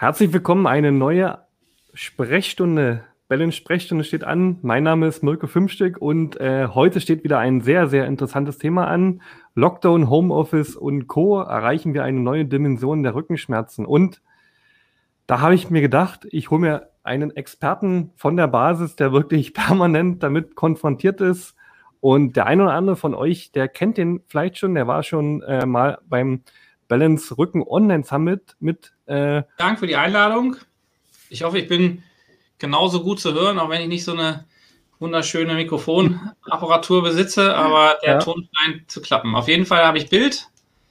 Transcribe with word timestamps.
Herzlich 0.00 0.32
willkommen, 0.32 0.66
eine 0.66 0.92
neue 0.92 1.40
Sprechstunde. 1.92 3.04
Balance 3.28 3.58
Sprechstunde 3.58 4.02
steht 4.02 4.24
an. 4.24 4.58
Mein 4.62 4.82
Name 4.82 5.06
ist 5.06 5.22
Mirko 5.22 5.46
Fünfstück 5.46 5.98
und 5.98 6.40
äh, 6.40 6.68
heute 6.68 7.02
steht 7.02 7.22
wieder 7.22 7.38
ein 7.38 7.60
sehr, 7.60 7.86
sehr 7.86 8.06
interessantes 8.06 8.56
Thema 8.56 8.86
an. 8.86 9.20
Lockdown, 9.54 10.08
Homeoffice 10.08 10.74
und 10.74 11.06
Co. 11.06 11.42
erreichen 11.42 11.92
wir 11.92 12.02
eine 12.02 12.18
neue 12.18 12.46
Dimension 12.46 13.02
der 13.02 13.14
Rückenschmerzen. 13.14 13.84
Und 13.84 14.22
da 15.26 15.42
habe 15.42 15.54
ich 15.54 15.68
mir 15.68 15.82
gedacht, 15.82 16.26
ich 16.30 16.50
hole 16.50 16.62
mir 16.62 16.88
einen 17.02 17.36
Experten 17.36 18.12
von 18.16 18.38
der 18.38 18.48
Basis, 18.48 18.96
der 18.96 19.12
wirklich 19.12 19.52
permanent 19.52 20.22
damit 20.22 20.56
konfrontiert 20.56 21.20
ist. 21.20 21.54
Und 22.00 22.36
der 22.36 22.46
eine 22.46 22.62
oder 22.62 22.72
andere 22.72 22.96
von 22.96 23.14
euch, 23.14 23.52
der 23.52 23.68
kennt 23.68 23.98
den 23.98 24.22
vielleicht 24.28 24.56
schon, 24.56 24.74
der 24.74 24.86
war 24.86 25.02
schon 25.02 25.42
äh, 25.42 25.66
mal 25.66 25.98
beim 26.08 26.40
Balance 26.88 27.38
Rücken 27.38 27.62
Online 27.62 28.02
Summit 28.02 28.56
mit. 28.60 28.94
Äh 29.10 29.42
Dank 29.58 29.80
für 29.80 29.88
die 29.88 29.96
Einladung. 29.96 30.56
Ich 31.28 31.42
hoffe, 31.42 31.58
ich 31.58 31.66
bin 31.66 32.02
genauso 32.58 33.02
gut 33.02 33.18
zu 33.18 33.34
hören, 33.34 33.58
auch 33.58 33.68
wenn 33.68 33.82
ich 33.82 33.88
nicht 33.88 34.04
so 34.04 34.12
eine 34.12 34.44
wunderschöne 35.00 35.54
Mikrofonapparatur 35.54 37.02
besitze, 37.02 37.56
aber 37.56 37.96
der 38.04 38.14
ja. 38.14 38.18
Ton 38.18 38.48
scheint 38.52 38.90
zu 38.90 39.00
klappen. 39.00 39.34
Auf 39.34 39.48
jeden 39.48 39.66
Fall 39.66 39.84
habe 39.84 39.98
ich 39.98 40.10
Bild. 40.10 40.46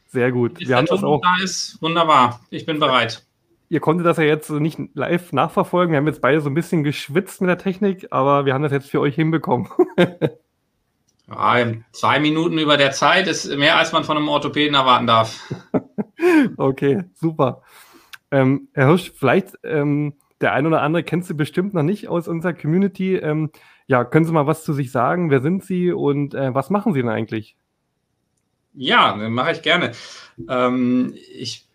Sehr 0.08 0.32
gut. 0.32 0.60
Wir 0.60 0.76
haben 0.76 0.88
das 0.88 1.04
auch. 1.04 1.22
Da 1.22 1.44
ist 1.44 1.82
wunderbar. 1.82 2.42
Ich 2.50 2.66
bin 2.66 2.80
bereit. 2.80 3.24
Ihr 3.70 3.80
konntet 3.80 4.08
das 4.08 4.18
ja 4.18 4.24
jetzt 4.24 4.50
nicht 4.50 4.80
live 4.96 5.32
nachverfolgen. 5.32 5.94
Wir 5.94 5.98
haben 5.98 6.08
jetzt 6.08 6.22
beide 6.22 6.42
so 6.42 6.50
ein 6.50 6.56
bisschen 6.56 6.84
geschwitzt 6.84 7.40
mit 7.40 7.50
der 7.50 7.60
Technik, 7.60 8.08
aber 8.10 8.46
wir 8.46 8.54
haben 8.54 8.64
das 8.64 8.72
jetzt 8.72 8.90
für 8.90 9.00
euch 9.00 9.16
hinbekommen. 9.16 9.70
Ja, 11.32 11.64
zwei 11.92 12.20
Minuten 12.20 12.58
über 12.58 12.76
der 12.76 12.90
Zeit 12.92 13.28
ist 13.28 13.56
mehr, 13.56 13.78
als 13.78 13.92
man 13.92 14.04
von 14.04 14.18
einem 14.18 14.28
Orthopäden 14.28 14.74
erwarten 14.74 15.06
darf. 15.06 15.54
okay, 16.58 17.04
super. 17.14 17.62
Ähm, 18.32 18.70
Herr 18.74 18.88
Hirsch, 18.88 19.12
vielleicht 19.16 19.56
ähm, 19.64 20.14
der 20.42 20.54
ein 20.54 20.66
oder 20.66 20.82
andere 20.82 21.04
kennst 21.04 21.30
du 21.30 21.36
bestimmt 21.36 21.74
noch 21.74 21.84
nicht 21.84 22.08
aus 22.08 22.28
unserer 22.28 22.54
Community. 22.54 23.16
Ähm, 23.16 23.52
ja, 23.88 24.04
können 24.04 24.26
Sie 24.26 24.32
mal 24.32 24.48
was 24.48 24.64
zu 24.64 24.74
sich 24.74 24.92
sagen? 24.92 25.30
Wer 25.32 25.42
sind 25.42 25.64
Sie 25.64 25.92
und 25.92 26.34
äh, 26.34 26.54
was 26.54 26.70
machen 26.70 26.94
Sie 26.94 27.02
denn 27.02 27.10
eigentlich? 27.10 27.56
Ja, 28.74 29.16
mache 29.16 29.52
ich 29.52 29.62
gerne. 29.62 29.92
Ähm, 30.48 31.16
ich 31.36 31.68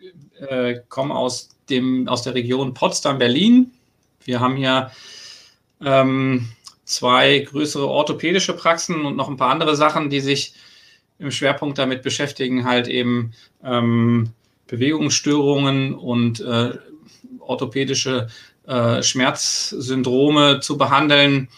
äh, 0.48 0.76
komme 0.88 1.14
aus, 1.14 1.50
aus 2.06 2.22
der 2.22 2.34
Region 2.34 2.72
Potsdam-Berlin. 2.72 3.72
Wir 4.24 4.40
haben 4.40 4.56
hier 4.56 4.90
ähm, 5.84 6.48
zwei 6.84 7.40
größere 7.40 7.88
orthopädische 7.88 8.54
Praxen 8.54 9.04
und 9.04 9.16
noch 9.16 9.28
ein 9.28 9.36
paar 9.36 9.50
andere 9.50 9.76
Sachen, 9.76 10.08
die 10.08 10.20
sich 10.20 10.54
im 11.18 11.30
Schwerpunkt 11.30 11.78
damit 11.78 12.02
beschäftigen, 12.02 12.64
halt 12.64 12.88
eben 12.88 13.32
ähm, 13.62 14.30
Bewegungsstörungen 14.66 15.94
und 15.94 16.40
äh, 16.40 16.78
orthopädische 17.40 18.28
äh, 18.66 19.02
Schmerzsyndrome 19.02 20.60
zu 20.60 20.78
behandeln. 20.78 21.48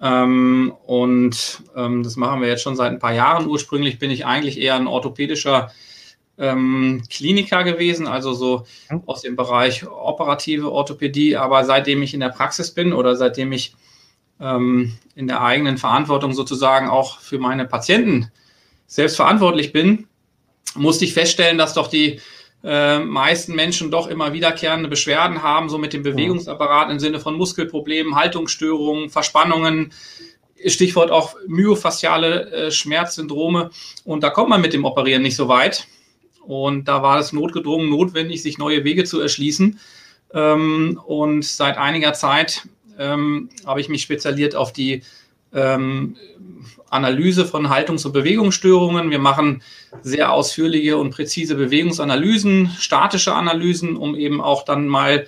Ähm, 0.00 0.72
und 0.86 1.62
ähm, 1.76 2.02
das 2.02 2.16
machen 2.16 2.40
wir 2.40 2.48
jetzt 2.48 2.62
schon 2.62 2.76
seit 2.76 2.92
ein 2.92 2.98
paar 2.98 3.14
Jahren. 3.14 3.46
Ursprünglich 3.46 3.98
bin 3.98 4.10
ich 4.10 4.26
eigentlich 4.26 4.60
eher 4.60 4.74
ein 4.76 4.86
orthopädischer 4.86 5.72
ähm, 6.36 7.02
Kliniker 7.10 7.64
gewesen, 7.64 8.06
also 8.06 8.34
so 8.34 8.66
hm. 8.88 9.02
aus 9.06 9.22
dem 9.22 9.36
Bereich 9.36 9.86
operative 9.86 10.70
Orthopädie. 10.70 11.36
Aber 11.36 11.64
seitdem 11.64 12.02
ich 12.02 12.14
in 12.14 12.20
der 12.20 12.28
Praxis 12.30 12.72
bin 12.72 12.92
oder 12.92 13.16
seitdem 13.16 13.52
ich 13.52 13.74
ähm, 14.40 14.94
in 15.14 15.26
der 15.26 15.42
eigenen 15.42 15.78
Verantwortung 15.78 16.32
sozusagen 16.32 16.88
auch 16.88 17.20
für 17.20 17.38
meine 17.38 17.66
Patienten 17.66 18.30
selbst 18.86 19.16
verantwortlich 19.16 19.72
bin, 19.72 20.06
musste 20.74 21.04
ich 21.04 21.14
feststellen, 21.14 21.58
dass 21.58 21.74
doch 21.74 21.88
die 21.88 22.20
äh, 22.64 22.98
meisten 22.98 23.54
Menschen 23.54 23.90
doch 23.90 24.06
immer 24.06 24.32
wiederkehrende 24.32 24.88
Beschwerden 24.88 25.42
haben, 25.42 25.68
so 25.68 25.76
mit 25.76 25.92
dem 25.92 26.02
Bewegungsapparat 26.02 26.90
im 26.90 26.98
Sinne 26.98 27.20
von 27.20 27.36
Muskelproblemen, 27.36 28.16
Haltungsstörungen, 28.16 29.10
Verspannungen, 29.10 29.92
Stichwort 30.66 31.10
auch 31.10 31.36
myofasziale 31.46 32.50
äh, 32.50 32.70
Schmerzsyndrome. 32.70 33.70
Und 34.04 34.22
da 34.22 34.30
kommt 34.30 34.48
man 34.48 34.62
mit 34.62 34.72
dem 34.72 34.86
Operieren 34.86 35.22
nicht 35.22 35.36
so 35.36 35.48
weit. 35.48 35.86
Und 36.42 36.88
da 36.88 37.02
war 37.02 37.18
es 37.18 37.32
notgedrungen 37.32 37.90
notwendig, 37.90 38.42
sich 38.42 38.56
neue 38.56 38.84
Wege 38.84 39.04
zu 39.04 39.20
erschließen. 39.20 39.78
Ähm, 40.32 41.00
und 41.04 41.44
seit 41.44 41.76
einiger 41.76 42.14
Zeit 42.14 42.66
ähm, 42.98 43.50
habe 43.66 43.80
ich 43.80 43.88
mich 43.90 44.02
spezialisiert 44.02 44.56
auf 44.56 44.72
die 44.72 45.02
ähm, 45.54 46.16
Analyse 46.90 47.44
von 47.44 47.68
Haltungs- 47.68 48.04
und 48.04 48.12
Bewegungsstörungen. 48.12 49.10
Wir 49.10 49.18
machen 49.18 49.62
sehr 50.02 50.32
ausführliche 50.32 50.96
und 50.96 51.10
präzise 51.10 51.56
Bewegungsanalysen, 51.56 52.70
statische 52.78 53.34
Analysen, 53.34 53.96
um 53.96 54.14
eben 54.14 54.40
auch 54.40 54.64
dann 54.64 54.86
mal 54.86 55.26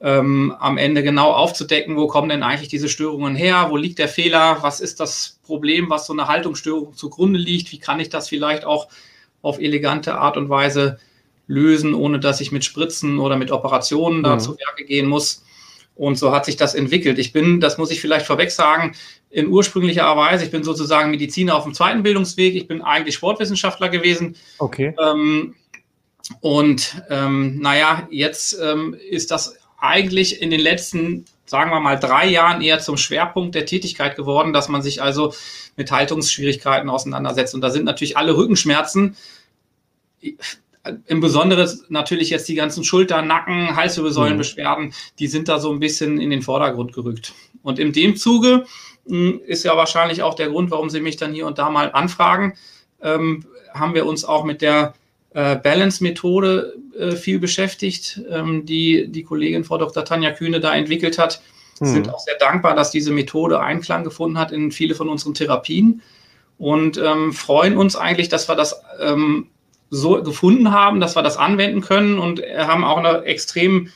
ähm, 0.00 0.54
am 0.58 0.78
Ende 0.78 1.02
genau 1.02 1.32
aufzudecken, 1.32 1.96
wo 1.96 2.06
kommen 2.06 2.28
denn 2.28 2.42
eigentlich 2.42 2.68
diese 2.68 2.88
Störungen 2.88 3.34
her, 3.34 3.68
wo 3.70 3.76
liegt 3.76 3.98
der 3.98 4.08
Fehler, 4.08 4.58
was 4.60 4.80
ist 4.80 5.00
das 5.00 5.40
Problem, 5.44 5.90
was 5.90 6.06
so 6.06 6.12
eine 6.12 6.28
Haltungsstörung 6.28 6.94
zugrunde 6.94 7.38
liegt, 7.38 7.72
wie 7.72 7.78
kann 7.78 7.98
ich 7.98 8.08
das 8.08 8.28
vielleicht 8.28 8.64
auch 8.64 8.88
auf 9.42 9.58
elegante 9.58 10.16
Art 10.16 10.36
und 10.36 10.48
Weise 10.48 10.98
lösen, 11.46 11.94
ohne 11.94 12.20
dass 12.20 12.40
ich 12.40 12.52
mit 12.52 12.64
Spritzen 12.64 13.18
oder 13.18 13.36
mit 13.36 13.50
Operationen 13.50 14.22
da 14.22 14.34
mhm. 14.34 14.40
zu 14.40 14.56
Werke 14.58 14.84
gehen 14.84 15.06
muss. 15.06 15.44
Und 15.98 16.16
so 16.16 16.30
hat 16.30 16.44
sich 16.44 16.56
das 16.56 16.76
entwickelt. 16.76 17.18
Ich 17.18 17.32
bin, 17.32 17.58
das 17.58 17.76
muss 17.76 17.90
ich 17.90 18.00
vielleicht 18.00 18.24
vorweg 18.24 18.52
sagen, 18.52 18.94
in 19.30 19.48
ursprünglicher 19.48 20.16
Weise, 20.16 20.44
ich 20.44 20.52
bin 20.52 20.62
sozusagen 20.62 21.10
Mediziner 21.10 21.56
auf 21.56 21.64
dem 21.64 21.74
zweiten 21.74 22.04
Bildungsweg. 22.04 22.54
Ich 22.54 22.68
bin 22.68 22.82
eigentlich 22.82 23.16
Sportwissenschaftler 23.16 23.88
gewesen. 23.88 24.36
Okay. 24.58 24.94
Ähm, 24.96 25.56
und 26.40 27.02
ähm, 27.10 27.58
naja, 27.58 28.06
jetzt 28.12 28.56
ähm, 28.62 28.96
ist 29.10 29.32
das 29.32 29.56
eigentlich 29.80 30.40
in 30.40 30.50
den 30.50 30.60
letzten, 30.60 31.24
sagen 31.46 31.72
wir 31.72 31.80
mal, 31.80 31.98
drei 31.98 32.28
Jahren 32.28 32.62
eher 32.62 32.78
zum 32.78 32.96
Schwerpunkt 32.96 33.56
der 33.56 33.66
Tätigkeit 33.66 34.14
geworden, 34.14 34.52
dass 34.52 34.68
man 34.68 34.82
sich 34.82 35.02
also 35.02 35.34
mit 35.76 35.90
Haltungsschwierigkeiten 35.90 36.88
auseinandersetzt. 36.88 37.56
Und 37.56 37.60
da 37.60 37.70
sind 37.70 37.84
natürlich 37.84 38.16
alle 38.16 38.36
Rückenschmerzen 38.36 39.16
im 41.06 41.20
Besonderen 41.20 41.68
natürlich 41.88 42.30
jetzt 42.30 42.48
die 42.48 42.54
ganzen 42.54 42.84
Schulter-, 42.84 43.22
Nacken-, 43.22 43.76
Halswirbelsäulenbeschwerden, 43.76 44.86
mhm. 44.86 44.92
die 45.18 45.26
sind 45.26 45.48
da 45.48 45.58
so 45.58 45.72
ein 45.72 45.80
bisschen 45.80 46.20
in 46.20 46.30
den 46.30 46.42
Vordergrund 46.42 46.92
gerückt. 46.92 47.32
Und 47.62 47.78
in 47.78 47.92
dem 47.92 48.16
Zuge 48.16 48.64
hm, 49.06 49.40
ist 49.46 49.64
ja 49.64 49.76
wahrscheinlich 49.76 50.22
auch 50.22 50.34
der 50.34 50.48
Grund, 50.48 50.70
warum 50.70 50.90
Sie 50.90 51.00
mich 51.00 51.16
dann 51.16 51.32
hier 51.32 51.46
und 51.46 51.58
da 51.58 51.70
mal 51.70 51.90
anfragen, 51.92 52.54
ähm, 53.02 53.44
haben 53.74 53.94
wir 53.94 54.06
uns 54.06 54.24
auch 54.24 54.44
mit 54.44 54.62
der 54.62 54.94
äh, 55.30 55.56
Balance-Methode 55.56 56.74
äh, 56.98 57.12
viel 57.12 57.38
beschäftigt, 57.38 58.22
ähm, 58.30 58.64
die 58.64 59.08
die 59.08 59.22
Kollegin 59.22 59.64
Frau 59.64 59.78
Dr. 59.78 60.04
Tanja 60.04 60.30
Kühne 60.30 60.60
da 60.60 60.74
entwickelt 60.74 61.18
hat. 61.18 61.42
Mhm. 61.80 61.86
Sind 61.86 62.08
auch 62.14 62.20
sehr 62.20 62.36
dankbar, 62.38 62.74
dass 62.74 62.90
diese 62.90 63.12
Methode 63.12 63.60
Einklang 63.60 64.04
gefunden 64.04 64.38
hat 64.38 64.52
in 64.52 64.72
viele 64.72 64.94
von 64.94 65.08
unseren 65.08 65.34
Therapien 65.34 66.02
und 66.56 66.98
ähm, 66.98 67.32
freuen 67.32 67.76
uns 67.76 67.94
eigentlich, 67.94 68.28
dass 68.28 68.48
wir 68.48 68.56
das 68.56 68.82
ähm, 69.00 69.48
so 69.90 70.22
gefunden 70.22 70.72
haben, 70.72 71.00
dass 71.00 71.16
wir 71.16 71.22
das 71.22 71.36
anwenden 71.36 71.80
können 71.80 72.18
und 72.18 72.40
haben 72.40 72.84
auch 72.84 72.98
eine 72.98 73.24
extrem 73.24 73.88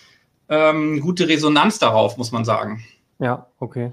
ähm, 0.48 1.00
gute 1.00 1.28
Resonanz 1.28 1.78
darauf, 1.78 2.16
muss 2.16 2.32
man 2.32 2.44
sagen. 2.44 2.82
Ja, 3.18 3.46
okay. 3.58 3.92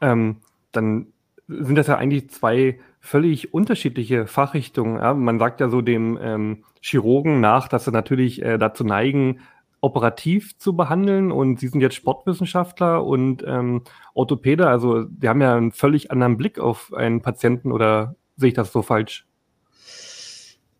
Ähm, 0.00 0.36
dann 0.72 1.06
sind 1.48 1.76
das 1.76 1.86
ja 1.86 1.96
eigentlich 1.96 2.30
zwei 2.30 2.78
völlig 3.00 3.52
unterschiedliche 3.52 4.26
Fachrichtungen. 4.26 4.96
Ja? 4.96 5.14
Man 5.14 5.38
sagt 5.38 5.60
ja 5.60 5.68
so 5.68 5.80
dem 5.80 6.18
ähm, 6.20 6.64
Chirurgen 6.80 7.40
nach, 7.40 7.68
dass 7.68 7.84
sie 7.84 7.92
natürlich 7.92 8.42
äh, 8.42 8.58
dazu 8.58 8.84
neigen, 8.84 9.40
operativ 9.80 10.56
zu 10.58 10.76
behandeln 10.76 11.32
und 11.32 11.58
Sie 11.58 11.66
sind 11.66 11.80
jetzt 11.80 11.96
Sportwissenschaftler 11.96 13.04
und 13.04 13.42
ähm, 13.44 13.82
Orthopäde, 14.14 14.68
also 14.68 15.02
die 15.02 15.28
haben 15.28 15.40
ja 15.40 15.56
einen 15.56 15.72
völlig 15.72 16.12
anderen 16.12 16.36
Blick 16.36 16.60
auf 16.60 16.94
einen 16.94 17.20
Patienten 17.20 17.72
oder 17.72 18.14
sehe 18.36 18.48
ich 18.48 18.54
das 18.54 18.72
so 18.72 18.82
falsch? 18.82 19.26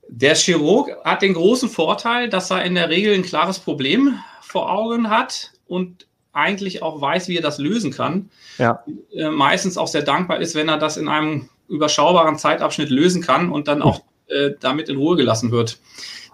Der 0.09 0.35
Chirurg 0.35 0.91
hat 1.05 1.23
den 1.23 1.35
großen 1.35 1.69
Vorteil, 1.69 2.29
dass 2.29 2.51
er 2.51 2.65
in 2.65 2.75
der 2.75 2.91
Regel 2.91 3.15
ein 3.15 3.23
klares 3.23 3.59
Problem 3.59 4.19
vor 4.41 4.71
Augen 4.71 5.09
hat 5.09 5.53
und 5.67 6.07
eigentlich 6.33 6.83
auch 6.83 7.01
weiß, 7.01 7.29
wie 7.29 7.37
er 7.37 7.43
das 7.43 7.59
lösen 7.59 7.93
kann. 7.93 8.31
Ja. 8.59 8.85
Äh, 9.15 9.31
meistens 9.31 9.77
auch 9.79 9.89
sehr 9.89 10.03
dankbar 10.03 10.41
ist, 10.41 10.55
wenn 10.55 10.69
er 10.69 10.79
das 10.79 10.97
in 10.97 11.09
einem 11.09 11.49
überschaubaren 11.69 12.39
Zeitabschnitt 12.39 12.91
lösen 12.91 13.23
kann 13.23 13.51
und 13.51 13.69
dann 13.69 13.83
auch 13.83 14.03
äh, 14.29 14.51
damit 14.61 14.89
in 14.89 14.97
Ruhe 14.97 15.17
gelassen 15.17 15.51
wird. 15.51 15.79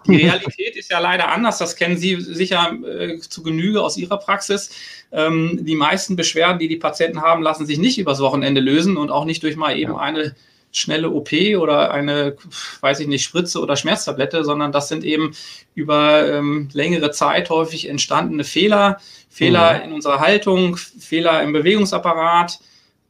Die 0.07 0.15
Realität 0.25 0.75
ist 0.75 0.91
ja 0.91 0.99
leider 0.99 1.29
anders, 1.29 1.57
das 1.57 1.75
kennen 1.75 1.97
Sie 1.97 2.19
sicher 2.19 2.73
äh, 2.85 3.19
zu 3.19 3.43
Genüge 3.43 3.81
aus 3.81 3.97
Ihrer 3.97 4.17
Praxis. 4.17 4.71
Ähm, 5.11 5.59
die 5.61 5.75
meisten 5.75 6.15
Beschwerden, 6.15 6.59
die 6.59 6.67
die 6.67 6.77
Patienten 6.77 7.21
haben, 7.21 7.43
lassen 7.43 7.65
sich 7.65 7.77
nicht 7.77 7.99
übers 7.99 8.19
Wochenende 8.19 8.61
lösen 8.61 8.97
und 8.97 9.11
auch 9.11 9.25
nicht 9.25 9.43
durch 9.43 9.55
mal 9.55 9.77
eben 9.77 9.93
ja. 9.93 9.99
eine 9.99 10.35
schnelle 10.71 11.09
OP 11.09 11.31
oder 11.57 11.91
eine, 11.91 12.35
weiß 12.81 12.99
ich 12.99 13.07
nicht, 13.07 13.23
Spritze 13.23 13.59
oder 13.59 13.75
Schmerztablette, 13.75 14.43
sondern 14.43 14.71
das 14.71 14.87
sind 14.87 15.03
eben 15.03 15.35
über 15.73 16.27
ähm, 16.31 16.69
längere 16.73 17.11
Zeit 17.11 17.49
häufig 17.49 17.89
entstandene 17.89 18.43
Fehler, 18.43 18.99
Fehler 19.29 19.79
mhm. 19.79 19.83
in 19.85 19.93
unserer 19.93 20.19
Haltung, 20.19 20.77
Fehler 20.77 21.41
im 21.43 21.53
Bewegungsapparat, 21.53 22.59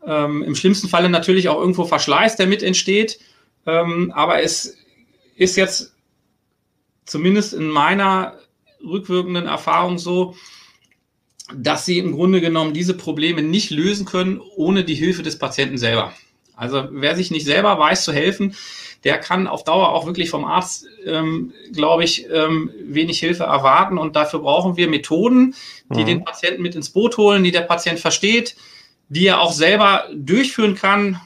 ähm, 0.06 0.44
im 0.44 0.56
schlimmsten 0.56 0.88
Falle 0.88 1.10
natürlich 1.10 1.50
auch 1.50 1.60
irgendwo 1.60 1.86
Verschleiß, 1.86 2.38
der 2.38 2.48
mit 2.48 2.64
entsteht. 2.64 3.20
Ähm, 3.66 4.12
aber 4.16 4.42
es 4.42 4.78
ist 5.36 5.58
jetzt 5.58 5.94
zumindest 7.06 7.54
in 7.54 7.68
meiner 7.68 8.38
rückwirkenden 8.84 9.48
Erfahrung 9.48 9.98
so, 9.98 10.36
dass 11.54 11.86
sie 11.86 11.98
im 11.98 12.14
Grunde 12.14 12.42
genommen 12.42 12.74
diese 12.74 12.94
Probleme 12.94 13.42
nicht 13.42 13.72
lösen 13.72 14.06
können 14.06 14.40
ohne 14.56 14.84
die 14.84 14.96
Hilfe 14.96 15.24
des 15.24 15.40
Patienten 15.40 15.78
selber. 15.78 16.14
Also 16.60 16.90
wer 16.92 17.16
sich 17.16 17.32
nicht 17.32 17.46
selber 17.46 17.80
weiß 17.80 18.04
zu 18.04 18.12
helfen, 18.12 18.54
der 19.06 19.18
kann 19.18 19.48
auf 19.48 19.64
Dauer 19.64 19.94
auch 19.94 20.06
wirklich 20.06 20.30
vom 20.30 20.44
Arzt, 20.44 20.86
ähm, 21.06 21.54
glaube 21.72 22.04
ich, 22.04 22.28
ähm, 22.30 22.70
wenig 22.84 23.20
Hilfe 23.20 23.44
erwarten. 23.44 23.98
Und 23.98 24.18
dafür 24.18 24.40
brauchen 24.40 24.76
wir 24.76 24.90
Methoden, 24.90 25.56
die 25.90 26.02
mhm. 26.02 26.06
den 26.06 26.24
Patienten 26.26 26.62
mit 26.62 26.76
ins 26.76 26.90
Boot 26.90 27.18
holen, 27.18 27.44
die 27.44 27.52
der 27.52 27.62
Patient 27.62 28.00
versteht, 28.00 28.58
die 29.08 29.28
er 29.28 29.40
auch 29.40 29.54
selber 29.54 30.10
durchführen 30.14 30.76
kann. 30.76 31.22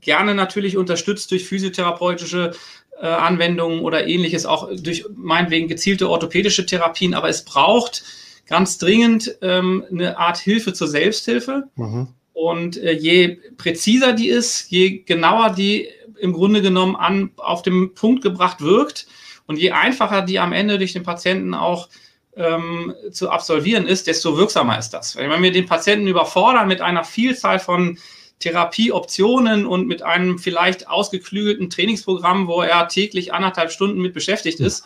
Gerne 0.00 0.34
natürlich 0.34 0.78
unterstützt 0.78 1.30
durch 1.30 1.44
physiotherapeutische 1.44 2.52
äh, 3.00 3.06
Anwendungen 3.06 3.80
oder 3.80 4.06
ähnliches, 4.06 4.46
auch 4.46 4.70
durch 4.74 5.04
meinetwegen 5.14 5.68
gezielte 5.68 6.08
orthopädische 6.08 6.64
Therapien. 6.64 7.12
Aber 7.12 7.28
es 7.28 7.44
braucht 7.44 8.02
ganz 8.46 8.78
dringend 8.78 9.36
ähm, 9.42 9.84
eine 9.90 10.16
Art 10.18 10.38
Hilfe 10.38 10.72
zur 10.72 10.88
Selbsthilfe. 10.88 11.64
Mhm. 11.76 12.08
Und 12.34 12.76
äh, 12.76 12.92
je 12.92 13.38
präziser 13.56 14.12
die 14.12 14.28
ist, 14.28 14.70
je 14.70 14.98
genauer 14.98 15.50
die 15.50 15.88
im 16.18 16.32
Grunde 16.32 16.60
genommen 16.60 16.96
an, 16.96 17.30
auf 17.36 17.62
dem 17.62 17.94
Punkt 17.94 18.22
gebracht 18.22 18.60
wirkt 18.60 19.06
und 19.46 19.56
je 19.56 19.70
einfacher 19.70 20.22
die 20.22 20.38
am 20.38 20.52
Ende 20.52 20.78
durch 20.78 20.92
den 20.92 21.04
Patienten 21.04 21.54
auch 21.54 21.88
ähm, 22.36 22.92
zu 23.12 23.30
absolvieren 23.30 23.86
ist, 23.86 24.08
desto 24.08 24.36
wirksamer 24.36 24.78
ist 24.78 24.90
das. 24.90 25.16
Wenn 25.16 25.42
wir 25.42 25.52
den 25.52 25.66
Patienten 25.66 26.08
überfordern 26.08 26.68
mit 26.68 26.80
einer 26.80 27.04
Vielzahl 27.04 27.60
von 27.60 27.98
Therapieoptionen 28.40 29.64
und 29.64 29.86
mit 29.86 30.02
einem 30.02 30.38
vielleicht 30.38 30.88
ausgeklügelten 30.88 31.70
Trainingsprogramm, 31.70 32.48
wo 32.48 32.62
er 32.62 32.88
täglich 32.88 33.32
anderthalb 33.32 33.70
Stunden 33.70 34.00
mit 34.00 34.12
beschäftigt 34.12 34.60
ist, 34.60 34.84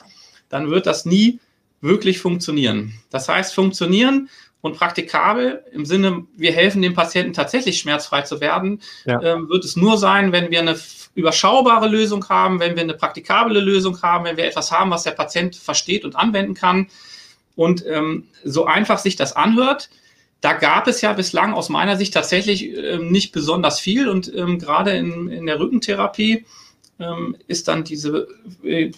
dann 0.50 0.70
wird 0.70 0.86
das 0.86 1.06
nie 1.06 1.40
wirklich 1.80 2.18
funktionieren. 2.18 2.92
Das 3.10 3.28
heißt, 3.28 3.54
funktionieren 3.54 4.28
und 4.60 4.76
praktikabel 4.76 5.64
im 5.72 5.84
Sinne, 5.84 6.24
wir 6.36 6.52
helfen 6.52 6.82
dem 6.82 6.94
Patienten 6.94 7.32
tatsächlich 7.32 7.78
schmerzfrei 7.78 8.22
zu 8.22 8.40
werden, 8.40 8.80
ja. 9.04 9.20
ähm, 9.22 9.48
wird 9.48 9.64
es 9.64 9.76
nur 9.76 9.98
sein, 9.98 10.32
wenn 10.32 10.50
wir 10.50 10.60
eine 10.60 10.76
überschaubare 11.14 11.88
Lösung 11.88 12.28
haben, 12.28 12.60
wenn 12.60 12.74
wir 12.74 12.82
eine 12.82 12.94
praktikable 12.94 13.60
Lösung 13.60 14.02
haben, 14.02 14.24
wenn 14.24 14.36
wir 14.36 14.44
etwas 14.44 14.72
haben, 14.72 14.90
was 14.90 15.04
der 15.04 15.12
Patient 15.12 15.56
versteht 15.56 16.04
und 16.04 16.16
anwenden 16.16 16.54
kann. 16.54 16.88
Und 17.56 17.84
ähm, 17.86 18.28
so 18.44 18.66
einfach 18.66 18.98
sich 18.98 19.16
das 19.16 19.34
anhört, 19.34 19.90
da 20.40 20.52
gab 20.52 20.86
es 20.86 21.00
ja 21.00 21.12
bislang 21.12 21.52
aus 21.52 21.68
meiner 21.68 21.96
Sicht 21.96 22.14
tatsächlich 22.14 22.76
ähm, 22.76 23.10
nicht 23.10 23.32
besonders 23.32 23.80
viel. 23.80 24.08
Und 24.08 24.32
ähm, 24.34 24.58
gerade 24.58 24.92
in, 24.92 25.28
in 25.28 25.46
der 25.46 25.58
Rückentherapie 25.58 26.46
ähm, 27.00 27.36
ist 27.48 27.66
dann 27.68 27.82
diese 27.82 28.28
äh, 28.62 28.92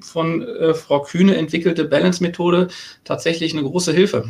von 0.00 0.42
äh, 0.42 0.74
Frau 0.74 1.02
Kühne 1.02 1.36
entwickelte 1.36 1.84
Balance-Methode 1.84 2.68
tatsächlich 3.04 3.52
eine 3.52 3.62
große 3.62 3.92
Hilfe. 3.92 4.28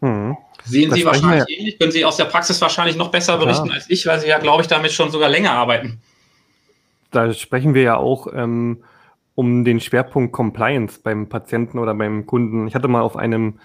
Hm. 0.00 0.36
Sehen 0.64 0.90
das 0.90 0.98
Sie 0.98 1.04
wahrscheinlich 1.04 1.48
ja. 1.48 1.58
ähnlich, 1.58 1.78
können 1.78 1.92
Sie 1.92 2.04
aus 2.04 2.16
der 2.16 2.26
Praxis 2.26 2.60
wahrscheinlich 2.60 2.96
noch 2.96 3.10
besser 3.10 3.38
berichten 3.38 3.68
ja. 3.68 3.74
als 3.74 3.88
ich, 3.88 4.06
weil 4.06 4.20
Sie 4.20 4.28
ja, 4.28 4.38
glaube 4.38 4.62
ich, 4.62 4.68
damit 4.68 4.92
schon 4.92 5.10
sogar 5.10 5.28
länger 5.28 5.52
arbeiten. 5.52 6.00
Da 7.10 7.32
sprechen 7.32 7.74
wir 7.74 7.82
ja 7.82 7.96
auch 7.96 8.28
ähm, 8.32 8.82
um 9.34 9.64
den 9.64 9.80
Schwerpunkt 9.80 10.32
Compliance 10.32 11.00
beim 11.02 11.28
Patienten 11.28 11.78
oder 11.78 11.94
beim 11.94 12.26
Kunden. 12.26 12.68
Ich 12.68 12.74
hatte 12.74 12.88
mal 12.88 13.00
auf 13.00 13.16
einem 13.16 13.58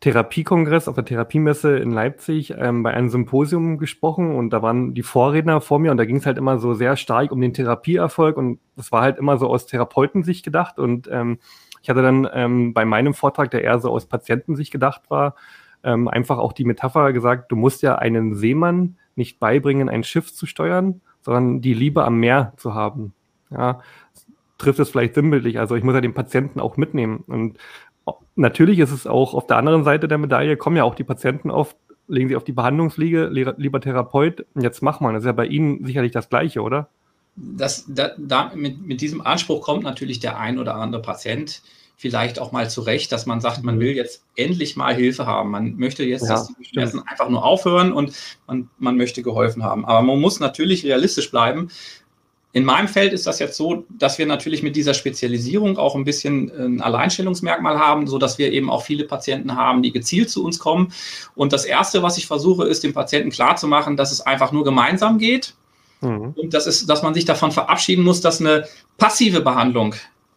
Therapiekongress, 0.00 0.88
auf 0.88 0.96
der 0.96 1.04
Therapiemesse 1.04 1.78
in 1.78 1.90
Leipzig 1.90 2.54
ähm, 2.58 2.82
bei 2.82 2.92
einem 2.92 3.08
Symposium 3.08 3.78
gesprochen 3.78 4.34
und 4.34 4.50
da 4.50 4.60
waren 4.60 4.92
die 4.92 5.02
Vorredner 5.02 5.60
vor 5.60 5.78
mir 5.78 5.90
und 5.90 5.96
da 5.96 6.04
ging 6.04 6.16
es 6.16 6.26
halt 6.26 6.36
immer 6.36 6.58
so 6.58 6.74
sehr 6.74 6.96
stark 6.96 7.32
um 7.32 7.40
den 7.40 7.54
Therapieerfolg 7.54 8.36
und 8.36 8.58
das 8.76 8.92
war 8.92 9.00
halt 9.02 9.16
immer 9.18 9.38
so 9.38 9.48
aus 9.48 9.66
Therapeutensicht 9.66 10.44
gedacht 10.44 10.78
und 10.78 11.08
ähm, 11.10 11.38
ich 11.84 11.90
hatte 11.90 12.00
dann 12.00 12.26
ähm, 12.32 12.72
bei 12.72 12.86
meinem 12.86 13.12
Vortrag, 13.12 13.50
der 13.50 13.62
eher 13.62 13.78
so 13.78 13.90
aus 13.90 14.06
Patientensicht 14.06 14.72
gedacht 14.72 15.02
war, 15.10 15.34
ähm, 15.82 16.08
einfach 16.08 16.38
auch 16.38 16.54
die 16.54 16.64
Metapher 16.64 17.12
gesagt, 17.12 17.52
du 17.52 17.56
musst 17.56 17.82
ja 17.82 17.96
einen 17.96 18.34
Seemann 18.34 18.96
nicht 19.16 19.38
beibringen, 19.38 19.90
ein 19.90 20.02
Schiff 20.02 20.32
zu 20.32 20.46
steuern, 20.46 21.02
sondern 21.20 21.60
die 21.60 21.74
Liebe 21.74 22.02
am 22.06 22.18
Meer 22.18 22.54
zu 22.56 22.72
haben. 22.72 23.12
Ja, 23.50 23.80
trifft 24.56 24.78
es 24.78 24.88
vielleicht 24.88 25.12
sinnbildlich. 25.12 25.58
Also 25.58 25.76
ich 25.76 25.84
muss 25.84 25.92
ja 25.92 26.00
den 26.00 26.14
Patienten 26.14 26.58
auch 26.58 26.78
mitnehmen. 26.78 27.22
Und 27.26 27.58
natürlich 28.34 28.78
ist 28.78 28.90
es 28.90 29.06
auch 29.06 29.34
auf 29.34 29.46
der 29.46 29.58
anderen 29.58 29.84
Seite 29.84 30.08
der 30.08 30.16
Medaille, 30.16 30.56
kommen 30.56 30.78
ja 30.78 30.84
auch 30.84 30.94
die 30.94 31.04
Patienten 31.04 31.50
oft, 31.50 31.76
legen 32.08 32.30
sie 32.30 32.36
auf 32.36 32.44
die 32.44 32.52
Behandlungsliege, 32.52 33.26
lieber 33.26 33.80
Therapeut, 33.82 34.46
jetzt 34.58 34.80
mach 34.80 35.00
mal. 35.00 35.12
Das 35.12 35.24
ist 35.24 35.26
ja 35.26 35.32
bei 35.32 35.46
Ihnen 35.46 35.84
sicherlich 35.84 36.12
das 36.12 36.30
Gleiche, 36.30 36.62
oder? 36.62 36.88
Das, 37.36 37.84
da, 37.88 38.12
da, 38.16 38.52
mit, 38.54 38.80
mit 38.80 39.00
diesem 39.00 39.20
Anspruch 39.20 39.60
kommt 39.62 39.82
natürlich 39.82 40.20
der 40.20 40.38
ein 40.38 40.58
oder 40.58 40.76
andere 40.76 41.02
Patient 41.02 41.62
vielleicht 41.96 42.38
auch 42.38 42.52
mal 42.52 42.68
zurecht, 42.68 43.12
dass 43.12 43.26
man 43.26 43.40
sagt, 43.40 43.62
man 43.62 43.80
will 43.80 43.92
jetzt 43.92 44.22
endlich 44.36 44.76
mal 44.76 44.94
Hilfe 44.94 45.26
haben. 45.26 45.50
Man 45.50 45.76
möchte 45.76 46.04
jetzt, 46.04 46.22
ja, 46.22 46.30
dass 46.30 46.48
die 46.48 46.64
Schmerzen 46.64 47.00
einfach 47.06 47.28
nur 47.28 47.44
aufhören 47.44 47.92
und 47.92 48.12
man, 48.46 48.68
man 48.78 48.96
möchte 48.96 49.22
geholfen 49.22 49.62
haben. 49.62 49.84
Aber 49.84 50.02
man 50.02 50.20
muss 50.20 50.40
natürlich 50.40 50.84
realistisch 50.84 51.30
bleiben. 51.30 51.70
In 52.52 52.64
meinem 52.64 52.86
Feld 52.86 53.12
ist 53.12 53.26
das 53.26 53.40
jetzt 53.40 53.56
so, 53.56 53.84
dass 53.88 54.18
wir 54.18 54.26
natürlich 54.26 54.62
mit 54.62 54.76
dieser 54.76 54.94
Spezialisierung 54.94 55.76
auch 55.76 55.96
ein 55.96 56.04
bisschen 56.04 56.52
ein 56.52 56.80
Alleinstellungsmerkmal 56.80 57.78
haben, 57.80 58.06
so 58.06 58.16
dass 58.18 58.38
wir 58.38 58.52
eben 58.52 58.70
auch 58.70 58.84
viele 58.84 59.04
Patienten 59.04 59.56
haben, 59.56 59.82
die 59.82 59.90
gezielt 59.90 60.30
zu 60.30 60.44
uns 60.44 60.60
kommen. 60.60 60.92
Und 61.34 61.52
das 61.52 61.64
erste, 61.64 62.04
was 62.04 62.16
ich 62.16 62.28
versuche, 62.28 62.64
ist 62.64 62.84
dem 62.84 62.92
Patienten 62.92 63.30
klarzumachen, 63.30 63.96
dass 63.96 64.12
es 64.12 64.20
einfach 64.20 64.52
nur 64.52 64.62
gemeinsam 64.62 65.18
geht. 65.18 65.54
Mhm. 66.04 66.34
Und 66.36 66.54
das 66.54 66.66
ist, 66.66 66.88
dass 66.88 67.02
man 67.02 67.14
sich 67.14 67.24
davon 67.24 67.52
verabschieden 67.52 68.04
muss, 68.04 68.20
dass 68.20 68.40
eine 68.40 68.66
passive 68.98 69.40
Behandlung 69.40 69.94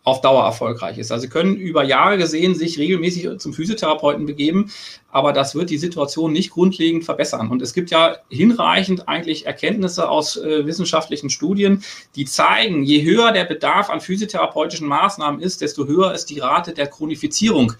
auf 0.08 0.22
Dauer 0.22 0.46
erfolgreich 0.46 0.98
ist. 0.98 1.12
Also 1.12 1.24
Sie 1.24 1.30
können 1.30 1.58
über 1.58 1.84
Jahre 1.84 2.18
gesehen 2.18 2.56
sich 2.56 2.80
regelmäßig 2.80 3.40
zum 3.40 3.54
Physiotherapeuten 3.54 4.26
begeben, 4.26 4.72
aber 5.12 5.34
das 5.34 5.54
wird 5.54 5.70
die 5.70 5.78
Situation 5.78 6.32
nicht 6.32 6.52
grundlegend 6.52 7.04
verbessern. 7.04 7.50
Und 7.50 7.62
es 7.62 7.74
gibt 7.74 7.92
ja 7.92 8.16
hinreichend 8.30 9.10
eigentlich 9.10 9.46
Erkenntnisse 9.46 10.10
aus 10.10 10.38
äh, 10.38 10.66
wissenschaftlichen 10.66 11.30
Studien, 11.30 11.84
die 12.16 12.24
zeigen, 12.24 12.84
je 12.84 13.04
höher 13.04 13.34
der 13.34 13.44
Bedarf 13.44 13.90
an 13.90 14.00
physiotherapeutischen 14.00 14.88
Maßnahmen 14.88 15.42
ist, 15.42 15.60
desto 15.60 15.88
höher 15.88 16.14
ist 16.14 16.30
die 16.30 16.40
Rate 16.40 16.72
der 16.72 16.88
Chronifizierung 16.88 17.74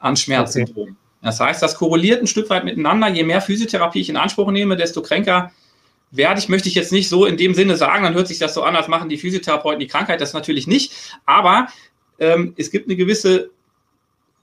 an 0.00 0.16
Schmerzsyndromen. 0.16 0.94
Okay. 0.94 1.00
Das 1.22 1.38
heißt, 1.38 1.62
das 1.62 1.76
korreliert 1.76 2.20
ein 2.20 2.26
Stück 2.26 2.50
weit 2.50 2.64
miteinander. 2.64 3.08
Je 3.08 3.22
mehr 3.22 3.40
Physiotherapie 3.40 4.00
ich 4.00 4.08
in 4.08 4.16
Anspruch 4.16 4.50
nehme, 4.50 4.76
desto 4.76 5.02
kränker 5.02 5.52
werde 6.10 6.40
ich, 6.40 6.48
möchte 6.48 6.68
ich 6.68 6.74
jetzt 6.74 6.92
nicht 6.92 7.08
so 7.08 7.24
in 7.24 7.36
dem 7.36 7.54
Sinne 7.54 7.76
sagen, 7.76 8.02
dann 8.02 8.14
hört 8.14 8.28
sich 8.28 8.38
das 8.38 8.54
so 8.54 8.62
an, 8.62 8.76
als 8.76 8.88
machen 8.88 9.08
die 9.08 9.18
Physiotherapeuten 9.18 9.80
die 9.80 9.86
Krankheit, 9.86 10.20
das 10.20 10.32
natürlich 10.32 10.66
nicht. 10.66 10.92
Aber 11.24 11.68
ähm, 12.18 12.54
es 12.56 12.70
gibt 12.70 12.86
eine 12.86 12.96
gewisse, 12.96 13.50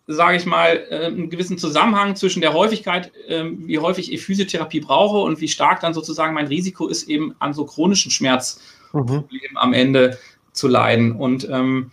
sage 0.07 0.37
ich 0.37 0.45
mal, 0.45 0.85
äh, 0.89 1.05
einen 1.07 1.29
gewissen 1.29 1.57
Zusammenhang 1.57 2.15
zwischen 2.15 2.41
der 2.41 2.53
Häufigkeit, 2.53 3.11
äh, 3.27 3.43
wie 3.45 3.79
häufig 3.79 4.11
ich 4.11 4.21
Physiotherapie 4.21 4.79
brauche 4.79 5.17
und 5.17 5.41
wie 5.41 5.49
stark 5.49 5.81
dann 5.81 5.93
sozusagen 5.93 6.33
mein 6.33 6.47
Risiko 6.47 6.87
ist, 6.87 7.09
eben 7.09 7.35
an 7.39 7.53
so 7.53 7.65
chronischen 7.65 8.11
Schmerzproblemen 8.11 9.51
mhm. 9.51 9.57
am 9.57 9.73
Ende 9.73 10.17
zu 10.53 10.67
leiden. 10.67 11.11
Und 11.11 11.47
ähm, 11.49 11.91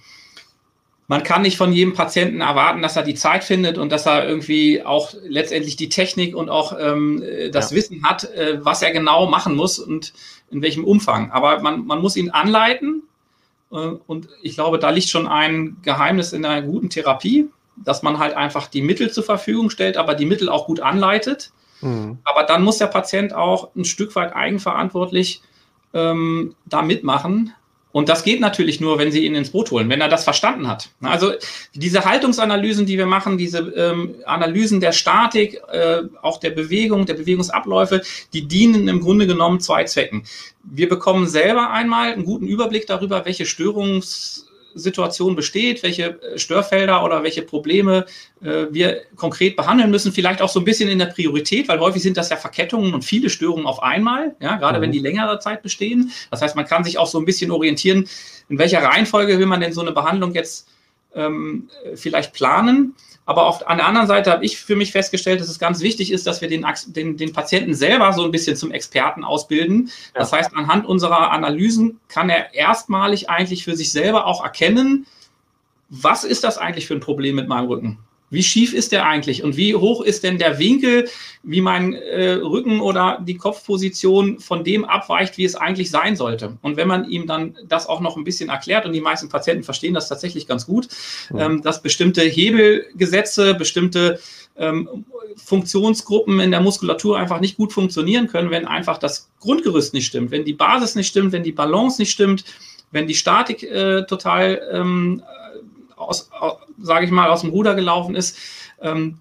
man 1.07 1.23
kann 1.23 1.43
nicht 1.43 1.59
von 1.59 1.73
jedem 1.73 1.93
Patienten 1.93 2.41
erwarten, 2.41 2.81
dass 2.81 2.97
er 2.97 3.03
die 3.03 3.15
Zeit 3.15 3.45
findet 3.45 3.77
und 3.77 3.93
dass 3.93 4.07
er 4.07 4.27
irgendwie 4.27 4.83
auch 4.83 5.13
letztendlich 5.23 5.77
die 5.77 5.91
Technik 5.91 6.35
und 6.35 6.49
auch 6.49 6.77
ähm, 6.79 7.23
das 7.53 7.71
ja. 7.71 7.77
Wissen 7.77 8.05
hat, 8.05 8.25
äh, 8.33 8.65
was 8.65 8.83
er 8.83 8.91
genau 8.91 9.27
machen 9.27 9.55
muss 9.55 9.79
und 9.79 10.15
in 10.51 10.63
welchem 10.63 10.85
Umfang. 10.85 11.31
Aber 11.31 11.61
man, 11.61 11.85
man 11.85 12.01
muss 12.01 12.17
ihn 12.17 12.31
anleiten. 12.31 13.03
Äh, 13.71 13.77
und 13.77 14.29
ich 14.43 14.55
glaube, 14.55 14.79
da 14.79 14.91
liegt 14.91 15.09
schon 15.09 15.27
ein 15.27 15.77
Geheimnis 15.83 16.33
in 16.33 16.45
einer 16.45 16.67
guten 16.67 16.89
Therapie, 16.89 17.51
dass 17.77 18.03
man 18.03 18.19
halt 18.19 18.35
einfach 18.35 18.69
die 18.69 18.83
Mittel 18.83 19.11
zur 19.11 19.25
Verfügung 19.25 19.69
stellt, 19.69 19.99
aber 19.99 20.15
die 20.15 20.27
Mittel 20.27 20.49
auch 20.49 20.67
gut 20.67 20.81
anleitet. 20.81 21.53
Mhm. 21.83 22.19
Aber 22.25 22.45
dann 22.45 22.65
muss 22.65 22.79
der 22.79 22.87
Patient 22.87 23.35
auch 23.35 23.75
ein 23.77 23.85
Stück 23.85 24.17
weit 24.17 24.35
eigenverantwortlich 24.35 25.43
ähm, 25.93 26.55
da 26.65 26.81
mitmachen 26.81 27.53
und 27.95 28.09
das 28.09 28.25
geht 28.25 28.41
natürlich 28.41 28.81
nur, 28.81 28.99
wenn 28.99 29.13
Sie 29.13 29.25
ihn 29.25 29.37
ins 29.37 29.51
Boot 29.51 29.71
holen, 29.71 29.89
wenn 29.89 30.01
er 30.01 30.09
das 30.09 30.25
verstanden 30.25 30.67
hat. 30.67 30.89
Also 31.01 31.35
diese 31.75 32.05
Haltungsanalysen, 32.05 32.87
die 32.87 32.99
wir 32.99 33.07
machen, 33.07 33.39
diese 33.39 33.61
ähm, 33.61 34.17
Analysen 34.27 34.81
der 34.81 34.91
Statik, 34.91 35.63
äh, 35.71 36.03
auch 36.21 36.41
der 36.41 36.51
Bewegung, 36.51 37.07
der 37.07 37.15
Bewegungsabläufe, 37.15 38.03
die 38.33 38.49
dienen 38.49 38.89
im 38.89 38.99
Grunde 38.99 39.29
genommen 39.29 39.61
zwei 39.61 39.85
Zwecken. 39.85 40.25
Wir 40.65 40.89
bekommen 40.89 41.29
selber 41.29 41.71
einmal 41.71 42.13
einen 42.13 42.25
guten 42.25 42.49
Überblick 42.49 42.89
darüber, 42.89 43.27
welche 43.27 43.47
Störungs 43.47 44.49
Situation 44.75 45.37
besteht, 45.37 45.83
welche 45.83 46.21
äh, 46.23 46.39
Störfelder 46.39 47.05
oder 47.05 47.23
welche 47.23 47.43
Probleme 47.43 48.07
äh, 48.43 48.67
wir 48.71 49.03
konkret 49.17 49.57
behandeln 49.57 49.91
müssen. 49.91 50.13
Vielleicht 50.13 50.43
auch 50.43 50.49
so 50.49 50.61
ein 50.61 50.65
bisschen 50.65 50.89
in 50.89 50.99
der 50.99 51.07
Priorität, 51.07 51.69
weil 51.69 51.81
häufig 51.81 52.03
sind 52.03 52.17
das 52.17 52.31
ja 52.31 52.37
Verkettungen 52.37 52.95
und 52.95 53.05
viele 53.05 53.31
Störungen 53.31 53.67
auf 53.67 53.83
einmal, 53.83 54.37
ja, 54.41 54.57
gerade 54.57 54.79
mhm. 54.79 54.83
wenn 54.83 54.93
die 54.93 54.99
längere 54.99 55.39
Zeit 55.39 55.63
bestehen. 55.63 56.11
Das 56.31 56.43
heißt, 56.43 56.57
man 56.57 56.67
kann 56.67 56.85
sich 56.85 56.99
auch 56.99 57.07
so 57.07 57.19
ein 57.19 57.25
bisschen 57.25 57.51
orientieren, 57.51 58.09
in 58.49 58.59
welcher 58.59 58.83
Reihenfolge 58.83 59.39
will 59.39 59.47
man 59.47 59.61
denn 59.61 59.73
so 59.73 59.81
eine 59.81 59.93
Behandlung 59.93 60.35
jetzt 60.35 60.69
ähm, 61.15 61.69
vielleicht 61.95 62.33
planen. 62.33 62.95
Aber 63.27 63.47
auf, 63.47 63.67
an 63.67 63.79
der 63.79 63.87
anderen 63.87 64.07
Seite 64.07 64.31
habe 64.31 64.45
ich 64.45 64.59
für 64.59 64.77
mich 64.77 64.93
festgestellt, 64.93 65.41
dass 65.41 65.49
es 65.49 65.59
ganz 65.59 65.81
wichtig 65.81 66.13
ist, 66.13 66.27
dass 66.27 66.43
wir 66.43 66.49
den, 66.49 66.67
den, 66.89 67.17
den 67.17 67.33
Patienten 67.33 67.75
selber 67.75 68.13
so 68.13 68.25
ein 68.25 68.31
bisschen 68.31 68.57
zum 68.57 68.71
Experten 68.71 69.25
ausbilden. 69.25 69.87
Ja. 69.87 70.21
Das 70.21 70.33
heißt, 70.33 70.55
anhand 70.55 70.87
unserer 70.87 71.31
Analysen 71.31 72.01
kann 72.09 72.29
er 72.29 72.53
erstmalig 72.55 73.31
eigentlich 73.31 73.65
für 73.65 73.77
sich 73.77 73.93
selber 73.93 74.27
auch 74.27 74.45
erkennen, 74.45 75.07
was 75.89 76.25
ist 76.25 76.45
das 76.45 76.59
eigentlich 76.59 76.87
für 76.87 76.95
ein 76.95 77.01
Problem 77.01 77.37
mit 77.37 77.49
meinem 77.49 77.69
Rücken? 77.69 77.99
Wie 78.35 78.43
schief 78.43 78.75
ist 78.75 78.93
der 78.93 79.07
eigentlich 79.07 79.43
und 79.43 79.57
wie 79.57 79.75
hoch 79.75 80.03
ist 80.03 80.25
denn 80.25 80.39
der 80.39 80.59
Winkel, 80.59 81.09
wie 81.43 81.61
mein 81.61 81.95
äh, 81.95 82.33
Rücken 82.33 82.81
oder 82.81 83.23
die 83.25 83.37
Kopfposition 83.37 84.41
von 84.41 84.65
dem 84.65 84.85
abweicht, 84.85 85.39
wie 85.39 85.45
es 85.45 85.55
eigentlich 85.55 85.91
sein 85.91 86.17
sollte? 86.17 86.59
Und 86.63 86.77
wenn 86.77 86.89
man 86.89 87.09
ihm 87.09 87.27
dann 87.27 87.57
das 87.67 87.87
auch 87.87 88.01
noch 88.01 88.17
ein 88.17 88.25
bisschen 88.25 88.49
erklärt 88.49 88.87
und 88.87 88.93
die 88.93 89.01
meisten 89.01 89.29
Patienten 89.29 89.65
verstehen 89.65 89.95
das 89.95 90.09
tatsächlich 90.09 90.47
ganz 90.47 90.67
gut, 90.67 90.89
ja. 91.33 91.47
ähm, 91.47 91.63
dass 91.63 91.83
bestimmte 91.83 92.23
Hebelgesetze, 92.23 93.55
bestimmte 93.55 94.19
ähm, 94.57 95.05
Funktionsgruppen 95.37 96.41
in 96.41 96.51
der 96.51 96.61
Muskulatur 96.61 97.19
einfach 97.19 97.41
nicht 97.41 97.57
gut 97.57 97.73
funktionieren 97.73 98.29
können, 98.29 98.51
wenn 98.51 98.67
einfach 98.67 98.99
das 98.99 99.31
Grundgerüst 99.41 99.95
nicht 99.95 100.07
stimmt, 100.07 100.31
wenn 100.31 100.45
die 100.45 100.53
Basis 100.53 100.95
nicht 100.95 101.09
stimmt, 101.09 101.33
wenn 101.33 101.43
die 101.43 101.53
Balance 101.53 102.01
nicht 102.01 102.11
stimmt, 102.11 102.45
wenn 102.91 103.07
die 103.07 103.15
Statik 103.15 103.63
äh, 103.65 104.07
total 104.07 104.63
ähm, 104.73 105.23
aus, 105.97 106.31
sage 106.81 107.07
ich 107.07 107.11
mal, 107.11 107.31
aus 107.31 107.43
dem 107.43 107.51
Ruder 107.51 107.75
gelaufen 107.75 108.15
ist, 108.15 108.39
ähm, 108.81 109.19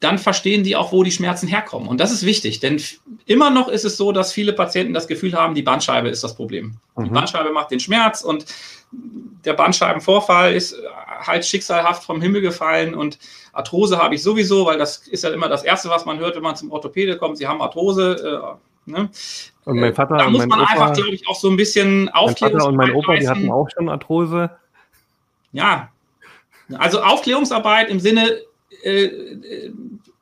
dann 0.00 0.18
verstehen 0.18 0.62
die 0.62 0.76
auch, 0.76 0.92
wo 0.92 1.02
die 1.02 1.10
Schmerzen 1.10 1.48
herkommen. 1.48 1.88
Und 1.88 1.98
das 1.98 2.12
ist 2.12 2.24
wichtig, 2.24 2.60
denn 2.60 2.80
immer 3.26 3.50
noch 3.50 3.68
ist 3.68 3.84
es 3.84 3.96
so, 3.96 4.12
dass 4.12 4.32
viele 4.32 4.52
Patienten 4.52 4.94
das 4.94 5.08
Gefühl 5.08 5.34
haben, 5.34 5.54
die 5.54 5.62
Bandscheibe 5.62 6.08
ist 6.08 6.22
das 6.22 6.36
Problem. 6.36 6.76
Mhm. 6.96 7.04
Die 7.04 7.10
Bandscheibe 7.10 7.50
macht 7.50 7.72
den 7.72 7.80
Schmerz 7.80 8.22
und 8.22 8.46
der 9.44 9.54
Bandscheibenvorfall 9.54 10.54
ist 10.54 10.76
halt 11.20 11.44
schicksalhaft 11.44 12.04
vom 12.04 12.22
Himmel 12.22 12.40
gefallen 12.40 12.94
und 12.94 13.18
Arthrose 13.52 13.98
habe 13.98 14.14
ich 14.14 14.22
sowieso, 14.22 14.66
weil 14.66 14.78
das 14.78 14.98
ist 15.08 15.24
ja 15.24 15.30
immer 15.30 15.48
das 15.48 15.64
Erste, 15.64 15.90
was 15.90 16.06
man 16.06 16.18
hört, 16.18 16.36
wenn 16.36 16.42
man 16.42 16.54
zum 16.54 16.70
Orthopäde 16.70 17.16
kommt. 17.16 17.38
Sie 17.38 17.46
haben 17.46 17.60
Arthrose. 17.60 18.56
Äh, 18.86 18.90
ne? 18.90 19.10
Und 19.64 19.80
mein 19.80 19.94
Vater 19.94 20.16
da 20.16 20.30
muss 20.30 20.46
man 20.46 20.60
Opa, 20.60 20.70
einfach, 20.70 20.92
glaube 20.94 21.10
ich, 21.10 21.26
auch 21.28 21.34
so 21.34 21.50
ein 21.50 21.56
bisschen 21.56 22.08
aufklären. 22.08 22.52
Mein 22.52 22.60
Vater 22.60 22.68
und 22.68 22.76
mein 22.76 22.92
Opa, 22.92 23.16
die 23.16 23.28
hatten 23.28 23.50
auch 23.50 23.68
schon 23.68 23.88
Arthrose. 23.88 24.50
Ja, 25.52 25.90
also 26.76 27.02
Aufklärungsarbeit 27.02 27.88
im 27.88 28.00
Sinne, 28.00 28.38
äh, 28.82 29.08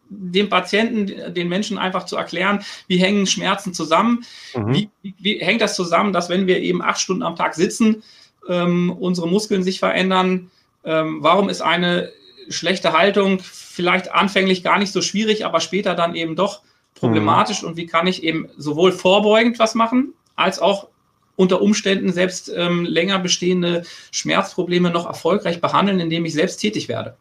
dem 0.09 0.49
Patienten, 0.49 1.35
den 1.35 1.49
Menschen 1.49 1.79
einfach 1.79 2.07
zu 2.07 2.17
erklären, 2.17 2.65
wie 2.87 2.99
hängen 2.99 3.27
Schmerzen 3.27 3.75
zusammen, 3.75 4.25
mhm. 4.55 4.75
wie, 4.75 4.91
wie, 5.03 5.15
wie, 5.19 5.39
hängt 5.39 5.61
das 5.61 5.75
zusammen, 5.75 6.13
dass 6.13 6.29
wenn 6.29 6.47
wir 6.47 6.61
eben 6.61 6.83
acht 6.83 7.01
Stunden 7.01 7.23
am 7.23 7.37
Tag 7.37 7.55
sitzen, 7.55 8.03
ähm, 8.49 8.95
unsere 8.99 9.29
Muskeln 9.29 9.63
sich 9.63 9.81
verändern, 9.81 10.51
ähm, 10.85 11.19
warum 11.21 11.49
ist 11.49 11.61
eine 11.61 12.13
schlechte 12.49 12.93
Haltung 12.93 13.41
vielleicht 13.43 14.13
anfänglich 14.13 14.63
gar 14.63 14.79
nicht 14.79 14.93
so 14.93 15.03
schwierig, 15.03 15.45
aber 15.45 15.61
später 15.61 15.95
dann 15.95 16.15
eben 16.15 16.37
doch 16.37 16.63
problematisch 16.95 17.63
mhm. 17.63 17.69
und 17.69 17.77
wie 17.77 17.87
kann 17.87 18.07
ich 18.07 18.23
eben 18.23 18.49
sowohl 18.57 18.93
vorbeugend 18.93 19.59
was 19.59 19.75
machen, 19.75 20.15
als 20.37 20.61
auch 20.61 20.89
unter 21.37 21.63
Umständen 21.63 22.13
selbst 22.13 22.51
ähm, 22.55 22.85
länger 22.85 23.19
bestehende 23.19 23.83
Schmerzprobleme 24.11 24.91
noch 24.91 25.07
erfolgreich 25.07 25.61
behandeln, 25.61 26.01
indem 26.01 26.25
ich 26.25 26.33
selbst 26.33 26.57
tätig 26.59 26.89
werde. 26.89 27.17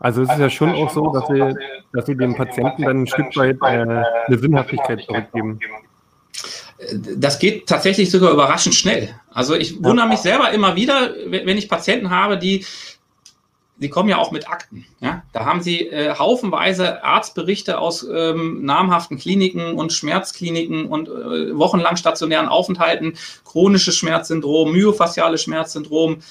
Also 0.00 0.22
es 0.22 0.30
ist 0.30 0.38
ja 0.38 0.50
schon 0.50 0.74
auch 0.74 0.90
so, 0.90 1.12
dass 1.12 1.26
Sie, 1.28 1.54
dass 1.92 2.06
Sie 2.06 2.16
dem 2.16 2.34
Patienten 2.34 2.82
dann 2.82 3.02
ein 3.02 3.06
Stück 3.06 3.34
weit 3.36 3.56
äh, 3.62 3.64
eine 3.64 4.38
Sinnhaftigkeit 4.38 5.02
zurückgeben. 5.02 5.60
Das 7.16 7.38
geht 7.38 7.66
tatsächlich 7.66 8.10
sogar 8.10 8.32
überraschend 8.32 8.74
schnell. 8.74 9.14
Also 9.30 9.54
ich 9.54 9.82
wundere 9.82 10.08
mich 10.08 10.18
selber 10.18 10.50
immer 10.50 10.76
wieder, 10.76 11.14
wenn 11.26 11.56
ich 11.56 11.68
Patienten 11.68 12.10
habe, 12.10 12.36
die 12.36 12.66
Sie 13.84 13.90
kommen 13.90 14.08
ja 14.08 14.16
auch 14.16 14.30
mit 14.30 14.48
Akten. 14.48 14.86
Ja? 15.00 15.24
Da 15.34 15.44
haben 15.44 15.60
Sie 15.60 15.88
äh, 15.88 16.14
haufenweise 16.14 17.04
Arztberichte 17.04 17.78
aus 17.78 18.02
ähm, 18.02 18.64
namhaften 18.64 19.18
Kliniken 19.18 19.74
und 19.74 19.92
Schmerzkliniken 19.92 20.86
und 20.86 21.08
äh, 21.10 21.54
wochenlang 21.54 21.98
stationären 21.98 22.48
Aufenthalten, 22.48 23.12
chronisches 23.44 23.94
Schmerzsyndrom, 23.94 24.72
myofasziales 24.72 25.42
Schmerzsyndrom, 25.42 26.22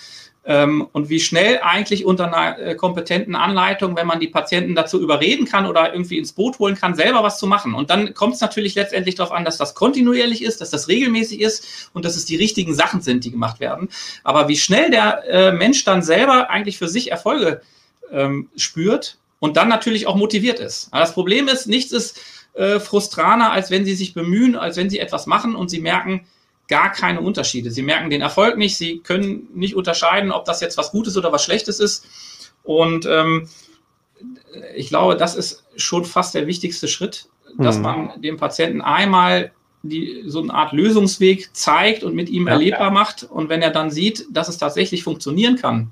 ähm, 0.45 0.87
und 0.91 1.09
wie 1.09 1.19
schnell 1.19 1.59
eigentlich 1.61 2.05
unter 2.05 2.27
einer 2.27 2.59
äh, 2.59 2.75
kompetenten 2.75 3.35
Anleitung, 3.35 3.95
wenn 3.95 4.07
man 4.07 4.19
die 4.19 4.27
Patienten 4.27 4.75
dazu 4.75 4.99
überreden 5.01 5.45
kann 5.45 5.65
oder 5.65 5.93
irgendwie 5.93 6.17
ins 6.17 6.33
Boot 6.33 6.59
holen 6.59 6.75
kann, 6.75 6.95
selber 6.95 7.23
was 7.23 7.39
zu 7.39 7.47
machen. 7.47 7.73
Und 7.73 7.89
dann 7.89 8.13
kommt 8.13 8.35
es 8.35 8.41
natürlich 8.41 8.75
letztendlich 8.75 9.15
darauf 9.15 9.31
an, 9.31 9.45
dass 9.45 9.57
das 9.57 9.73
kontinuierlich 9.73 10.43
ist, 10.43 10.59
dass 10.59 10.69
das 10.69 10.89
regelmäßig 10.89 11.39
ist 11.39 11.89
und 11.93 12.03
dass 12.03 12.17
es 12.17 12.25
die 12.25 12.35
richtigen 12.35 12.73
Sachen 12.73 13.01
sind, 13.01 13.23
die 13.23 13.31
gemacht 13.31 13.61
werden. 13.61 13.89
Aber 14.23 14.49
wie 14.49 14.57
schnell 14.57 14.91
der 14.91 15.23
äh, 15.29 15.51
Mensch 15.53 15.85
dann 15.85 16.01
selber 16.01 16.49
eigentlich 16.49 16.77
für 16.77 16.89
sich 16.89 17.09
Erfolge 17.09 17.61
ähm, 18.11 18.49
spürt 18.57 19.17
und 19.39 19.55
dann 19.55 19.69
natürlich 19.69 20.07
auch 20.07 20.15
motiviert 20.15 20.59
ist. 20.59 20.89
Aber 20.91 21.01
das 21.01 21.13
Problem 21.13 21.47
ist, 21.47 21.67
nichts 21.67 21.93
ist 21.93 22.19
äh, 22.53 22.79
frustraner, 22.79 23.51
als 23.51 23.71
wenn 23.71 23.85
sie 23.85 23.95
sich 23.95 24.13
bemühen, 24.13 24.55
als 24.55 24.75
wenn 24.75 24.89
sie 24.89 24.99
etwas 24.99 25.25
machen 25.25 25.55
und 25.55 25.69
sie 25.69 25.79
merken, 25.79 26.25
gar 26.67 26.91
keine 26.91 27.21
Unterschiede. 27.21 27.71
Sie 27.71 27.81
merken 27.81 28.09
den 28.09 28.21
Erfolg 28.21 28.57
nicht, 28.57 28.77
sie 28.77 28.99
können 28.99 29.47
nicht 29.53 29.75
unterscheiden, 29.75 30.31
ob 30.31 30.45
das 30.45 30.61
jetzt 30.61 30.77
was 30.77 30.91
Gutes 30.91 31.17
oder 31.17 31.31
was 31.31 31.43
Schlechtes 31.43 31.79
ist. 31.79 32.05
Und 32.63 33.05
ähm, 33.05 33.49
ich 34.75 34.87
glaube, 34.89 35.17
das 35.17 35.35
ist 35.35 35.65
schon 35.75 36.05
fast 36.05 36.33
der 36.33 36.47
wichtigste 36.47 36.87
Schritt, 36.87 37.27
dass 37.57 37.77
mhm. 37.77 37.83
man 37.83 38.21
dem 38.21 38.37
Patienten 38.37 38.81
einmal 38.81 39.51
die, 39.83 40.23
so 40.25 40.41
eine 40.41 40.53
Art 40.53 40.71
Lösungsweg 40.71 41.49
zeigt 41.53 42.03
und 42.03 42.15
mit 42.15 42.29
ihm 42.29 42.47
ja, 42.47 42.53
erlebbar 42.53 42.87
ja. 42.87 42.91
macht. 42.91 43.23
Und 43.23 43.49
wenn 43.49 43.61
er 43.61 43.71
dann 43.71 43.91
sieht, 43.91 44.25
dass 44.31 44.47
es 44.47 44.57
tatsächlich 44.57 45.03
funktionieren 45.03 45.57
kann, 45.57 45.91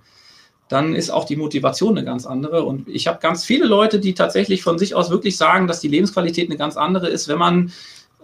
dann 0.70 0.96
ist 0.96 1.10
auch 1.10 1.26
die 1.26 1.36
Motivation 1.36 1.98
eine 1.98 2.06
ganz 2.06 2.26
andere. 2.26 2.64
Und 2.64 2.88
ich 2.88 3.08
habe 3.08 3.20
ganz 3.20 3.44
viele 3.44 3.66
Leute, 3.66 4.00
die 4.00 4.14
tatsächlich 4.14 4.64
von 4.64 4.80
sich 4.80 4.96
aus 4.96 5.10
wirklich 5.10 5.36
sagen, 5.36 5.68
dass 5.68 5.82
die 5.82 5.90
Lebensqualität 5.90 6.50
eine 6.50 6.58
ganz 6.58 6.78
andere 6.78 7.10
ist, 7.10 7.28
wenn 7.28 7.38
man 7.38 7.74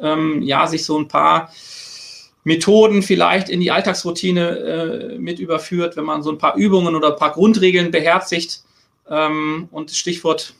ähm, 0.01 0.41
ja 0.41 0.65
sich 0.67 0.85
so 0.85 0.97
ein 0.97 1.09
paar 1.09 1.51
Methoden 2.47 3.03
vielleicht 3.03 3.49
in 3.49 3.59
die 3.59 3.71
Alltagsroutine 3.71 4.49
äh, 4.57 5.17
mit 5.19 5.37
überführt, 5.37 5.97
wenn 5.97 6.05
man 6.05 6.23
so 6.23 6.31
ein 6.31 6.37
paar 6.37 6.55
Übungen 6.55 6.95
oder 6.95 7.09
ein 7.09 7.19
paar 7.19 7.33
Grundregeln 7.33 7.91
beherzigt. 7.91 8.61
Ähm, 9.09 9.67
und 9.69 9.91
Stichwort 9.91 10.53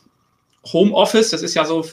Homeoffice, 0.66 1.30
das 1.30 1.42
ist 1.42 1.56
ja 1.56 1.64
so 1.64 1.86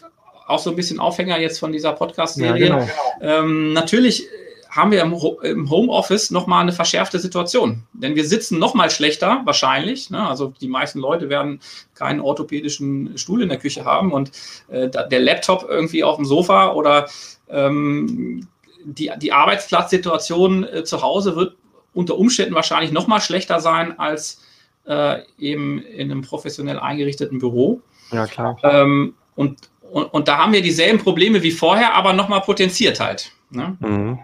auch 0.49 0.59
so 0.59 0.71
ein 0.71 0.77
bisschen 0.77 0.99
Aufhänger 0.99 1.39
jetzt 1.39 1.61
von 1.61 1.71
dieser 1.71 1.93
Podcast-Serie. 1.93 2.67
Ja, 2.67 2.79
genau. 2.79 2.91
ähm, 3.21 3.73
natürlich 3.73 4.27
haben 4.69 4.91
wir 4.91 5.01
im, 5.01 5.15
im 5.43 5.71
Homeoffice 5.71 6.33
nochmal 6.33 6.63
eine 6.63 6.73
verschärfte 6.73 7.21
Situation. 7.21 7.85
Denn 7.93 8.17
wir 8.17 8.25
sitzen 8.25 8.59
nochmal 8.59 8.91
schlechter, 8.91 9.43
wahrscheinlich. 9.45 10.11
Ne? 10.11 10.29
Also 10.29 10.53
die 10.61 10.67
meisten 10.67 10.99
Leute 10.99 11.29
werden 11.29 11.61
keinen 11.95 12.19
orthopädischen 12.21 13.17
Stuhl 13.17 13.43
in 13.43 13.49
der 13.49 13.59
Küche 13.59 13.85
haben 13.85 14.11
und 14.11 14.33
äh, 14.67 14.89
der 14.89 15.21
Laptop 15.21 15.67
irgendwie 15.69 16.03
auf 16.03 16.17
dem 16.17 16.25
Sofa 16.25 16.73
oder 16.73 17.09
ähm, 17.49 18.49
die, 18.85 19.11
die 19.19 19.33
Arbeitsplatzsituation 19.33 20.65
äh, 20.65 20.85
zu 20.85 21.03
Hause 21.03 21.37
wird 21.37 21.57
unter 21.93 22.19
Umständen 22.19 22.55
wahrscheinlich 22.55 22.93
noch 22.93 23.07
mal 23.07 23.21
schlechter 23.21 23.61
sein 23.61 23.99
als 23.99 24.43
äh, 24.87 25.23
eben 25.39 25.81
in 25.81 26.11
einem 26.11 26.23
professionell 26.23 26.79
eingerichteten 26.79 27.39
Büro. 27.39 27.81
Ja, 28.13 28.27
klar. 28.27 28.59
Ähm, 28.63 29.15
und, 29.35 29.71
und, 29.91 30.05
und, 30.05 30.29
da 30.29 30.39
haben 30.39 30.53
wir 30.53 30.63
dieselben 30.63 30.99
Probleme 30.99 31.43
wie 31.43 31.51
vorher, 31.51 31.95
aber 31.95 32.13
noch 32.13 32.29
mal 32.29 32.41
potenziert 32.41 33.01
halt. 33.01 33.33
Ne? 33.51 33.77
Mhm. 33.81 34.19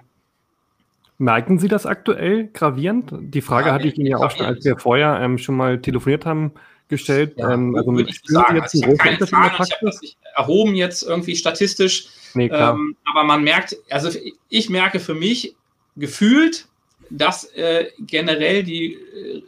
Merken 1.19 1.59
Sie 1.59 1.69
das 1.69 1.87
aktuell 1.87 2.49
gravierend? 2.53 3.13
Die 3.21 3.43
Frage 3.43 3.69
ja, 3.69 3.75
hatte 3.75 3.89
ich 3.89 3.99
Ihnen 3.99 4.07
ja 4.07 4.19
auch 4.19 4.31
schon, 4.31 4.47
als 4.47 4.65
wir 4.65 4.79
vorher 4.79 5.21
ähm, 5.21 5.39
schon 5.39 5.57
mal 5.57 5.81
telefoniert 5.81 6.25
haben, 6.25 6.53
gestellt. 6.89 7.35
Ja, 7.37 7.53
ähm, 7.53 7.75
also 7.77 7.93
würde 7.93 8.11
ich 8.11 8.21
sagen, 8.25 8.57
jetzt 8.57 8.75
also 8.75 8.79
ich 8.79 8.85
habe 8.85 8.97
keine 8.97 9.19
Zahlen, 9.19 9.53
ich 9.53 9.59
habe 9.59 9.87
das 9.87 10.01
nicht 10.03 10.19
erhoben 10.35 10.75
jetzt 10.75 11.03
irgendwie 11.03 11.37
statistisch. 11.37 12.09
Nee, 12.35 12.51
ähm, 12.53 12.97
aber 13.05 13.25
man 13.25 13.43
merkt, 13.43 13.77
also 13.91 14.11
ich 14.49 14.71
merke 14.71 15.01
für 15.01 15.15
mich 15.15 15.55
gefühlt, 15.97 16.67
dass 17.11 17.45
äh, 17.55 17.91
generell 17.99 18.63
die 18.63 18.95
äh, 18.95 19.43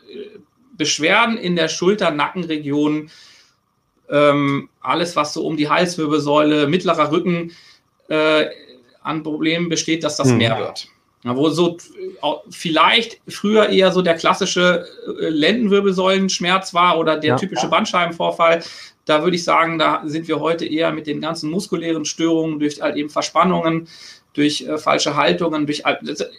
Beschwerden 0.76 1.36
in 1.36 1.56
der 1.56 1.68
Schulter-Nackenregion, 1.68 3.10
ähm, 4.10 4.68
alles 4.80 5.16
was 5.16 5.32
so 5.32 5.46
um 5.46 5.56
die 5.56 5.68
Halswirbelsäule, 5.68 6.66
mittlerer 6.66 7.10
Rücken 7.12 7.52
äh, 8.08 8.46
an 9.02 9.22
Problemen 9.22 9.68
besteht, 9.68 10.04
dass 10.04 10.16
das 10.16 10.30
hm. 10.30 10.38
mehr 10.38 10.58
wird. 10.58 10.88
Ja, 11.24 11.36
wo 11.36 11.48
so 11.50 11.76
vielleicht 12.50 13.20
früher 13.28 13.68
eher 13.68 13.92
so 13.92 14.02
der 14.02 14.16
klassische 14.16 14.86
äh, 15.06 15.28
Lendenwirbelsäulenschmerz 15.28 16.74
war 16.74 16.98
oder 16.98 17.16
der 17.16 17.30
ja. 17.30 17.36
typische 17.36 17.68
Bandscheibenvorfall. 17.68 18.64
Da 19.04 19.22
würde 19.22 19.36
ich 19.36 19.44
sagen, 19.44 19.78
da 19.78 20.02
sind 20.04 20.28
wir 20.28 20.40
heute 20.40 20.64
eher 20.64 20.92
mit 20.92 21.06
den 21.06 21.20
ganzen 21.20 21.50
muskulären 21.50 22.04
Störungen 22.04 22.60
durch 22.60 22.80
halt 22.80 22.96
eben 22.96 23.10
Verspannungen, 23.10 23.88
durch 24.34 24.62
äh, 24.62 24.78
falsche 24.78 25.16
Haltungen, 25.16 25.66
durch 25.66 25.82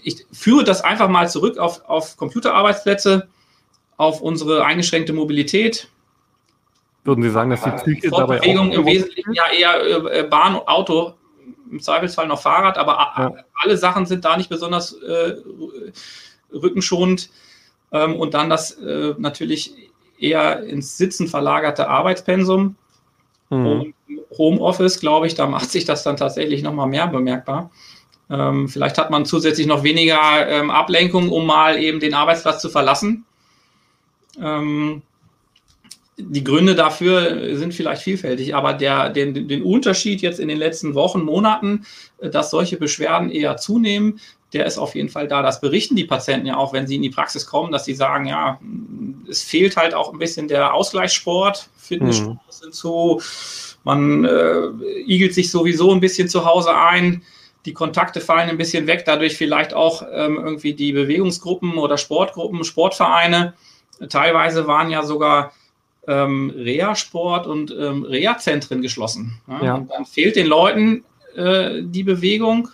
ich 0.03 0.25
führe 0.31 0.63
das 0.63 0.81
einfach 0.81 1.09
mal 1.09 1.29
zurück 1.29 1.57
auf, 1.57 1.83
auf 1.87 2.17
Computerarbeitsplätze, 2.17 3.27
auf 3.97 4.21
unsere 4.21 4.65
eingeschränkte 4.65 5.13
Mobilität. 5.13 5.89
Würden 7.03 7.21
Sie 7.21 7.29
sagen, 7.29 7.49
dass 7.49 7.63
die 7.63 7.71
Psyche 7.71 8.09
dabei 8.09 8.39
auch 8.39 8.45
im 8.45 8.85
Wesentlichen 8.85 9.33
ja 9.33 9.43
eher 9.51 10.11
äh, 10.11 10.23
Bahn, 10.23 10.55
Auto 10.55 11.13
im 11.69 11.81
Zweifelsfall 11.81 12.27
noch 12.27 12.41
Fahrrad, 12.41 12.77
aber 12.77 12.93
ja. 12.93 13.33
alle 13.55 13.77
Sachen 13.77 14.05
sind 14.05 14.23
da 14.23 14.37
nicht 14.37 14.49
besonders 14.49 14.93
äh, 14.93 15.35
rückenschonend. 16.53 17.29
Ähm, 17.91 18.15
und 18.15 18.33
dann 18.33 18.49
das 18.49 18.71
äh, 18.71 19.13
natürlich 19.17 19.82
eher 20.23 20.63
ins 20.63 20.97
Sitzen 20.97 21.27
verlagerte 21.27 21.87
Arbeitspensum. 21.87 22.75
Mhm. 23.49 23.65
Und 23.65 23.93
Homeoffice, 24.37 24.99
glaube 24.99 25.27
ich, 25.27 25.35
da 25.35 25.47
macht 25.47 25.71
sich 25.71 25.85
das 25.85 26.03
dann 26.03 26.17
tatsächlich 26.17 26.63
nochmal 26.63 26.87
mehr 26.87 27.07
bemerkbar. 27.07 27.71
Ähm, 28.29 28.67
vielleicht 28.67 28.97
hat 28.97 29.11
man 29.11 29.25
zusätzlich 29.25 29.67
noch 29.67 29.83
weniger 29.83 30.47
ähm, 30.47 30.71
Ablenkung, 30.71 31.29
um 31.29 31.45
mal 31.45 31.77
eben 31.77 31.99
den 31.99 32.13
Arbeitsplatz 32.13 32.61
zu 32.61 32.69
verlassen. 32.69 33.25
Ähm, 34.41 35.03
die 36.17 36.43
Gründe 36.43 36.75
dafür 36.75 37.55
sind 37.57 37.73
vielleicht 37.73 38.03
vielfältig, 38.03 38.55
aber 38.55 38.73
der, 38.73 39.09
den, 39.09 39.47
den 39.47 39.63
Unterschied 39.63 40.21
jetzt 40.21 40.39
in 40.39 40.47
den 40.47 40.57
letzten 40.57 40.93
Wochen, 40.93 41.23
Monaten, 41.23 41.85
äh, 42.19 42.29
dass 42.29 42.51
solche 42.51 42.77
Beschwerden 42.77 43.29
eher 43.29 43.57
zunehmen, 43.57 44.19
der 44.53 44.65
ist 44.65 44.77
auf 44.77 44.95
jeden 44.95 45.09
Fall 45.09 45.27
da. 45.27 45.41
Das 45.41 45.61
berichten 45.61 45.95
die 45.95 46.03
Patienten 46.03 46.47
ja 46.47 46.57
auch, 46.57 46.73
wenn 46.73 46.87
sie 46.87 46.95
in 46.95 47.01
die 47.01 47.09
Praxis 47.09 47.45
kommen, 47.45 47.71
dass 47.71 47.85
sie 47.85 47.95
sagen, 47.95 48.25
ja, 48.25 48.59
es 49.29 49.43
fehlt 49.43 49.77
halt 49.77 49.93
auch 49.93 50.13
ein 50.13 50.19
bisschen 50.19 50.47
der 50.47 50.73
Ausgleichssport, 50.73 51.69
Fitnesssport 51.75 52.35
mhm. 52.35 52.51
sind 52.51 52.75
so, 52.75 53.21
man 53.83 54.25
äh, 54.25 54.67
igelt 55.05 55.33
sich 55.33 55.51
sowieso 55.51 55.91
ein 55.91 55.99
bisschen 55.99 56.29
zu 56.29 56.45
Hause 56.45 56.75
ein, 56.75 57.23
die 57.65 57.73
Kontakte 57.73 58.19
fallen 58.19 58.49
ein 58.49 58.57
bisschen 58.57 58.87
weg, 58.87 59.03
dadurch 59.05 59.37
vielleicht 59.37 59.73
auch 59.73 60.03
ähm, 60.11 60.37
irgendwie 60.37 60.73
die 60.73 60.91
Bewegungsgruppen 60.91 61.77
oder 61.77 61.97
Sportgruppen, 61.97 62.63
Sportvereine. 62.63 63.53
Teilweise 64.09 64.67
waren 64.67 64.89
ja 64.89 65.03
sogar 65.03 65.53
ähm, 66.07 66.53
Reha-Sport 66.55 67.47
und 67.47 67.71
ähm, 67.71 68.03
Reha-Zentren 68.03 68.81
geschlossen. 68.81 69.39
Ja? 69.47 69.63
Ja. 69.63 69.75
Und 69.75 69.91
dann 69.91 70.05
fehlt 70.05 70.35
den 70.35 70.47
Leuten 70.47 71.05
äh, 71.35 71.81
die 71.83 72.03
Bewegung. 72.03 72.69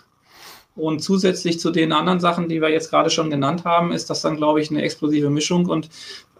Und 0.76 1.02
zusätzlich 1.02 1.60
zu 1.60 1.70
den 1.70 1.92
anderen 1.92 2.20
Sachen, 2.20 2.48
die 2.48 2.62
wir 2.62 2.70
jetzt 2.70 2.90
gerade 2.90 3.10
schon 3.10 3.30
genannt 3.30 3.64
haben, 3.64 3.92
ist 3.92 4.08
das 4.08 4.22
dann, 4.22 4.36
glaube 4.36 4.60
ich, 4.60 4.70
eine 4.70 4.82
explosive 4.82 5.30
Mischung 5.30 5.66
und 5.66 5.90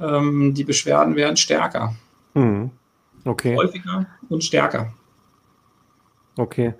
ähm, 0.00 0.54
die 0.54 0.64
Beschwerden 0.64 1.16
werden 1.16 1.36
stärker. 1.36 1.94
Hm. 2.34 2.70
Okay. 3.24 3.56
Häufiger 3.56 4.06
und 4.28 4.44
stärker. 4.44 4.92
Okay. 6.36 6.74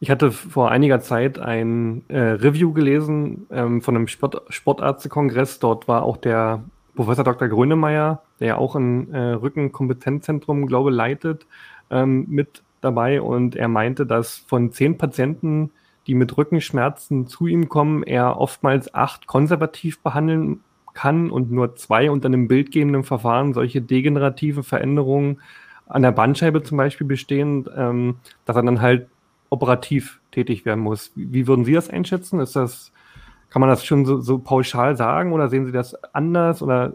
Ich 0.00 0.10
hatte 0.10 0.32
vor 0.32 0.70
einiger 0.70 1.00
Zeit 1.00 1.38
ein 1.38 2.02
äh, 2.08 2.18
Review 2.18 2.72
gelesen 2.72 3.46
ähm, 3.50 3.80
von 3.80 3.96
einem 3.96 4.08
Sport 4.08 4.42
Sportarztekongress. 4.48 5.60
Dort 5.60 5.88
war 5.88 6.02
auch 6.02 6.16
der 6.16 6.64
Professor 6.94 7.24
Dr. 7.24 7.48
Grönemeyer, 7.48 8.22
der 8.40 8.46
ja 8.48 8.56
auch 8.56 8.74
ein 8.74 9.12
äh, 9.12 9.32
Rückenkompetenzzentrum, 9.32 10.66
glaube 10.66 10.90
ich, 10.90 10.96
leitet, 10.96 11.46
ähm, 11.90 12.26
mit 12.28 12.62
dabei. 12.80 13.22
Und 13.22 13.56
er 13.56 13.68
meinte, 13.68 14.04
dass 14.04 14.38
von 14.38 14.72
zehn 14.72 14.98
Patienten, 14.98 15.70
die 16.06 16.14
mit 16.14 16.36
Rückenschmerzen 16.36 17.26
zu 17.26 17.46
ihm 17.46 17.68
kommen, 17.68 18.02
er 18.02 18.38
oftmals 18.38 18.94
acht 18.94 19.26
konservativ 19.26 20.00
behandeln 20.00 20.60
kann 20.92 21.30
und 21.30 21.50
nur 21.50 21.76
zwei 21.76 22.10
unter 22.10 22.26
einem 22.26 22.46
bildgebenden 22.48 23.04
Verfahren 23.04 23.52
solche 23.52 23.82
degenerative 23.82 24.62
Veränderungen 24.62 25.40
an 25.86 26.02
der 26.02 26.12
Bandscheibe 26.12 26.62
zum 26.62 26.78
Beispiel 26.78 27.06
bestehen, 27.06 27.68
ähm, 27.76 28.16
dass 28.44 28.56
er 28.56 28.62
dann 28.62 28.80
halt 28.80 29.08
operativ 29.50 30.20
tätig 30.30 30.64
werden 30.64 30.80
muss. 30.80 31.12
Wie 31.14 31.46
würden 31.46 31.64
Sie 31.64 31.72
das 31.72 31.90
einschätzen? 31.90 32.40
Ist 32.40 32.56
das 32.56 32.92
kann 33.50 33.60
man 33.60 33.70
das 33.70 33.84
schon 33.84 34.04
so, 34.04 34.20
so 34.20 34.38
pauschal 34.38 34.96
sagen 34.96 35.32
oder 35.32 35.48
sehen 35.48 35.64
Sie 35.64 35.70
das 35.70 35.94
anders 36.12 36.60
oder 36.60 36.92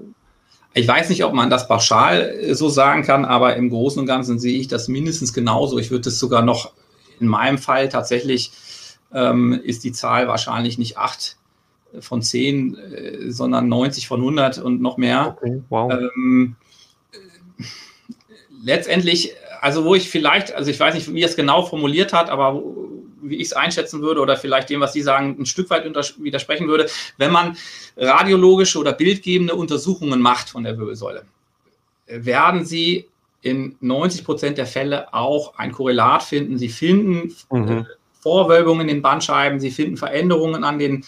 ich 0.74 0.88
weiß 0.88 1.10
nicht, 1.10 1.24
ob 1.24 1.34
man 1.34 1.50
das 1.50 1.68
pauschal 1.68 2.22
äh, 2.22 2.54
so 2.54 2.70
sagen 2.70 3.04
kann, 3.04 3.25
aber 3.25 3.56
im 3.56 3.70
Großen 3.70 4.00
und 4.00 4.06
Ganzen 4.06 4.39
sehe 4.39 4.60
ich 4.60 4.68
das 4.68 4.88
mindestens 4.88 5.34
genauso. 5.34 5.80
Ich 5.80 5.89
würde 5.89 6.10
es 6.10 6.20
sogar 6.20 6.42
noch 6.44 6.74
in 7.20 7.28
meinem 7.28 7.58
Fall 7.58 7.89
tatsächlich 7.89 8.51
ähm, 9.13 9.60
ist 9.63 9.84
die 9.84 9.92
Zahl 9.92 10.28
wahrscheinlich 10.28 10.78
nicht 10.78 10.98
acht 10.98 11.38
von 12.00 12.22
zehn, 12.22 12.78
äh, 12.78 13.32
sondern 13.32 13.68
90 13.68 14.08
von 14.08 14.20
100 14.20 14.60
und 14.60 14.82
noch 14.82 14.98
mehr. 14.98 15.36
Okay, 15.38 15.62
wow. 15.70 15.92
Ähm, 15.92 16.56
äh, 17.12 17.63
letztendlich, 18.63 19.34
also 19.62 19.86
wo 19.86 19.96
ich 19.96 20.10
vielleicht, 20.10 20.54
also 20.54 20.70
ich 20.70 20.80
weiß 20.80 20.94
nicht, 20.94 21.12
wie 21.13 21.22
er 21.22 21.30
es 21.30 21.36
genau 21.36 21.63
formuliert 21.63 22.13
hat, 22.13 22.30
aber 22.30 22.62
wie 23.22 23.38
ich 23.38 23.48
es 23.48 23.54
einschätzen 23.54 24.01
würde 24.01 24.22
oder 24.22 24.38
vielleicht 24.38 24.70
dem, 24.70 24.82
was 24.82 24.94
Sie 24.94 25.01
sagen, 25.01 25.36
ein 25.39 25.46
Stück 25.46 25.70
weit 25.70 25.84
widersprechen 25.86 26.68
würde, 26.68 26.88
wenn 27.18 27.32
man 27.32 27.58
radiologische 27.98 28.80
oder 28.80 28.93
bildgebende 28.93 29.56
Untersuchungen 29.56 30.22
macht 30.22 30.50
von 30.50 30.63
der 30.63 30.78
Wirbelsäule, 30.78 31.24
werden 32.08 32.65
Sie 32.65 33.08
in 33.41 33.76
90 33.82 34.24
Prozent 34.24 34.58
der 34.58 34.65
Fälle 34.65 35.13
auch 35.13 35.58
ein 35.58 35.72
Korrelat 35.72 36.24
finden. 36.24 36.58
Sie 36.58 36.69
finden 36.69 37.36
mhm. 37.52 37.86
Vorwölbungen 38.19 38.82
in 38.82 38.95
den 38.95 39.01
Bandscheiben, 39.01 39.60
Sie 39.60 39.71
finden 39.71 39.97
Veränderungen 39.97 40.63
an 40.63 40.79
den 40.79 41.05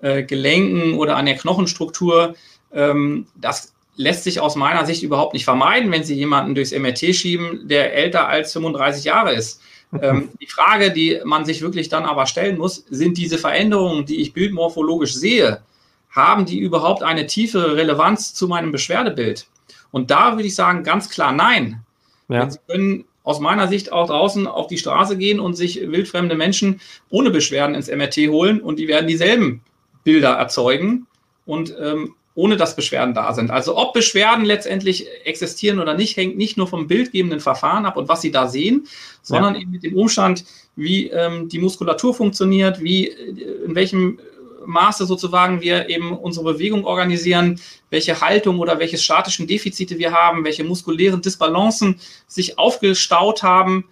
äh, 0.00 0.22
Gelenken 0.22 0.94
oder 0.94 1.16
an 1.16 1.26
der 1.26 1.36
Knochenstruktur. 1.36 2.34
Ähm, 2.72 3.26
das 3.36 3.72
lässt 3.96 4.24
sich 4.24 4.40
aus 4.40 4.56
meiner 4.56 4.86
Sicht 4.86 5.02
überhaupt 5.02 5.34
nicht 5.34 5.44
vermeiden, 5.44 5.90
wenn 5.92 6.04
Sie 6.04 6.14
jemanden 6.14 6.54
durchs 6.54 6.72
MRT 6.72 7.14
schieben, 7.14 7.68
der 7.68 7.94
älter 7.94 8.28
als 8.28 8.52
35 8.52 9.04
Jahre 9.04 9.32
ist. 9.32 9.60
Ähm, 10.00 10.30
die 10.40 10.46
Frage, 10.46 10.90
die 10.90 11.20
man 11.24 11.44
sich 11.44 11.62
wirklich 11.62 11.88
dann 11.88 12.04
aber 12.04 12.26
stellen 12.26 12.58
muss, 12.58 12.84
sind 12.88 13.18
diese 13.18 13.38
Veränderungen, 13.38 14.06
die 14.06 14.20
ich 14.20 14.32
bildmorphologisch 14.32 15.14
sehe, 15.14 15.62
haben 16.10 16.44
die 16.44 16.58
überhaupt 16.58 17.02
eine 17.02 17.26
tiefere 17.26 17.76
Relevanz 17.76 18.34
zu 18.34 18.48
meinem 18.48 18.72
Beschwerdebild? 18.72 19.46
Und 19.90 20.10
da 20.10 20.32
würde 20.32 20.46
ich 20.46 20.54
sagen, 20.54 20.84
ganz 20.84 21.08
klar 21.08 21.32
nein. 21.32 21.82
Ja. 22.28 22.48
Sie 22.48 22.58
können 22.66 23.04
aus 23.24 23.40
meiner 23.40 23.68
Sicht 23.68 23.92
auch 23.92 24.08
draußen 24.08 24.46
auf 24.46 24.66
die 24.66 24.78
Straße 24.78 25.16
gehen 25.16 25.40
und 25.40 25.54
sich 25.54 25.80
wildfremde 25.80 26.34
Menschen 26.34 26.80
ohne 27.10 27.30
Beschwerden 27.30 27.74
ins 27.74 27.88
MRT 27.88 28.16
holen 28.28 28.60
und 28.60 28.78
die 28.78 28.88
werden 28.88 29.06
dieselben 29.06 29.62
Bilder 30.04 30.30
erzeugen. 30.30 31.06
Und 31.44 31.74
ähm, 31.80 32.14
ohne 32.34 32.56
dass 32.56 32.76
Beschwerden 32.76 33.14
da 33.14 33.34
sind. 33.34 33.50
Also 33.50 33.76
ob 33.76 33.92
Beschwerden 33.92 34.44
letztendlich 34.44 35.06
existieren 35.24 35.80
oder 35.80 35.94
nicht, 35.94 36.16
hängt 36.16 36.36
nicht 36.36 36.56
nur 36.56 36.66
vom 36.66 36.86
bildgebenden 36.86 37.40
Verfahren 37.40 37.84
ab 37.84 37.96
und 37.96 38.08
was 38.08 38.22
Sie 38.22 38.30
da 38.30 38.48
sehen, 38.48 38.86
sondern 39.20 39.54
ja. 39.54 39.60
eben 39.60 39.70
mit 39.70 39.82
dem 39.82 39.96
Umstand, 39.96 40.44
wie 40.74 41.08
ähm, 41.08 41.48
die 41.48 41.58
Muskulatur 41.58 42.14
funktioniert, 42.14 42.82
wie 42.82 43.08
äh, 43.08 43.64
in 43.66 43.74
welchem 43.74 44.18
Maße 44.66 45.06
sozusagen 45.06 45.60
wir 45.60 45.88
eben 45.88 46.16
unsere 46.16 46.52
Bewegung 46.54 46.84
organisieren, 46.84 47.60
welche 47.90 48.20
Haltung 48.20 48.58
oder 48.58 48.78
welche 48.78 48.98
statischen 48.98 49.46
Defizite 49.46 49.98
wir 49.98 50.12
haben, 50.12 50.44
welche 50.44 50.64
muskulären 50.64 51.22
Disbalancen 51.22 52.00
sich 52.26 52.58
aufgestaut 52.58 53.42
haben. 53.42 53.88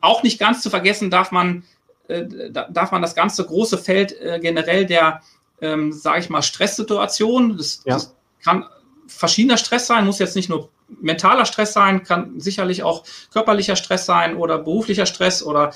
Auch 0.00 0.22
nicht 0.22 0.38
ganz 0.38 0.62
zu 0.62 0.70
vergessen 0.70 1.10
darf 1.10 1.32
man, 1.32 1.64
äh, 2.08 2.24
darf 2.50 2.92
man 2.92 3.02
das 3.02 3.14
ganze 3.14 3.44
große 3.44 3.78
Feld 3.78 4.12
äh, 4.20 4.38
generell 4.40 4.86
der 4.86 5.22
ähm, 5.62 5.92
sage 5.92 6.20
ich 6.20 6.28
mal, 6.28 6.42
Stresssituation. 6.42 7.56
Das, 7.56 7.82
ja. 7.86 7.94
das 7.94 8.14
kann 8.44 8.66
verschiedener 9.06 9.56
Stress 9.56 9.86
sein, 9.86 10.04
muss 10.04 10.18
jetzt 10.18 10.36
nicht 10.36 10.48
nur 10.48 10.68
mentaler 11.00 11.46
Stress 11.46 11.72
sein, 11.72 12.02
kann 12.02 12.38
sicherlich 12.38 12.82
auch 12.82 13.04
körperlicher 13.32 13.76
Stress 13.76 14.04
sein 14.04 14.36
oder 14.36 14.58
beruflicher 14.58 15.06
Stress 15.06 15.42
oder 15.42 15.72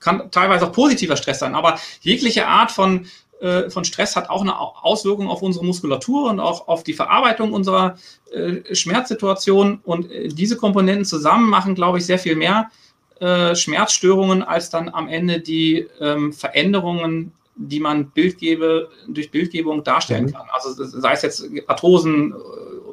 kann 0.00 0.30
teilweise 0.32 0.66
auch 0.66 0.72
positiver 0.72 1.16
Stress 1.16 1.38
sein. 1.38 1.54
Aber 1.54 1.78
jegliche 2.00 2.48
Art 2.48 2.72
von, 2.72 3.06
äh, 3.40 3.70
von 3.70 3.84
Stress 3.84 4.16
hat 4.16 4.30
auch 4.30 4.42
eine 4.42 4.58
Auswirkung 4.58 5.28
auf 5.28 5.42
unsere 5.42 5.64
Muskulatur 5.64 6.30
und 6.30 6.40
auch 6.40 6.68
auf 6.68 6.84
die 6.84 6.94
Verarbeitung 6.94 7.52
unserer 7.52 7.96
äh, 8.32 8.74
Schmerzsituation. 8.74 9.80
Und 9.84 10.10
äh, 10.10 10.28
diese 10.28 10.56
Komponenten 10.56 11.04
zusammen 11.04 11.48
machen, 11.48 11.74
glaube 11.74 11.98
ich, 11.98 12.06
sehr 12.06 12.18
viel 12.18 12.36
mehr 12.36 12.70
Schmerzstörungen 13.18 14.42
als 14.42 14.68
dann 14.68 14.90
am 14.90 15.08
Ende 15.08 15.40
die 15.40 15.86
ähm, 16.02 16.34
Veränderungen 16.34 17.32
die 17.56 17.80
man 17.80 18.10
Bildgebe, 18.10 18.90
durch 19.08 19.30
Bildgebung 19.30 19.82
darstellen 19.82 20.26
mhm. 20.26 20.32
kann. 20.32 20.46
Also 20.52 20.84
sei 20.84 21.12
es 21.12 21.22
jetzt 21.22 21.48
Arthrosen, 21.66 22.34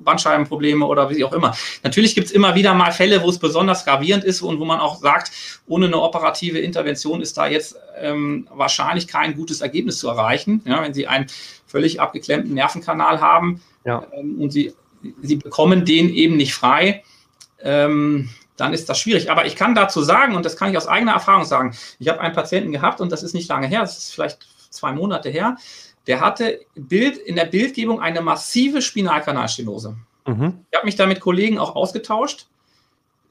Bandscheibenprobleme 0.04 0.86
oder 0.86 1.10
wie 1.10 1.24
auch 1.24 1.34
immer. 1.34 1.56
Natürlich 1.84 2.16
gibt 2.16 2.28
es 2.28 2.34
immer 2.34 2.56
wieder 2.56 2.74
mal 2.74 2.92
Fälle, 2.92 3.22
wo 3.24 3.30
es 3.30 3.39
besonders 3.39 3.86
gravierend 3.86 4.24
ist 4.24 4.42
und 4.42 4.60
wo 4.60 4.66
man 4.66 4.80
auch 4.80 4.98
sagt, 5.00 5.32
ohne 5.68 5.88
eine 5.88 6.00
operative 6.02 6.60
Intervention 6.60 7.22
ist 7.22 7.38
da 7.38 7.48
jetzt 7.48 7.76
ähm, 7.98 8.48
wahrscheinlich 8.52 9.08
kein 9.08 9.36
gutes 9.36 9.62
Ergebnis 9.62 10.00
zu 10.00 10.08
erreichen. 10.08 10.62
Ja, 10.66 10.82
wenn 10.82 10.94
Sie 10.94 11.08
einen 11.08 11.28
völlig 11.68 12.00
abgeklemmten 12.00 12.54
Nervenkanal 12.54 13.22
haben 13.22 13.62
ja. 13.86 14.06
ähm, 14.13 14.39
und 14.39 14.52
Sie, 14.52 14.74
Sie 15.22 15.38
bekommen 15.38 15.86
den 15.86 16.10
eben 16.10 16.38
nicht 16.38 16.54
frei, 16.54 17.04
ähm, 17.62 18.30
dann 18.58 18.74
ist 18.74 18.88
das 18.89 19.00
schwierig. 19.00 19.32
Aber 19.32 19.46
ich 19.46 19.56
kann 19.56 19.76
dazu 19.76 20.02
sagen, 20.02 20.36
und 20.36 20.46
das 20.46 20.58
kann 20.58 20.70
ich 20.70 20.78
aus 20.78 20.88
eigener 20.88 21.13
Erfahrung 21.13 21.46
sagen, 21.46 21.76
ich 22.00 22.08
habe 22.08 22.22
einen 22.22 22.36
Patienten 22.36 22.72
gehabt 22.72 23.02
und 23.02 23.12
das 23.12 23.24
ist 23.24 23.34
nicht 23.34 23.50
lange 23.50 23.68
her, 23.68 23.82
das 23.82 23.98
ist 23.98 24.13
vielleicht 24.13 24.48
zwei 24.70 24.92
Monate 24.92 25.30
her, 25.30 25.58
der 26.08 26.22
hatte 26.22 26.60
Bild, 26.76 27.18
in 27.18 27.36
der 27.36 27.46
Bildgebung 27.46 28.00
eine 28.00 28.22
massive 28.22 28.82
Spinalkanalstenose. 28.82 29.96
Mhm. 30.26 30.66
Ich 30.70 30.78
habe 30.78 30.86
mich 30.86 30.96
da 30.96 31.06
mit 31.06 31.20
Kollegen 31.20 31.58
auch 31.58 31.76
ausgetauscht. 31.76 32.48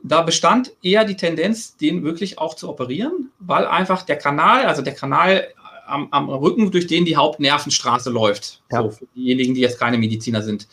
Da 0.02 0.22
bestand 0.22 0.72
eher 0.82 1.04
die 1.04 1.16
Tendenz, 1.16 1.76
den 1.76 2.02
wirklich 2.02 2.38
auch 2.38 2.54
zu 2.54 2.68
operieren, 2.68 3.30
weil 3.38 3.66
einfach 3.66 4.02
der 4.02 4.16
Kanal, 4.16 4.66
also 4.66 4.82
der 4.82 4.94
Kanal 4.94 5.48
am, 5.86 6.08
am 6.10 6.28
Rücken, 6.28 6.70
durch 6.70 6.86
den 6.86 7.04
die 7.04 7.16
Hauptnervenstraße 7.16 8.10
läuft, 8.10 8.62
ja. 8.70 8.82
so 8.82 8.90
für 8.90 9.06
diejenigen, 9.14 9.54
die 9.54 9.60
jetzt 9.60 9.78
keine 9.78 9.98
Mediziner 9.98 10.42
sind, 10.42 10.66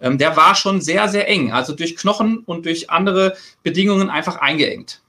ähm, 0.00 0.16
der 0.16 0.36
war 0.36 0.54
schon 0.54 0.80
sehr, 0.80 1.08
sehr 1.08 1.28
eng, 1.28 1.52
also 1.52 1.74
durch 1.74 1.96
Knochen 1.96 2.38
und 2.38 2.64
durch 2.64 2.90
andere 2.90 3.36
Bedingungen 3.62 4.08
einfach 4.08 4.36
eingeengt. 4.36 5.02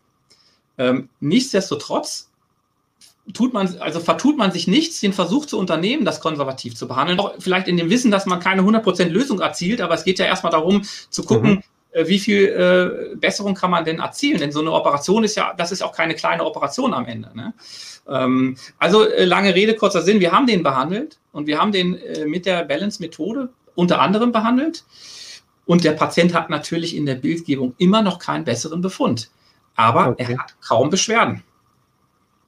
Ähm, 0.78 1.10
nichtsdestotrotz 1.20 2.31
tut 3.34 3.54
man, 3.54 3.76
also 3.80 4.00
vertut 4.00 4.38
man 4.38 4.52
sich 4.52 4.68
nichts, 4.68 5.00
den 5.00 5.14
Versuch 5.14 5.46
zu 5.46 5.58
unternehmen, 5.58 6.06
das 6.06 6.20
konservativ 6.20 6.76
zu 6.76 6.88
behandeln. 6.88 7.20
Auch 7.20 7.34
vielleicht 7.40 7.68
in 7.68 7.78
dem 7.78 7.90
Wissen, 7.90 8.12
dass 8.12 8.26
man 8.26 8.40
keine 8.40 8.64
100% 8.64 9.06
Lösung 9.06 9.40
erzielt, 9.40 9.82
aber 9.82 9.94
es 9.94 10.04
geht 10.04 10.20
ja 10.20 10.26
erstmal 10.26 10.52
darum 10.52 10.84
zu 11.10 11.24
gucken, 11.24 11.50
mhm. 11.52 11.64
Äh, 11.92 12.08
wie 12.08 12.20
viel 12.20 12.46
äh, 12.46 13.16
Besserung 13.16 13.54
kann 13.54 13.72
man 13.72 13.86
denn 13.86 14.00
erzielen? 14.00 14.40
Denn 14.40 14.52
so 14.52 14.62
eine 14.62 14.72
Operation 14.72 15.24
ist 15.24 15.36
ja, 15.36 15.54
das 15.54 15.72
ist 15.72 15.84
auch 15.84 15.94
keine 15.94 16.16
kleine 16.16 16.46
Operation 16.46 16.94
am 16.94 17.06
Ende. 17.06 17.32
Ne? 17.36 17.54
Ähm, 18.08 18.56
also 18.78 19.08
äh, 19.08 19.26
lange 19.26 19.54
Rede, 19.54 19.76
kurzer 19.76 20.02
Sinn, 20.02 20.20
wir 20.20 20.32
haben 20.32 20.48
den 20.48 20.64
behandelt 20.64 21.20
und 21.32 21.48
wir 21.48 21.60
haben 21.60 21.72
den 21.72 21.98
äh, 21.98 22.26
mit 22.26 22.46
der 22.46 22.64
Balance-Methode 22.64 23.50
unter 23.76 24.02
anderem 24.02 24.32
behandelt. 24.32 24.86
Und 25.66 25.84
der 25.84 25.92
Patient 25.92 26.34
hat 26.34 26.50
natürlich 26.50 26.96
in 26.96 27.06
der 27.06 27.16
Bildgebung 27.16 27.76
immer 27.78 28.02
noch 28.02 28.20
keinen 28.20 28.46
besseren 28.46 28.82
Befund. 28.82 29.30
Aber 29.76 30.10
okay. 30.10 30.26
er 30.30 30.40
hat 30.40 30.56
kaum 30.62 30.90
Beschwerden. 30.90 31.44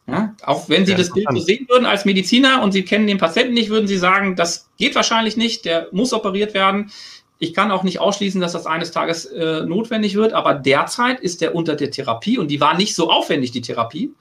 Ja, 0.05 0.35
auch 0.43 0.67
wenn 0.67 0.85
Sie 0.85 0.95
das 0.95 1.11
Bild 1.11 1.27
so 1.31 1.39
sehen 1.39 1.65
würden 1.69 1.85
als 1.85 2.03
Mediziner 2.03 2.61
und 2.61 2.73
Sie 2.73 2.83
kennen 2.83 3.07
den 3.07 3.17
Patienten 3.17 3.53
nicht, 3.53 3.69
würden 3.69 3.87
Sie 3.87 3.97
sagen, 3.97 4.35
das 4.35 4.69
geht 4.77 4.95
wahrscheinlich 4.95 5.37
nicht, 5.37 5.63
der 5.63 5.87
muss 5.91 6.11
operiert 6.11 6.53
werden. 6.53 6.91
Ich 7.39 7.53
kann 7.53 7.71
auch 7.71 7.83
nicht 7.83 7.99
ausschließen, 7.99 8.41
dass 8.41 8.51
das 8.51 8.65
eines 8.65 8.91
Tages 8.91 9.25
äh, 9.25 9.61
notwendig 9.65 10.15
wird, 10.15 10.33
aber 10.33 10.55
derzeit 10.55 11.21
ist 11.21 11.39
der 11.41 11.55
unter 11.55 11.75
der 11.75 11.89
Therapie, 11.89 12.37
und 12.37 12.49
die 12.49 12.59
war 12.59 12.75
nicht 12.75 12.95
so 12.95 13.09
aufwendig, 13.09 13.51
die 13.51 13.61
Therapie, 13.61 14.13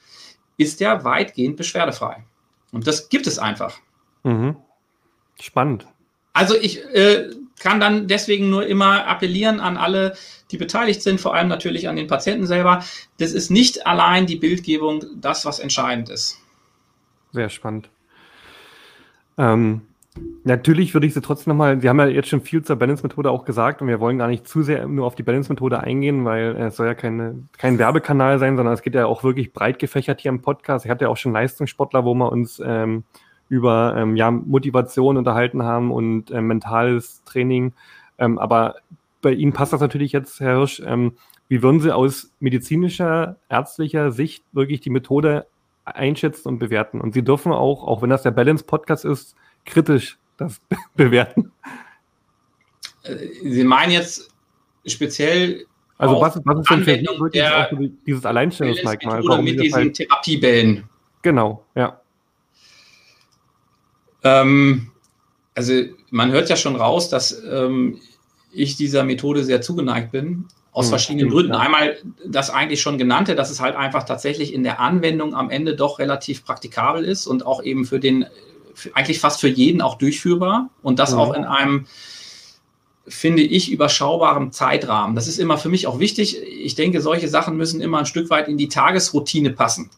ist 0.57 0.81
der 0.81 1.05
weitgehend 1.05 1.57
beschwerdefrei. 1.57 2.25
Und 2.71 2.87
das 2.87 3.09
gibt 3.09 3.27
es 3.27 3.39
einfach. 3.39 3.79
Mhm. 4.23 4.57
Spannend. 5.41 5.87
Also 6.33 6.55
ich 6.55 6.85
äh, 6.95 7.31
kann 7.63 7.81
dann 7.81 8.09
deswegen 8.09 8.51
nur 8.51 8.67
immer 8.67 9.07
appellieren 9.07 9.61
an 9.61 9.77
alle, 9.77 10.15
die 10.51 10.59
beteiligt 10.59 11.03
sind, 11.03 11.21
vor 11.21 11.35
allem 11.35 11.49
natürlich 11.49 11.89
an 11.89 11.97
den 11.97 12.09
Patienten 12.09 12.47
selber. 12.47 12.85
Das 13.19 13.33
ist 13.33 13.51
nicht 13.51 13.87
allein 13.87 14.27
die 14.27 14.37
Bildgebung 14.37 15.05
das, 15.17 15.47
was 15.47 15.59
entscheidend 15.59 16.11
ist. 16.11 16.39
Sehr 17.33 17.49
spannend. 17.49 17.89
Ähm, 19.39 19.83
natürlich 20.45 20.93
würde 20.93 21.07
ich 21.07 21.15
sie 21.15 21.23
trotzdem 21.23 21.53
nochmal, 21.53 21.81
Sie 21.81 21.89
haben 21.89 21.99
ja 21.99 22.07
jetzt 22.07 22.29
schon 22.29 22.43
viel 22.43 22.63
zur 22.63 22.77
Balance-Methode 22.77 23.31
auch 23.31 23.45
gesagt 23.45 23.81
und 23.81 23.89
wir 23.89 24.01
wollen 24.01 24.19
gar 24.19 24.29
nicht 24.29 24.47
zu 24.47 24.63
sehr 24.63 24.87
nur 24.87 25.07
auf 25.07 25.15
die 25.15 25.23
Balance-Methode 25.23 25.81
eingehen, 25.81 26.25
weil 26.25 26.57
es 26.57 26.77
soll 26.77 26.87
ja 26.87 26.95
keine, 26.95 27.49
kein 27.57 27.79
Werbekanal 27.79 28.39
sein, 28.39 28.57
sondern 28.57 28.75
es 28.75 28.83
geht 28.83 28.95
ja 28.95 29.07
auch 29.07 29.25
wirklich 29.25 29.53
breit 29.53 29.79
gefächert 29.79 30.21
hier 30.21 30.31
im 30.31 30.43
Podcast. 30.43 30.85
Ich 30.85 30.91
hatte 30.91 31.05
ja 31.05 31.09
auch 31.09 31.17
schon 31.17 31.33
Leistungssportler, 31.33 32.05
wo 32.05 32.15
wir 32.15 32.31
uns 32.31 32.61
ähm, 32.65 33.05
über 33.53 33.95
ähm, 33.99 34.17
ja, 34.17 34.31
Motivation 34.31 35.19
unterhalten 35.19 35.63
haben 35.63 35.93
und 35.93 36.31
äh, 36.31 36.41
mentales 36.41 37.23
Training. 37.25 37.75
Ähm, 38.17 38.39
aber 38.39 38.77
bei 39.21 39.33
Ihnen 39.33 39.53
passt 39.53 39.75
das 39.75 39.83
natürlich 39.83 40.13
jetzt, 40.13 40.41
Herr 40.41 40.57
Hirsch. 40.57 40.81
Ähm, 40.87 41.19
wie 41.49 41.63
würden 41.63 41.79
Sie 41.79 41.95
aus 41.95 42.33
medizinischer, 42.41 43.37
ärztlicher 43.51 44.11
Sicht 44.11 44.43
wirklich 44.53 44.81
die 44.81 44.89
Methode 44.89 45.45
einschätzen 45.85 46.49
und 46.49 46.61
bewerten? 46.61 46.99
Und 46.99 47.13
Sie 47.13 47.23
dürfen 47.23 47.53
auch, 47.53 47.87
auch 47.87 48.01
wenn 48.01 48.09
das 48.09 48.23
der 48.23 48.31
Balance-Podcast 48.31 49.05
ist, 49.05 49.37
kritisch 49.67 50.17
das 50.39 50.63
bewerten. 50.97 51.53
Äh, 53.03 53.17
Sie 53.43 53.65
meinen 53.65 53.93
jetzt 53.93 54.31
speziell. 54.87 55.67
Also, 55.99 56.19
was, 56.23 56.41
was 56.43 56.61
ist 56.61 56.71
denn 56.71 56.85
für 56.85 56.95
Sie 56.95 57.07
wirklich 57.21 57.93
dieses 58.07 58.25
Alleinstellungsmerkmal? 58.25 59.23
Warum 59.27 59.45
mit 59.45 59.61
diesen 59.61 59.75
halt... 59.75 59.95
Therapiebällen. 59.95 60.85
Genau, 61.21 61.67
ja. 61.75 62.02
Ähm, 64.25 64.91
also, 65.55 65.73
man 66.11 66.31
hört 66.31 66.49
ja 66.49 66.57
schon 66.57 66.77
raus, 66.77 67.09
dass 67.09 67.43
ähm, 67.45 68.01
ich 68.53 68.77
dieser 68.77 69.05
Methode 69.05 69.45
sehr 69.45 69.61
zugeneigt 69.61 70.13
bin. 70.13 70.47
Aus 70.73 70.87
hm, 70.87 70.91
verschiedenen 70.91 71.31
Gründen. 71.31 71.53
Einmal 71.53 71.99
das 72.27 72.49
eigentlich 72.49 72.81
schon 72.81 72.97
genannte, 72.97 73.35
dass 73.35 73.51
es 73.51 73.61
halt 73.61 73.77
einfach 73.77 74.05
tatsächlich 74.05 74.55
in 74.55 74.63
der 74.63 74.81
Anwendung 74.81 75.35
am 75.35 75.51
Ende 75.51 75.77
doch 75.77 75.99
relativ 75.99 76.45
praktikabel 76.45 77.05
ist 77.05 77.27
und 77.27 77.45
auch 77.45 77.63
eben 77.63 77.85
für 77.85 78.01
den, 78.01 78.25
für 78.75 78.95
eigentlich 78.97 79.21
fast 79.21 79.41
für 79.41 79.49
jeden 79.49 79.83
auch 79.83 79.99
durchführbar 79.99 80.71
und 80.83 80.99
das 80.99 81.13
mhm. 81.13 81.19
auch 81.19 81.35
in 81.35 81.45
einem, 81.45 81.87
finde 83.07 83.43
ich, 83.43 83.71
überschaubaren 83.71 84.51
Zeitrahmen. 84.53 85.15
Das 85.15 85.29
ist 85.29 85.39
immer 85.39 85.59
für 85.59 85.69
mich 85.69 85.87
auch 85.87 85.99
wichtig. 85.99 86.41
Ich 86.43 86.75
denke, 86.75 87.03
solche 87.03 87.29
Sachen 87.29 87.59
müssen 87.59 87.83
immer 87.83 87.99
ein 87.99 88.07
Stück 88.07 88.31
weit 88.31 88.49
in 88.49 88.57
die 88.57 88.69
Tagesroutine 88.69 89.51
passen. 89.51 89.91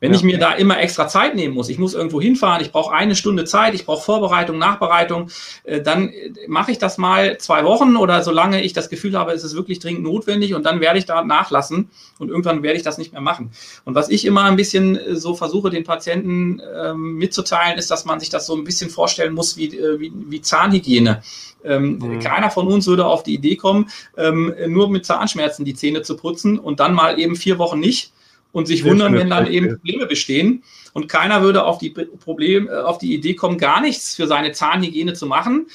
Wenn 0.00 0.12
ja. 0.12 0.18
ich 0.18 0.22
mir 0.22 0.38
da 0.38 0.52
immer 0.52 0.80
extra 0.80 1.08
Zeit 1.08 1.34
nehmen 1.34 1.54
muss, 1.54 1.68
ich 1.68 1.78
muss 1.78 1.94
irgendwo 1.94 2.20
hinfahren, 2.20 2.62
ich 2.62 2.70
brauche 2.70 2.94
eine 2.94 3.16
Stunde 3.16 3.44
Zeit, 3.44 3.74
ich 3.74 3.84
brauche 3.84 4.04
Vorbereitung, 4.04 4.58
Nachbereitung, 4.58 5.30
äh, 5.64 5.80
dann 5.80 6.08
äh, 6.10 6.30
mache 6.46 6.70
ich 6.70 6.78
das 6.78 6.98
mal 6.98 7.38
zwei 7.38 7.64
Wochen 7.64 7.96
oder 7.96 8.22
solange 8.22 8.62
ich 8.62 8.72
das 8.72 8.88
Gefühl 8.90 9.18
habe, 9.18 9.32
es 9.32 9.42
ist 9.42 9.54
wirklich 9.54 9.80
dringend 9.80 10.04
notwendig 10.04 10.54
und 10.54 10.64
dann 10.64 10.80
werde 10.80 10.98
ich 10.98 11.06
da 11.06 11.24
nachlassen 11.24 11.90
und 12.18 12.28
irgendwann 12.28 12.62
werde 12.62 12.76
ich 12.76 12.84
das 12.84 12.98
nicht 12.98 13.12
mehr 13.12 13.20
machen. 13.20 13.50
Und 13.84 13.94
was 13.94 14.08
ich 14.08 14.24
immer 14.24 14.44
ein 14.44 14.56
bisschen 14.56 14.96
äh, 14.96 15.16
so 15.16 15.34
versuche, 15.34 15.70
den 15.70 15.84
Patienten 15.84 16.62
ähm, 16.76 17.14
mitzuteilen, 17.14 17.78
ist, 17.78 17.90
dass 17.90 18.04
man 18.04 18.20
sich 18.20 18.30
das 18.30 18.46
so 18.46 18.54
ein 18.54 18.64
bisschen 18.64 18.90
vorstellen 18.90 19.34
muss 19.34 19.56
wie, 19.56 19.72
wie, 19.72 20.12
wie 20.14 20.40
Zahnhygiene. 20.40 21.22
Ähm, 21.64 21.98
mhm. 21.98 22.20
Keiner 22.20 22.50
von 22.50 22.68
uns 22.68 22.86
würde 22.86 23.06
auf 23.06 23.24
die 23.24 23.34
Idee 23.34 23.56
kommen, 23.56 23.88
ähm, 24.16 24.54
nur 24.68 24.88
mit 24.88 25.04
Zahnschmerzen 25.04 25.64
die 25.64 25.74
Zähne 25.74 26.02
zu 26.02 26.16
putzen 26.16 26.58
und 26.58 26.78
dann 26.78 26.94
mal 26.94 27.18
eben 27.18 27.34
vier 27.34 27.58
Wochen 27.58 27.80
nicht 27.80 28.12
und 28.52 28.66
sich 28.66 28.84
wundern, 28.84 29.14
wenn 29.14 29.30
dann 29.30 29.46
eben 29.46 29.68
Probleme 29.76 30.06
bestehen. 30.06 30.62
Und 30.92 31.08
keiner 31.08 31.42
würde 31.42 31.64
auf 31.64 31.78
die, 31.78 31.90
Problem, 31.90 32.68
äh, 32.68 32.72
auf 32.72 32.98
die 32.98 33.14
Idee 33.14 33.34
kommen, 33.34 33.58
gar 33.58 33.80
nichts 33.80 34.14
für 34.14 34.26
seine 34.26 34.52
Zahnhygiene 34.52 35.12
zu 35.12 35.26
machen, 35.26 35.66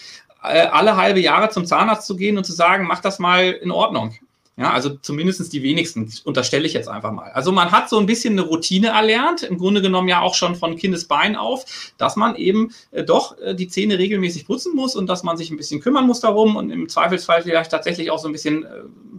äh, 0.43 0.61
alle 0.61 0.97
halbe 0.97 1.19
Jahre 1.19 1.49
zum 1.49 1.65
Zahnarzt 1.65 2.07
zu 2.07 2.15
gehen 2.15 2.37
und 2.37 2.43
zu 2.43 2.51
sagen, 2.51 2.85
mach 2.85 2.99
das 2.99 3.19
mal 3.19 3.51
in 3.51 3.71
Ordnung. 3.71 4.15
Ja, 4.55 4.71
also 4.71 4.91
zumindest 5.01 5.51
die 5.51 5.63
wenigsten, 5.63 6.11
unterstelle 6.25 6.67
ich 6.67 6.73
jetzt 6.73 6.87
einfach 6.87 7.11
mal. 7.11 7.31
Also 7.31 7.51
man 7.51 7.71
hat 7.71 7.89
so 7.89 7.97
ein 7.97 8.05
bisschen 8.05 8.33
eine 8.33 8.47
Routine 8.47 8.89
erlernt, 8.89 9.41
im 9.41 9.57
Grunde 9.57 9.81
genommen 9.81 10.07
ja 10.07 10.21
auch 10.21 10.35
schon 10.35 10.55
von 10.55 10.75
Kindesbein 10.75 11.35
auf, 11.35 11.93
dass 11.97 12.15
man 12.15 12.35
eben 12.35 12.71
äh, 12.91 13.03
doch 13.03 13.35
äh, 13.39 13.55
die 13.55 13.67
Zähne 13.67 13.97
regelmäßig 13.97 14.45
putzen 14.45 14.75
muss 14.75 14.95
und 14.95 15.07
dass 15.07 15.23
man 15.23 15.37
sich 15.37 15.49
ein 15.49 15.57
bisschen 15.57 15.81
kümmern 15.81 16.05
muss 16.05 16.19
darum 16.19 16.55
und 16.55 16.69
im 16.69 16.87
Zweifelsfall 16.87 17.41
vielleicht 17.41 17.71
tatsächlich 17.71 18.11
auch 18.11 18.19
so 18.19 18.27
ein 18.27 18.31
bisschen 18.31 18.63
äh, 18.63 18.69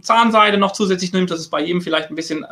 Zahnseide 0.01 0.57
noch 0.57 0.71
zusätzlich 0.71 1.11
nimmt. 1.11 1.29
Das 1.29 1.41
ist 1.41 1.49
bei 1.49 1.61
jedem 1.61 1.81
vielleicht 1.81 2.09
ein 2.09 2.15
bisschen 2.15 2.43
äh, 2.43 2.47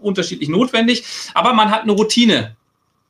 unterschiedlich 0.00 0.48
notwendig. 0.48 1.04
Aber 1.34 1.52
man 1.52 1.70
hat 1.70 1.82
eine 1.82 1.92
Routine, 1.92 2.56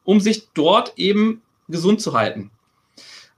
um 0.05 0.21
sich 0.21 0.49
dort 0.53 0.93
eben 0.97 1.41
gesund 1.69 2.03
zu 2.03 2.13
halten. 2.13 2.51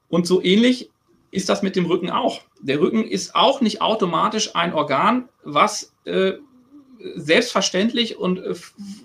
Und 0.08 0.26
so 0.26 0.42
ähnlich 0.42 0.90
ist 1.36 1.48
das 1.48 1.62
mit 1.62 1.76
dem 1.76 1.86
Rücken 1.86 2.10
auch. 2.10 2.40
Der 2.60 2.80
Rücken 2.80 3.04
ist 3.04 3.34
auch 3.34 3.60
nicht 3.60 3.82
automatisch 3.82 4.56
ein 4.56 4.72
Organ, 4.72 5.28
was 5.44 5.92
äh, 6.04 6.32
selbstverständlich 7.14 8.16
und 8.16 8.38
äh, 8.38 8.54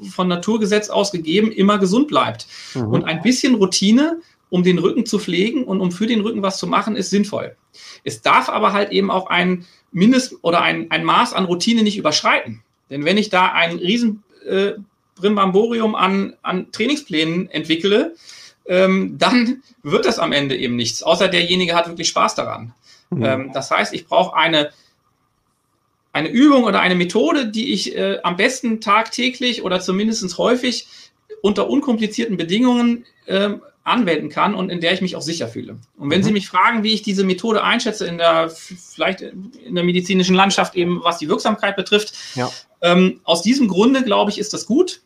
von 0.09 0.27
Naturgesetz 0.27 0.89
aus 0.89 1.11
gegeben 1.11 1.51
immer 1.51 1.77
gesund 1.77 2.07
bleibt. 2.07 2.47
Mhm. 2.73 2.87
Und 2.87 3.03
ein 3.03 3.21
bisschen 3.21 3.55
Routine, 3.55 4.21
um 4.49 4.63
den 4.63 4.79
Rücken 4.79 5.05
zu 5.05 5.19
pflegen 5.19 5.65
und 5.65 5.81
um 5.81 5.91
für 5.91 6.07
den 6.07 6.21
Rücken 6.21 6.41
was 6.41 6.57
zu 6.57 6.67
machen, 6.67 6.95
ist 6.95 7.09
sinnvoll. 7.09 7.55
Es 8.03 8.21
darf 8.21 8.49
aber 8.49 8.73
halt 8.73 8.91
eben 8.91 9.11
auch 9.11 9.27
ein 9.27 9.65
Mindest- 9.91 10.35
oder 10.41 10.61
ein, 10.61 10.89
ein 10.89 11.03
Maß 11.03 11.33
an 11.33 11.45
Routine 11.45 11.83
nicht 11.83 11.97
überschreiten. 11.97 12.63
Denn 12.89 13.05
wenn 13.05 13.17
ich 13.17 13.29
da 13.29 13.51
ein 13.51 13.77
riesen 13.77 14.23
äh, 14.45 14.73
Brimbamborium 15.15 15.95
an, 15.95 16.33
an 16.41 16.71
Trainingsplänen 16.71 17.49
entwickle, 17.49 18.15
ähm, 18.71 19.17
dann 19.17 19.61
wird 19.83 20.05
das 20.05 20.17
am 20.17 20.31
Ende 20.31 20.55
eben 20.55 20.75
nichts, 20.75 21.03
außer 21.03 21.27
derjenige 21.27 21.75
hat 21.75 21.87
wirklich 21.87 22.07
Spaß 22.07 22.35
daran. 22.35 22.73
Mhm. 23.09 23.25
Ähm, 23.25 23.51
das 23.53 23.69
heißt, 23.69 23.93
ich 23.93 24.07
brauche 24.07 24.35
eine, 24.35 24.71
eine 26.13 26.29
Übung 26.29 26.63
oder 26.63 26.79
eine 26.79 26.95
Methode, 26.95 27.47
die 27.47 27.73
ich 27.73 27.95
äh, 27.95 28.19
am 28.23 28.37
besten 28.37 28.79
tagtäglich 28.79 29.63
oder 29.63 29.81
zumindest 29.81 30.37
häufig 30.37 30.87
unter 31.41 31.69
unkomplizierten 31.69 32.37
Bedingungen 32.37 33.05
äh, 33.25 33.49
anwenden 33.83 34.29
kann 34.29 34.55
und 34.55 34.69
in 34.69 34.79
der 34.79 34.93
ich 34.93 35.01
mich 35.01 35.15
auch 35.15 35.21
sicher 35.21 35.47
fühle. 35.47 35.77
Und 35.97 36.09
wenn 36.09 36.21
mhm. 36.21 36.25
Sie 36.25 36.31
mich 36.31 36.47
fragen, 36.47 36.83
wie 36.83 36.93
ich 36.93 37.01
diese 37.01 37.25
Methode 37.25 37.63
einschätze 37.63 38.05
in 38.05 38.19
der 38.19 38.49
vielleicht 38.49 39.21
in 39.21 39.75
der 39.75 39.83
medizinischen 39.83 40.35
Landschaft 40.35 40.75
eben, 40.75 41.03
was 41.03 41.17
die 41.17 41.27
Wirksamkeit 41.27 41.75
betrifft, 41.75 42.13
ja. 42.35 42.49
ähm, 42.81 43.19
aus 43.23 43.41
diesem 43.41 43.67
Grunde 43.67 44.03
glaube 44.03 44.31
ich, 44.31 44.37
ist 44.37 44.53
das 44.53 44.65
gut 44.65 45.01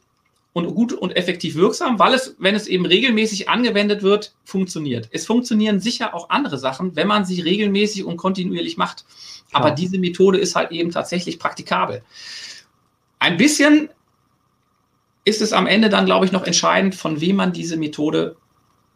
und 0.56 0.74
gut 0.74 0.94
und 0.94 1.18
effektiv 1.18 1.56
wirksam, 1.56 2.00
weil 2.00 2.14
es, 2.14 2.34
wenn 2.40 2.56
es 2.56 2.68
eben 2.68 2.86
regelmäßig 2.86 3.50
angewendet 3.50 4.04
wird, 4.04 4.34
funktioniert. 4.46 5.10
Es 5.12 5.26
funktionieren 5.26 5.82
sicher 5.82 6.16
auch 6.16 6.30
andere 6.30 6.58
Sachen, 6.58 6.96
wenn 6.96 7.10
man 7.10 7.26
sie 7.26 7.42
regelmäßig 7.42 8.06
und 8.06 8.16
kontinuierlich 8.16 8.78
macht. 8.78 9.04
Aber 9.52 9.68
ja. 9.68 9.76
diese 9.76 9.98
Methode 9.98 10.38
ist 10.38 10.56
halt 10.56 10.72
eben 10.72 10.92
tatsächlich 10.92 11.40
praktikabel. 11.40 12.04
Ein 13.20 13.36
bisschen 13.36 13.90
ist 15.26 15.42
es 15.42 15.52
am 15.52 15.68
Ende 15.68 15.90
dann, 15.90 16.06
glaube 16.06 16.26
ich, 16.26 16.32
noch 16.32 16.46
entscheidend, 16.46 16.96
von 16.96 17.20
wem 17.20 17.36
man 17.36 17.52
diese 17.52 17.76
Methode 17.76 18.38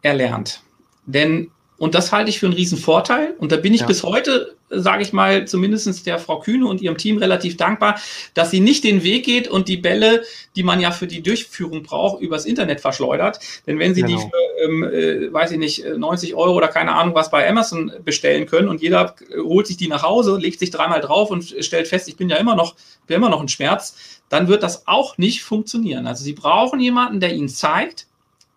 erlernt. 0.00 0.62
Denn 1.04 1.50
und 1.80 1.94
das 1.94 2.12
halte 2.12 2.28
ich 2.28 2.38
für 2.38 2.44
einen 2.44 2.54
riesen 2.54 2.76
Vorteil. 2.76 3.34
Und 3.38 3.52
da 3.52 3.56
bin 3.56 3.72
ich 3.72 3.80
ja. 3.80 3.86
bis 3.86 4.02
heute, 4.02 4.54
sage 4.68 5.02
ich 5.02 5.14
mal, 5.14 5.48
zumindest 5.48 6.06
der 6.06 6.18
Frau 6.18 6.38
Kühne 6.38 6.66
und 6.66 6.82
ihrem 6.82 6.98
Team 6.98 7.16
relativ 7.16 7.56
dankbar, 7.56 7.98
dass 8.34 8.50
sie 8.50 8.60
nicht 8.60 8.84
den 8.84 9.02
Weg 9.02 9.24
geht 9.24 9.48
und 9.48 9.66
die 9.66 9.78
Bälle, 9.78 10.22
die 10.56 10.62
man 10.62 10.78
ja 10.78 10.90
für 10.90 11.06
die 11.06 11.22
Durchführung 11.22 11.82
braucht, 11.82 12.20
übers 12.20 12.44
Internet 12.44 12.82
verschleudert. 12.82 13.40
Denn 13.66 13.78
wenn 13.78 13.94
sie 13.94 14.02
genau. 14.02 14.18
die 14.18 14.22
für, 14.24 14.62
ähm, 14.62 14.84
äh, 14.84 15.32
weiß 15.32 15.52
ich 15.52 15.58
nicht, 15.58 15.82
90 15.96 16.34
Euro 16.34 16.54
oder 16.54 16.68
keine 16.68 16.92
Ahnung 16.92 17.14
was 17.14 17.30
bei 17.30 17.48
Amazon 17.48 17.90
bestellen 18.04 18.44
können 18.44 18.68
und 18.68 18.82
jeder 18.82 19.14
holt 19.34 19.66
sich 19.66 19.78
die 19.78 19.88
nach 19.88 20.02
Hause, 20.02 20.36
legt 20.36 20.58
sich 20.58 20.70
dreimal 20.70 21.00
drauf 21.00 21.30
und 21.30 21.56
stellt 21.60 21.88
fest, 21.88 22.08
ich 22.08 22.16
bin 22.18 22.28
ja 22.28 22.36
immer 22.36 22.56
noch, 22.56 22.74
bin 23.06 23.16
immer 23.16 23.30
noch 23.30 23.40
ein 23.40 23.48
Schmerz, 23.48 24.20
dann 24.28 24.48
wird 24.48 24.62
das 24.62 24.86
auch 24.86 25.16
nicht 25.16 25.42
funktionieren. 25.42 26.06
Also 26.06 26.24
sie 26.24 26.34
brauchen 26.34 26.78
jemanden, 26.78 27.20
der 27.20 27.32
ihnen 27.32 27.48
zeigt, 27.48 28.06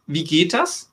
wie 0.07 0.25
geht 0.25 0.51
das? 0.51 0.89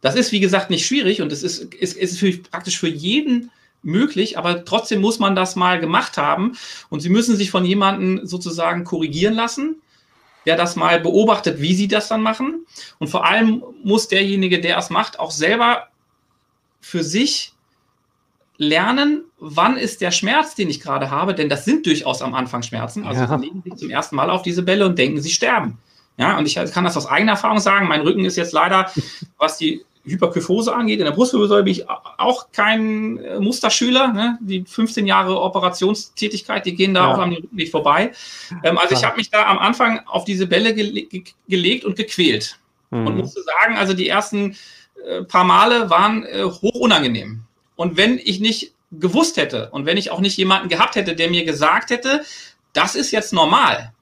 Das 0.00 0.14
ist, 0.14 0.32
wie 0.32 0.40
gesagt, 0.40 0.70
nicht 0.70 0.86
schwierig 0.86 1.22
und 1.22 1.32
es 1.32 1.42
ist, 1.42 1.74
ist, 1.74 1.96
ist 1.96 2.18
für, 2.18 2.32
praktisch 2.32 2.78
für 2.78 2.88
jeden 2.88 3.50
möglich, 3.82 4.36
aber 4.36 4.64
trotzdem 4.64 5.00
muss 5.00 5.18
man 5.18 5.34
das 5.34 5.56
mal 5.56 5.80
gemacht 5.80 6.18
haben 6.18 6.56
und 6.90 7.00
Sie 7.00 7.08
müssen 7.08 7.36
sich 7.36 7.50
von 7.50 7.64
jemandem 7.64 8.26
sozusagen 8.26 8.84
korrigieren 8.84 9.34
lassen, 9.34 9.76
der 10.44 10.56
das 10.56 10.76
mal 10.76 11.00
beobachtet, 11.00 11.60
wie 11.60 11.74
Sie 11.74 11.88
das 11.88 12.08
dann 12.08 12.22
machen. 12.22 12.66
Und 12.98 13.08
vor 13.08 13.24
allem 13.24 13.62
muss 13.82 14.08
derjenige, 14.08 14.60
der 14.60 14.78
es 14.78 14.90
macht, 14.90 15.18
auch 15.18 15.30
selber 15.30 15.88
für 16.80 17.02
sich 17.02 17.52
lernen, 18.58 19.24
wann 19.38 19.76
ist 19.76 20.00
der 20.00 20.10
Schmerz, 20.10 20.54
den 20.54 20.70
ich 20.70 20.80
gerade 20.80 21.10
habe, 21.10 21.34
denn 21.34 21.48
das 21.48 21.64
sind 21.64 21.86
durchaus 21.86 22.22
am 22.22 22.34
Anfang 22.34 22.62
Schmerzen. 22.62 23.04
Also 23.04 23.22
ja. 23.22 23.38
sie 23.38 23.44
legen 23.44 23.62
sich 23.62 23.76
zum 23.76 23.90
ersten 23.90 24.16
Mal 24.16 24.30
auf 24.30 24.42
diese 24.42 24.62
Bälle 24.62 24.86
und 24.86 24.98
denken, 24.98 25.20
sie 25.20 25.30
sterben. 25.30 25.78
Ja, 26.18 26.38
und 26.38 26.46
ich 26.46 26.54
kann 26.72 26.84
das 26.84 26.96
aus 26.96 27.06
eigener 27.06 27.32
Erfahrung 27.32 27.58
sagen. 27.58 27.88
Mein 27.88 28.00
Rücken 28.00 28.24
ist 28.24 28.36
jetzt 28.36 28.52
leider, 28.52 28.90
was 29.38 29.58
die 29.58 29.84
Hyperkyphose 30.06 30.74
angeht, 30.74 31.00
in 31.00 31.04
der 31.04 31.12
Brustwirbelsäule 31.12 31.64
bin 31.64 31.72
ich 31.72 31.88
auch 31.88 32.46
kein 32.52 33.18
äh, 33.18 33.40
Musterschüler. 33.40 34.12
Ne? 34.12 34.38
Die 34.40 34.64
15 34.64 35.06
Jahre 35.06 35.40
Operationstätigkeit, 35.40 36.64
die 36.64 36.74
gehen 36.74 36.94
da 36.94 37.08
ja. 37.08 37.12
auch 37.12 37.18
am 37.18 37.32
Rücken 37.32 37.56
nicht 37.56 37.72
vorbei. 37.72 38.12
Ähm, 38.62 38.78
also 38.78 38.94
ich 38.94 39.04
habe 39.04 39.16
mich 39.16 39.30
da 39.30 39.46
am 39.46 39.58
Anfang 39.58 40.00
auf 40.06 40.24
diese 40.24 40.46
Bälle 40.46 40.74
gele 40.74 41.02
ge 41.02 41.24
gelegt 41.48 41.84
und 41.84 41.96
gequält. 41.96 42.58
Mhm. 42.90 43.06
Und 43.06 43.16
musste 43.16 43.42
sagen, 43.42 43.76
also 43.76 43.94
die 43.94 44.08
ersten 44.08 44.56
äh, 45.06 45.22
paar 45.22 45.44
Male 45.44 45.90
waren 45.90 46.24
äh, 46.24 46.44
hoch 46.44 46.80
unangenehm. 46.80 47.42
Und 47.74 47.96
wenn 47.96 48.18
ich 48.18 48.40
nicht 48.40 48.72
gewusst 48.92 49.36
hätte 49.36 49.70
und 49.70 49.86
wenn 49.86 49.96
ich 49.96 50.10
auch 50.10 50.20
nicht 50.20 50.36
jemanden 50.36 50.68
gehabt 50.68 50.94
hätte, 50.94 51.16
der 51.16 51.30
mir 51.30 51.44
gesagt 51.44 51.90
hätte, 51.90 52.22
das 52.72 52.94
ist 52.94 53.10
jetzt 53.10 53.32
normal, 53.32 53.92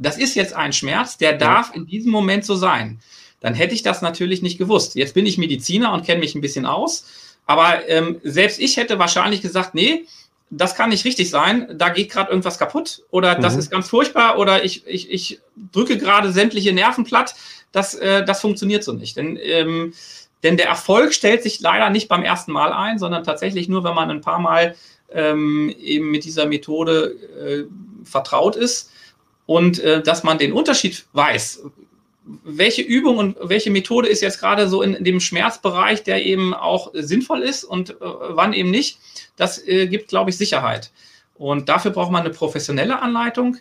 das 0.00 0.18
ist 0.18 0.34
jetzt 0.34 0.54
ein 0.54 0.72
Schmerz, 0.72 1.18
der 1.18 1.34
darf 1.34 1.74
in 1.74 1.86
diesem 1.86 2.10
Moment 2.10 2.44
so 2.44 2.56
sein 2.56 3.00
dann 3.40 3.54
hätte 3.54 3.74
ich 3.74 3.82
das 3.82 4.02
natürlich 4.02 4.42
nicht 4.42 4.58
gewusst. 4.58 4.94
Jetzt 4.94 5.14
bin 5.14 5.26
ich 5.26 5.38
Mediziner 5.38 5.92
und 5.92 6.04
kenne 6.04 6.20
mich 6.20 6.34
ein 6.34 6.40
bisschen 6.40 6.66
aus, 6.66 7.06
aber 7.46 7.88
ähm, 7.88 8.20
selbst 8.22 8.60
ich 8.60 8.76
hätte 8.76 8.98
wahrscheinlich 8.98 9.40
gesagt, 9.40 9.74
nee, 9.74 10.04
das 10.50 10.74
kann 10.74 10.90
nicht 10.90 11.04
richtig 11.04 11.30
sein, 11.30 11.68
da 11.74 11.90
geht 11.90 12.10
gerade 12.10 12.30
irgendwas 12.30 12.58
kaputt 12.58 13.02
oder 13.10 13.38
mhm. 13.38 13.42
das 13.42 13.56
ist 13.56 13.70
ganz 13.70 13.88
furchtbar 13.88 14.38
oder 14.38 14.64
ich, 14.64 14.86
ich, 14.86 15.10
ich 15.10 15.40
drücke 15.72 15.96
gerade 15.96 16.32
sämtliche 16.32 16.72
Nerven 16.72 17.04
platt. 17.04 17.34
Das, 17.72 17.94
äh, 17.94 18.24
das 18.24 18.40
funktioniert 18.40 18.82
so 18.82 18.92
nicht. 18.92 19.16
Denn, 19.16 19.38
ähm, 19.40 19.94
denn 20.42 20.56
der 20.56 20.66
Erfolg 20.66 21.14
stellt 21.14 21.42
sich 21.44 21.60
leider 21.60 21.88
nicht 21.90 22.08
beim 22.08 22.24
ersten 22.24 22.50
Mal 22.50 22.72
ein, 22.72 22.98
sondern 22.98 23.22
tatsächlich 23.22 23.68
nur, 23.68 23.84
wenn 23.84 23.94
man 23.94 24.10
ein 24.10 24.22
paar 24.22 24.40
Mal 24.40 24.74
ähm, 25.12 25.72
eben 25.80 26.10
mit 26.10 26.24
dieser 26.24 26.46
Methode 26.46 27.14
äh, 27.38 27.64
vertraut 28.04 28.56
ist 28.56 28.90
und 29.50 29.80
äh, 29.80 30.00
dass 30.00 30.22
man 30.22 30.38
den 30.38 30.52
Unterschied 30.52 31.06
weiß 31.12 31.62
welche 32.44 32.82
Übung 32.82 33.16
und 33.16 33.36
welche 33.42 33.70
Methode 33.70 34.06
ist 34.06 34.20
jetzt 34.20 34.38
gerade 34.38 34.68
so 34.68 34.82
in, 34.82 35.02
dem 35.02 35.18
Schmerzbereich, 35.18 36.04
der 36.04 36.24
eben 36.24 36.54
auch 36.54 36.92
sinnvoll 36.92 37.42
ist 37.42 37.64
und 37.64 37.90
äh, 37.90 37.94
wann 38.00 38.52
eben 38.52 38.70
nicht, 38.70 39.00
das 39.34 39.66
äh, 39.66 39.88
gibt, 39.88 40.06
glaube 40.08 40.30
ich, 40.30 40.36
Sicherheit. 40.36 40.92
Und 41.34 41.68
dafür 41.68 41.90
braucht 41.90 42.12
man 42.12 42.20
eine 42.20 42.30
professionelle 42.32 43.02
Anleitung. 43.02 43.56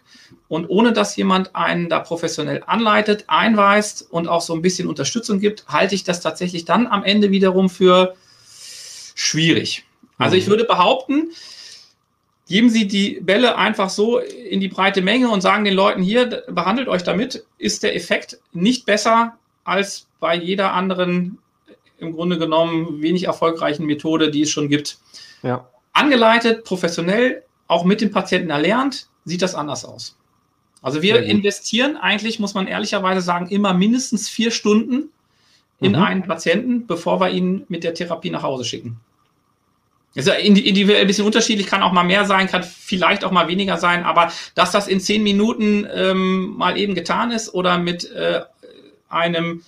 Und 0.48 0.68
ohne 0.70 0.94
dass 0.94 1.16
jemand 1.16 1.56
einen 1.56 1.90
da 1.90 2.00
professionell 2.00 2.62
anleitet, 2.68 3.24
einweist 3.26 4.06
und 4.12 4.28
auch 4.28 4.42
so 4.42 4.54
ein 4.54 4.62
bisschen 4.62 4.88
Unterstützung 4.88 5.40
gibt, 5.40 5.66
halte 5.68 5.96
ich 5.96 6.04
das 6.04 6.22
tatsächlich 6.22 6.66
dann 6.66 6.86
am 6.86 7.04
Ende 7.04 7.32
wiederum 7.32 7.72
für 7.72 8.16
schwierig. 9.16 9.86
Also 10.20 10.36
ich 10.36 10.46
mhm. 10.46 10.52
würde 10.52 10.66
behaupten, 10.66 11.32
geben 12.50 12.70
Sie 12.72 12.88
die 12.88 13.20
Bälle 13.22 13.58
einfach 13.58 13.90
so 13.90 14.18
in 14.18 14.60
die 14.60 14.68
breite 14.68 15.02
Menge 15.02 15.30
und 15.30 15.42
sagen 15.42 15.64
den 15.64 15.76
Leuten 15.76 16.02
hier, 16.02 16.44
behandelt 16.50 16.88
euch 16.88 17.04
damit, 17.04 17.46
ist 17.60 17.84
der 17.84 17.96
Effekt 17.96 18.40
nicht 18.52 18.88
besser 18.88 19.38
als 19.64 20.08
bei 20.20 20.36
jeder 20.36 20.74
anderen, 20.74 21.38
im 22.00 22.14
Grunde 22.14 22.40
genommen 22.40 23.04
wenig 23.04 23.26
erfolgreichen 23.26 23.86
Methode, 23.86 24.32
die 24.32 24.42
es 24.42 24.50
schon 24.50 24.68
gibt. 24.68 24.98
Ja. 25.44 25.70
Angeleitet, 25.94 26.64
professionell, 26.64 27.44
auch 27.68 27.86
mit 27.86 28.02
dem 28.02 28.10
Patienten 28.10 28.50
erlernt, 28.50 29.10
sieht 29.26 29.44
das 29.44 29.54
anders 29.54 29.86
aus. 29.86 30.18
Also 30.82 31.04
wir 31.04 31.22
investieren 31.22 31.98
eigentlich, 31.98 32.40
muss 32.40 32.56
man 32.56 32.66
ehrlicherweise 32.66 33.22
sagen, 33.22 33.48
immer 33.50 33.76
mindestens 33.76 34.28
vier 34.28 34.50
Stunden 34.50 35.10
in 35.80 35.92
mhm. 35.92 36.00
einen 36.00 36.24
Patienten, 36.24 36.88
bevor 36.88 37.22
wir 37.22 37.30
ihn 37.30 37.66
mit 37.68 37.84
der 37.84 37.94
Therapie 37.94 38.32
nach 38.32 38.44
Hause 38.44 38.66
schicken. 38.66 39.00
Ist 40.16 40.28
ja 40.28 40.34
individuell 40.34 41.02
ein 41.02 41.08
bisschen 41.08 41.26
unterschiedlich, 41.26 41.68
kann 41.68 41.84
auch 41.84 41.92
mal 41.92 42.04
mehr 42.04 42.26
sein, 42.26 42.48
kann 42.48 42.64
vielleicht 42.64 43.24
auch 43.24 43.32
mal 43.32 43.48
weniger 43.48 43.78
sein, 43.78 44.04
aber 44.04 44.32
dass 44.56 44.72
das 44.72 44.88
in 44.88 45.00
zehn 45.00 45.22
Minuten 45.22 45.88
ähm, 45.94 46.58
mal 46.58 46.78
eben 46.78 46.96
getan 46.96 47.30
ist 47.32 47.54
oder 47.54 47.78
mit 47.78 48.12
äh, 48.12 48.42
einem, 49.08 49.64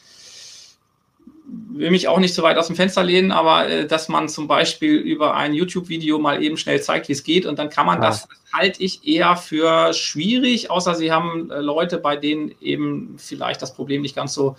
will 1.45 1.91
mich 1.91 2.07
auch 2.07 2.17
nicht 2.17 2.33
so 2.33 2.41
weit 2.41 2.57
aus 2.57 2.67
dem 2.67 2.75
Fenster 2.75 3.03
lehnen, 3.03 3.31
aber 3.31 3.69
äh, 3.69 3.87
dass 3.87 4.09
man 4.09 4.29
zum 4.29 4.47
Beispiel 4.47 4.95
über 4.95 5.35
ein 5.35 5.53
YouTube-Video 5.53 6.17
mal 6.17 6.43
eben 6.43 6.57
schnell 6.57 6.81
zeigt, 6.81 7.07
wie 7.07 7.13
es 7.13 7.23
geht 7.23 7.45
und 7.45 7.59
dann 7.59 7.69
kann 7.69 7.85
man 7.85 8.01
ja. 8.01 8.07
das, 8.07 8.27
halte 8.51 8.83
ich 8.83 9.07
eher 9.07 9.35
für 9.35 9.93
schwierig, 9.93 10.71
außer 10.71 10.95
sie 10.95 11.11
haben 11.11 11.51
äh, 11.51 11.59
Leute, 11.59 11.97
bei 11.97 12.15
denen 12.15 12.53
eben 12.61 13.15
vielleicht 13.17 13.61
das 13.61 13.73
Problem 13.73 14.01
nicht 14.01 14.15
ganz 14.15 14.33
so 14.33 14.55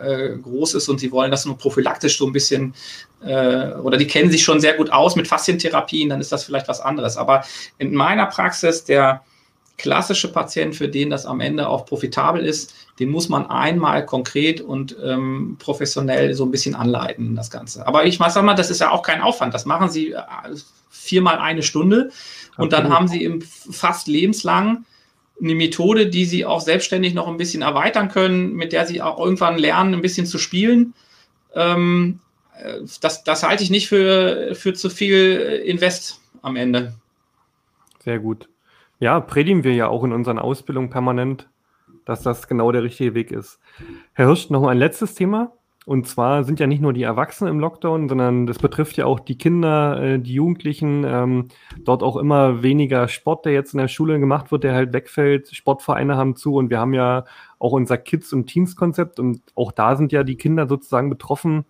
äh, 0.00 0.36
groß 0.36 0.74
ist 0.74 0.88
und 0.88 0.98
sie 0.98 1.12
wollen 1.12 1.30
das 1.30 1.44
nur 1.44 1.58
prophylaktisch 1.58 2.18
so 2.18 2.26
ein 2.26 2.32
bisschen 2.32 2.74
äh, 3.24 3.72
oder 3.74 3.96
die 3.96 4.06
kennen 4.06 4.30
sich 4.30 4.42
schon 4.42 4.60
sehr 4.60 4.74
gut 4.74 4.90
aus 4.90 5.16
mit 5.16 5.28
Faszientherapien, 5.28 6.08
dann 6.08 6.20
ist 6.20 6.32
das 6.32 6.44
vielleicht 6.44 6.68
was 6.68 6.80
anderes. 6.80 7.16
Aber 7.16 7.44
in 7.78 7.94
meiner 7.94 8.26
Praxis, 8.26 8.84
der 8.84 9.22
klassische 9.78 10.30
Patient, 10.30 10.76
für 10.76 10.88
den 10.88 11.10
das 11.10 11.26
am 11.26 11.40
Ende 11.40 11.68
auch 11.68 11.86
profitabel 11.86 12.44
ist, 12.44 12.74
den 12.98 13.10
muss 13.10 13.28
man 13.28 13.46
einmal 13.46 14.06
konkret 14.06 14.60
und 14.60 14.96
ähm, 15.02 15.56
professionell 15.58 16.34
so 16.34 16.44
ein 16.44 16.50
bisschen 16.50 16.74
anleiten, 16.74 17.34
das 17.34 17.50
Ganze. 17.50 17.86
Aber 17.86 18.04
ich 18.04 18.18
sag 18.18 18.44
mal, 18.44 18.54
das 18.54 18.70
ist 18.70 18.80
ja 18.80 18.90
auch 18.90 19.02
kein 19.02 19.20
Aufwand. 19.20 19.54
Das 19.54 19.64
machen 19.64 19.88
Sie 19.88 20.12
äh, 20.12 20.20
viermal 20.90 21.38
eine 21.38 21.62
Stunde 21.62 22.10
und 22.56 22.72
dann 22.72 22.90
haben 22.90 23.08
Sie 23.08 23.24
im 23.24 23.42
fast 23.42 24.06
lebenslang 24.06 24.84
eine 25.42 25.54
Methode, 25.54 26.06
die 26.06 26.24
sie 26.24 26.46
auch 26.46 26.60
selbstständig 26.60 27.14
noch 27.14 27.26
ein 27.26 27.36
bisschen 27.36 27.62
erweitern 27.62 28.08
können, 28.08 28.54
mit 28.54 28.72
der 28.72 28.86
sie 28.86 29.02
auch 29.02 29.18
irgendwann 29.18 29.58
lernen, 29.58 29.94
ein 29.94 30.02
bisschen 30.02 30.26
zu 30.26 30.38
spielen. 30.38 30.94
Ähm, 31.54 32.20
äh, 32.58 32.80
das, 33.00 33.24
das 33.24 33.42
halte 33.42 33.62
ich 33.62 33.70
nicht 33.70 33.88
für, 33.88 34.54
für 34.54 34.72
zu 34.72 34.88
viel 34.88 35.62
Invest 35.64 36.20
am 36.42 36.56
Ende. 36.56 36.94
Sehr 38.04 38.18
gut. 38.18 38.48
Ja, 39.00 39.18
predigen 39.20 39.64
wir 39.64 39.74
ja 39.74 39.88
auch 39.88 40.04
in 40.04 40.12
unseren 40.12 40.38
Ausbildungen 40.38 40.90
permanent, 40.90 41.48
dass 42.04 42.22
das 42.22 42.46
genau 42.46 42.70
der 42.70 42.84
richtige 42.84 43.14
Weg 43.14 43.32
ist. 43.32 43.58
Herr 44.12 44.26
Hirsch, 44.26 44.48
noch 44.50 44.66
ein 44.66 44.78
letztes 44.78 45.14
Thema. 45.14 45.52
Und 45.84 46.06
zwar 46.06 46.44
sind 46.44 46.60
ja 46.60 46.68
nicht 46.68 46.80
nur 46.80 46.92
die 46.92 47.02
Erwachsenen 47.02 47.54
im 47.54 47.60
Lockdown, 47.60 48.08
sondern 48.08 48.46
das 48.46 48.58
betrifft 48.58 48.96
ja 48.96 49.06
auch 49.06 49.18
die 49.18 49.36
Kinder, 49.36 50.00
äh, 50.00 50.18
die 50.20 50.34
Jugendlichen. 50.34 51.04
Ähm, 51.04 51.48
dort 51.80 52.04
auch 52.04 52.16
immer 52.16 52.62
weniger 52.62 53.08
Sport, 53.08 53.46
der 53.46 53.52
jetzt 53.52 53.74
in 53.74 53.78
der 53.78 53.88
Schule 53.88 54.20
gemacht 54.20 54.52
wird, 54.52 54.62
der 54.62 54.74
halt 54.74 54.92
wegfällt. 54.92 55.48
Sportvereine 55.52 56.16
haben 56.16 56.36
zu 56.36 56.54
und 56.54 56.70
wir 56.70 56.78
haben 56.78 56.94
ja 56.94 57.24
auch 57.58 57.72
unser 57.72 57.98
Kids- 57.98 58.32
und 58.32 58.46
Teens-Konzept 58.46 59.18
und 59.18 59.42
auch 59.56 59.72
da 59.72 59.96
sind 59.96 60.12
ja 60.12 60.22
die 60.22 60.36
Kinder 60.36 60.68
sozusagen 60.68 61.10
betroffen, 61.10 61.64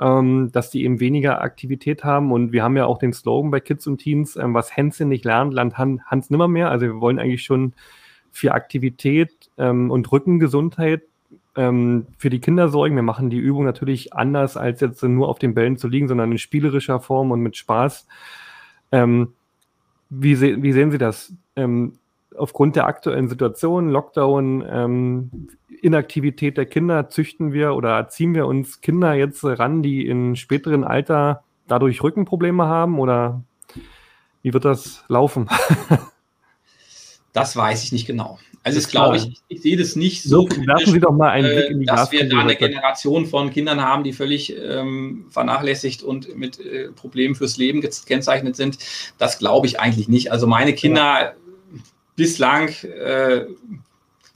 ähm, 0.00 0.50
dass 0.52 0.70
die 0.70 0.84
eben 0.84 1.00
weniger 1.00 1.40
Aktivität 1.42 2.04
haben. 2.04 2.30
Und 2.30 2.52
wir 2.52 2.62
haben 2.62 2.76
ja 2.76 2.86
auch 2.86 2.98
den 2.98 3.12
Slogan 3.12 3.50
bei 3.50 3.58
Kids 3.58 3.88
und 3.88 3.98
Teens, 3.98 4.36
ähm, 4.36 4.54
was 4.54 4.76
Hänschen 4.76 5.08
nicht 5.08 5.24
lernt, 5.24 5.52
lernt 5.52 5.78
Hans 5.78 6.30
nimmer 6.30 6.46
mehr. 6.46 6.70
Also 6.70 6.86
wir 6.86 7.00
wollen 7.00 7.18
eigentlich 7.18 7.42
schon 7.42 7.74
für 8.30 8.52
Aktivität 8.52 9.50
ähm, 9.58 9.90
und 9.90 10.12
Rückengesundheit 10.12 11.02
ähm, 11.58 12.06
für 12.16 12.30
die 12.30 12.40
Kinder 12.40 12.68
sorgen. 12.68 12.94
Wir 12.94 13.02
machen 13.02 13.30
die 13.30 13.38
Übung 13.38 13.64
natürlich 13.64 14.14
anders, 14.14 14.56
als 14.56 14.80
jetzt 14.80 15.02
nur 15.02 15.28
auf 15.28 15.40
den 15.40 15.54
Bällen 15.54 15.76
zu 15.76 15.88
liegen, 15.88 16.06
sondern 16.06 16.30
in 16.30 16.38
spielerischer 16.38 17.00
Form 17.00 17.32
und 17.32 17.40
mit 17.40 17.56
Spaß. 17.56 18.06
Ähm, 18.92 19.32
wie, 20.08 20.36
se 20.36 20.62
wie, 20.62 20.72
sehen 20.72 20.92
Sie 20.92 20.98
das? 20.98 21.32
Ähm, 21.56 21.98
aufgrund 22.36 22.76
der 22.76 22.86
aktuellen 22.86 23.28
Situation, 23.28 23.90
Lockdown, 23.90 24.64
ähm, 24.70 25.48
Inaktivität 25.82 26.56
der 26.56 26.66
Kinder, 26.66 27.08
züchten 27.08 27.52
wir 27.52 27.74
oder 27.74 27.90
erziehen 27.96 28.34
wir 28.34 28.46
uns 28.46 28.80
Kinder 28.80 29.14
jetzt 29.14 29.44
ran, 29.44 29.82
die 29.82 30.06
in 30.06 30.36
späteren 30.36 30.84
Alter 30.84 31.42
dadurch 31.66 32.02
Rückenprobleme 32.02 32.66
haben 32.66 33.00
oder 33.00 33.42
wie 34.42 34.54
wird 34.54 34.64
das 34.64 35.04
laufen? 35.08 35.48
das 37.32 37.56
weiß 37.56 37.82
ich 37.82 37.92
nicht 37.92 38.06
genau. 38.06 38.38
Also 38.68 38.80
das 38.80 38.90
glaube 38.90 39.16
ich, 39.16 39.40
ich 39.48 39.62
sehe 39.62 39.76
das 39.76 39.96
nicht 39.96 40.22
so, 40.22 40.48
so 40.48 40.58
Sie 40.84 41.00
doch 41.00 41.12
mal 41.12 41.30
einen 41.30 41.54
Blick 41.54 41.70
in 41.70 41.80
die 41.80 41.86
dass 41.86 42.12
wir 42.12 42.28
da 42.28 42.38
eine 42.38 42.56
Generation 42.56 43.26
von 43.26 43.50
Kindern 43.50 43.80
haben, 43.80 44.04
die 44.04 44.12
völlig 44.12 44.54
ähm, 44.56 45.26
vernachlässigt 45.30 46.02
und 46.02 46.36
mit 46.36 46.60
äh, 46.60 46.90
Problemen 46.92 47.34
fürs 47.34 47.56
Leben 47.56 47.80
gekennzeichnet 47.80 48.56
sind. 48.56 48.78
Das 49.16 49.38
glaube 49.38 49.66
ich 49.66 49.80
eigentlich 49.80 50.08
nicht. 50.08 50.30
Also 50.32 50.46
meine 50.46 50.74
Kinder 50.74 51.02
ja. 51.02 51.32
bislang, 52.14 52.68
äh, 52.82 53.46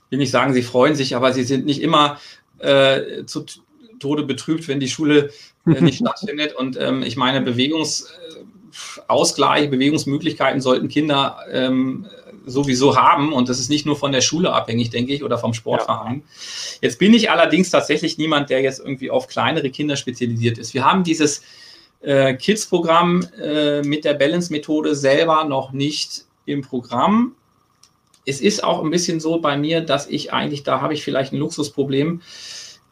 will 0.09 0.19
nicht 0.19 0.31
sagen, 0.31 0.53
sie 0.53 0.63
freuen 0.63 0.95
sich, 0.95 1.15
aber 1.15 1.31
sie 1.31 1.43
sind 1.43 1.65
nicht 1.65 1.81
immer 1.81 2.19
äh, 2.59 3.25
zu 3.25 3.45
Tode 3.99 4.23
betrübt, 4.23 4.67
wenn 4.67 4.79
die 4.79 4.89
Schule 4.89 5.29
äh, 5.65 5.81
nicht 5.81 5.97
stattfindet. 5.99 6.55
Und 6.55 6.75
ähm, 6.79 7.03
ich 7.03 7.17
meine, 7.17 7.41
Bewegungsausgleich, 7.41 9.69
Bewegungsmöglichkeiten 9.69 10.59
sollten 10.59 10.87
Kinder 10.87 11.37
ähm, 11.51 12.07
sowieso 12.45 12.97
haben 12.97 13.33
und 13.33 13.49
das 13.49 13.59
ist 13.59 13.69
nicht 13.69 13.85
nur 13.85 13.95
von 13.95 14.11
der 14.11 14.21
Schule 14.21 14.53
abhängig, 14.53 14.89
denke 14.89 15.13
ich, 15.13 15.23
oder 15.23 15.37
vom 15.37 15.53
Sportverein. 15.53 16.23
Ja. 16.25 16.77
Jetzt 16.81 16.99
bin 16.99 17.13
ich 17.13 17.29
allerdings 17.31 17.69
tatsächlich 17.69 18.17
niemand, 18.17 18.49
der 18.49 18.61
jetzt 18.61 18.79
irgendwie 18.79 19.09
auf 19.09 19.27
kleinere 19.27 19.69
Kinder 19.69 19.95
spezialisiert 19.95 20.57
ist. 20.57 20.73
Wir 20.73 20.85
haben 20.85 21.03
dieses 21.03 21.41
äh, 22.01 22.33
Kids-Programm 22.33 23.25
äh, 23.41 23.81
mit 23.81 24.05
der 24.05 24.13
Balance-Methode 24.13 24.95
selber 24.95 25.45
noch 25.45 25.71
nicht 25.71 26.25
im 26.45 26.61
Programm. 26.61 27.35
Es 28.25 28.41
ist 28.41 28.63
auch 28.63 28.83
ein 28.83 28.89
bisschen 28.89 29.19
so 29.19 29.39
bei 29.39 29.57
mir, 29.57 29.81
dass 29.81 30.07
ich 30.07 30.33
eigentlich, 30.33 30.63
da 30.63 30.81
habe 30.81 30.93
ich 30.93 31.03
vielleicht 31.03 31.33
ein 31.33 31.37
Luxusproblem. 31.37 32.21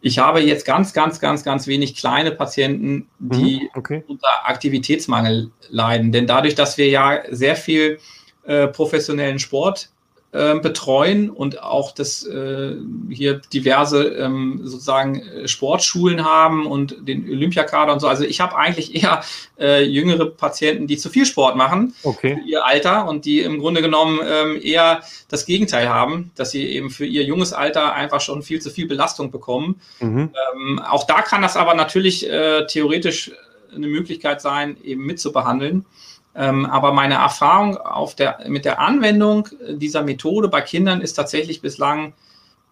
Ich 0.01 0.17
habe 0.17 0.39
jetzt 0.39 0.65
ganz, 0.65 0.93
ganz, 0.93 1.19
ganz, 1.19 1.43
ganz 1.43 1.67
wenig 1.67 1.95
kleine 1.95 2.31
Patienten, 2.31 3.07
die 3.19 3.61
mhm, 3.61 3.69
okay. 3.75 4.03
unter 4.07 4.27
Aktivitätsmangel 4.45 5.51
leiden. 5.69 6.11
Denn 6.11 6.25
dadurch, 6.25 6.55
dass 6.55 6.77
wir 6.77 6.89
ja 6.89 7.21
sehr 7.29 7.55
viel 7.55 7.99
äh, 8.43 8.67
professionellen 8.67 9.39
Sport 9.39 9.89
äh, 10.33 10.59
betreuen 10.59 11.29
und 11.29 11.61
auch 11.61 11.91
das 11.91 12.25
äh, 12.25 12.75
hier 13.09 13.41
diverse 13.53 14.03
ähm, 14.03 14.61
sozusagen 14.63 15.19
äh, 15.19 15.47
Sportschulen 15.49 16.23
haben 16.23 16.67
und 16.67 17.05
den 17.05 17.29
Olympiakader 17.29 17.91
und 17.91 17.99
so. 17.99 18.07
Also 18.07 18.23
ich 18.23 18.39
habe 18.39 18.55
eigentlich 18.55 18.95
eher 18.95 19.23
äh, 19.59 19.83
jüngere 19.83 20.27
Patienten, 20.27 20.87
die 20.87 20.95
zu 20.95 21.09
viel 21.09 21.25
Sport 21.25 21.57
machen 21.57 21.95
okay. 22.03 22.35
für 22.35 22.49
ihr 22.49 22.65
Alter 22.65 23.09
und 23.09 23.25
die 23.25 23.41
im 23.41 23.59
Grunde 23.59 23.81
genommen 23.81 24.21
ähm, 24.25 24.57
eher 24.61 25.01
das 25.27 25.45
Gegenteil 25.45 25.89
haben, 25.89 26.31
dass 26.35 26.51
sie 26.51 26.65
eben 26.65 26.91
für 26.91 27.05
ihr 27.05 27.23
junges 27.23 27.51
Alter 27.51 27.93
einfach 27.93 28.21
schon 28.21 28.41
viel 28.41 28.61
zu 28.61 28.69
viel 28.69 28.87
Belastung 28.87 29.31
bekommen. 29.31 29.81
Mhm. 29.99 30.29
Ähm, 30.55 30.79
auch 30.79 31.05
da 31.05 31.21
kann 31.23 31.41
das 31.41 31.57
aber 31.57 31.73
natürlich 31.73 32.29
äh, 32.29 32.65
theoretisch 32.67 33.31
eine 33.75 33.87
Möglichkeit 33.87 34.39
sein, 34.39 34.77
eben 34.81 35.05
mitzubehandeln. 35.05 35.85
Ähm, 36.33 36.65
aber 36.65 36.93
meine 36.93 37.15
Erfahrung 37.15 37.77
auf 37.77 38.15
der, 38.15 38.39
mit 38.47 38.65
der 38.65 38.79
Anwendung 38.79 39.49
dieser 39.69 40.03
Methode 40.03 40.47
bei 40.47 40.61
Kindern 40.61 41.01
ist 41.01 41.13
tatsächlich 41.13 41.61
bislang 41.61 42.13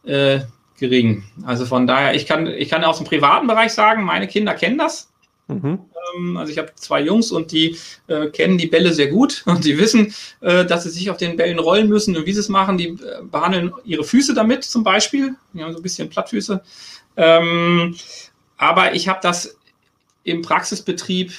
äh, 0.06 0.39
gering. 0.78 1.24
Also 1.45 1.65
von 1.65 1.86
daher, 1.86 2.15
ich 2.15 2.26
kann, 2.26 2.48
ich 2.48 2.69
kann 2.69 2.84
aus 2.84 2.98
dem 2.98 3.06
privaten 3.06 3.48
Bereich 3.48 3.74
sagen, 3.74 4.04
meine 4.04 4.28
Kinder 4.28 4.54
kennen 4.54 4.78
das. 4.78 5.12
Mhm. 5.48 5.80
Ähm, 6.15 6.38
also 6.38 6.52
ich 6.52 6.58
habe 6.58 6.72
zwei 6.76 7.02
Jungs 7.02 7.32
und 7.32 7.52
die 7.52 7.78
äh, 8.08 8.28
kennen 8.28 8.58
die 8.58 8.67
Bälle 8.67 8.93
sehr 8.93 9.08
gut 9.08 9.43
und 9.45 9.65
die 9.65 9.78
wissen, 9.78 10.13
äh, 10.41 10.65
dass 10.65 10.84
sie 10.84 10.89
sich 10.89 11.10
auf 11.10 11.17
den 11.17 11.36
Bällen 11.36 11.60
rollen 11.60 11.89
müssen 11.89 12.15
und 12.15 12.26
wie 12.26 12.34
sie 12.34 12.39
es 12.39 12.50
machen. 12.50 12.78
Die 12.78 12.89
äh, 12.89 13.24
behandeln 13.24 13.74
ihre 13.84 14.04
Füße 14.04 14.34
damit 14.34 14.63
zum 14.63 14.84
Beispiel. 14.84 15.36
Die 15.54 15.63
haben 15.63 15.74
so 15.74 15.80
ein 15.80 15.84
bisschen 15.84 16.10
Plattfüße. 16.10 16.62
Ähm, 17.17 17.95
aber 18.58 18.93
ich 18.93 19.08
habe 19.08 19.19
das 19.22 19.58
im 20.24 20.41
Praxisbetrieb 20.41 21.34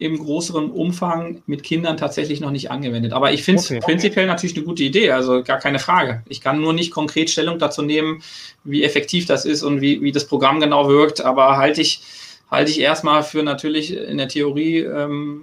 im 0.00 0.16
größeren 0.16 0.70
Umfang 0.70 1.42
mit 1.46 1.64
Kindern 1.64 1.96
tatsächlich 1.96 2.40
noch 2.40 2.52
nicht 2.52 2.70
angewendet. 2.70 3.12
Aber 3.12 3.32
ich 3.32 3.42
finde 3.42 3.60
es 3.60 3.70
okay. 3.70 3.80
prinzipiell 3.80 4.26
natürlich 4.26 4.56
eine 4.56 4.64
gute 4.64 4.84
Idee, 4.84 5.10
also 5.10 5.42
gar 5.42 5.58
keine 5.58 5.80
Frage. 5.80 6.22
Ich 6.28 6.40
kann 6.40 6.60
nur 6.60 6.72
nicht 6.72 6.92
konkret 6.92 7.30
Stellung 7.30 7.58
dazu 7.58 7.82
nehmen, 7.82 8.22
wie 8.62 8.84
effektiv 8.84 9.26
das 9.26 9.44
ist 9.44 9.64
und 9.64 9.80
wie, 9.80 10.00
wie 10.00 10.12
das 10.12 10.26
Programm 10.26 10.60
genau 10.60 10.88
wirkt, 10.88 11.20
aber 11.20 11.56
halte 11.56 11.80
ich, 11.80 12.02
halte 12.48 12.70
ich 12.70 12.80
erstmal 12.80 13.24
für 13.24 13.42
natürlich 13.42 13.92
in 13.92 14.18
der 14.18 14.28
Theorie 14.28 14.78
ähm, 14.78 15.40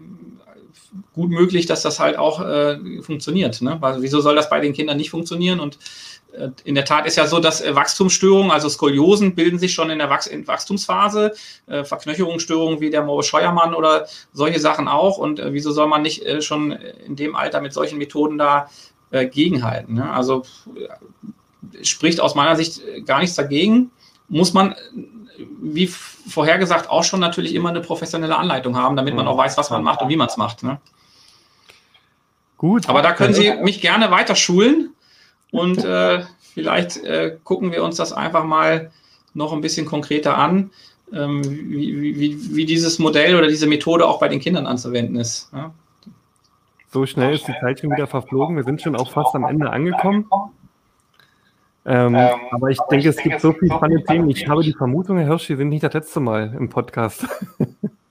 gut 1.14 1.32
möglich, 1.32 1.66
dass 1.66 1.82
das 1.82 2.00
halt 2.00 2.18
auch 2.18 2.40
äh, 2.40 2.78
funktioniert. 3.02 3.62
Ne? 3.62 3.76
Weil 3.82 4.02
wieso 4.02 4.22
soll 4.22 4.36
das 4.36 4.50
bei 4.50 4.62
den 4.62 4.72
Kindern 4.72 4.96
nicht 4.96 5.10
funktionieren? 5.10 5.60
Und 5.60 5.78
in 6.64 6.76
der 6.76 6.86
Tat 6.86 7.06
ist 7.06 7.16
ja 7.16 7.28
so, 7.28 7.40
dass 7.40 7.62
äh, 7.62 7.76
Wachstumsstörungen, 7.76 8.52
also 8.52 8.70
Skoliosen, 8.70 9.36
bilden 9.36 9.60
sich 9.60 9.74
schon 9.74 9.90
in 9.90 10.00
der 10.00 10.10
Wachs 10.10 10.28
in 10.28 10.48
Wachstumsphase, 10.48 11.34
äh, 11.68 11.84
Verknöcherungsstörungen 11.84 12.80
wie 12.80 12.90
der 12.90 13.04
Moore-Scheuermann 13.04 13.74
oder 13.74 14.08
solche 14.34 14.60
Sachen 14.60 14.88
auch. 14.88 15.18
Und 15.18 15.40
äh, 15.40 15.54
wieso 15.54 15.72
soll 15.72 15.88
man 15.88 16.02
nicht 16.02 16.26
äh, 16.26 16.42
schon 16.42 16.72
in 16.72 17.16
dem 17.16 17.36
Alter 17.36 17.62
mit 17.62 17.74
solchen 17.74 17.98
Methoden 17.98 18.38
da 18.38 18.70
äh, 19.12 19.28
gegenhalten? 19.28 19.96
Ne? 19.96 20.12
Also 20.12 20.44
spricht 21.82 22.20
aus 22.20 22.36
meiner 22.36 22.56
Sicht 22.56 22.82
gar 23.06 23.20
nichts 23.20 23.36
dagegen. 23.36 23.92
Muss 24.28 24.54
man, 24.54 24.76
wie 25.62 25.88
vorhergesagt, 25.88 26.90
auch 26.90 27.04
schon 27.04 27.20
natürlich 27.20 27.54
immer 27.54 27.70
eine 27.70 27.82
professionelle 27.82 28.36
Anleitung 28.36 28.76
haben, 28.76 28.96
damit 28.96 29.16
man 29.16 29.26
mhm. 29.26 29.32
auch 29.32 29.38
weiß, 29.38 29.58
was 29.58 29.70
man 29.70 29.84
macht 29.84 30.02
und 30.02 30.10
wie 30.10 30.16
man 30.16 30.28
es 30.28 30.38
macht. 30.38 30.64
Ne? 30.64 30.80
Gut. 32.58 32.90
Aber 32.90 33.02
da 33.02 33.12
können 33.14 33.34
Sie 33.34 33.54
mich 33.62 33.82
gerne 33.82 34.12
weiter 34.12 34.36
schulen. 34.36 34.95
Und 35.52 35.84
äh, 35.84 36.24
vielleicht 36.54 37.04
äh, 37.04 37.38
gucken 37.44 37.72
wir 37.72 37.84
uns 37.84 37.98
das 37.98 38.14
einfach 38.14 38.44
mal 38.44 38.92
noch 39.34 39.54
ein 39.54 39.62
bisschen 39.62 39.86
konkreter 39.86 40.38
an, 40.38 40.72
ähm, 41.14 41.44
wie, 41.44 42.20
wie, 42.20 42.56
wie, 42.56 42.66
dieses 42.66 43.00
Modell 43.00 43.36
oder 43.36 43.48
diese 43.48 43.68
Methode 43.68 44.08
auch 44.08 44.20
bei 44.20 44.28
den 44.28 44.40
Kindern 44.40 44.66
anzuwenden 44.66 45.18
ist. 45.18 45.50
Ja? 45.54 45.72
So 46.92 47.06
schnell 47.06 47.36
ist 47.36 47.48
die 47.48 47.54
Zeit 47.60 47.80
schon 47.80 47.92
wieder 47.92 48.08
verflogen. 48.08 48.56
Wir 48.56 48.64
sind 48.64 48.82
schon 48.82 48.96
auch 48.96 49.12
fast 49.12 49.36
am 49.36 49.44
Ende 49.44 49.70
angekommen. 49.70 50.28
Ähm, 51.86 52.16
ähm, 52.16 52.36
aber 52.52 52.70
ich 52.70 52.80
denke, 52.90 53.10
es 53.10 53.18
gibt 53.18 53.42
so 53.42 53.54
viele 53.54 53.76
spannende 53.76 54.04
Themen. 54.04 54.30
Ich 54.30 54.48
habe 54.48 54.64
die 54.64 54.74
Vermutung, 54.74 55.18
Herr 55.18 55.28
Hirsch, 55.28 55.48
Sie 55.48 55.56
sind 55.56 55.70
nicht 55.70 55.84
das 55.84 55.94
letzte 55.94 56.20
Mal 56.20 56.56
im 56.58 56.70
Podcast. 56.70 57.28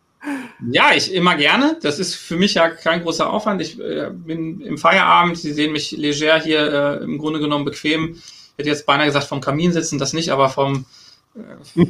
Ja, 0.71 0.91
ich 0.95 1.13
immer 1.13 1.37
gerne. 1.37 1.77
Das 1.83 1.99
ist 1.99 2.15
für 2.15 2.37
mich 2.37 2.55
ja 2.55 2.71
kein 2.71 3.03
großer 3.03 3.31
Aufwand. 3.31 3.61
Ich 3.61 3.79
äh, 3.79 4.11
bin 4.11 4.61
im 4.61 4.79
Feierabend. 4.79 5.37
Sie 5.37 5.53
sehen 5.53 5.73
mich 5.73 5.93
leger 5.93 6.41
hier 6.41 7.01
äh, 7.01 7.05
im 7.05 7.19
Grunde 7.19 7.41
genommen 7.41 7.65
bequem. 7.65 8.15
Ich 8.15 8.59
hätte 8.59 8.69
jetzt 8.69 8.87
beinahe 8.87 9.07
gesagt 9.07 9.27
vom 9.27 9.41
Kamin 9.41 9.73
sitzen, 9.73 9.99
das 9.99 10.13
nicht, 10.13 10.31
aber 10.31 10.49
vom 10.49 10.87
äh, 11.35 11.87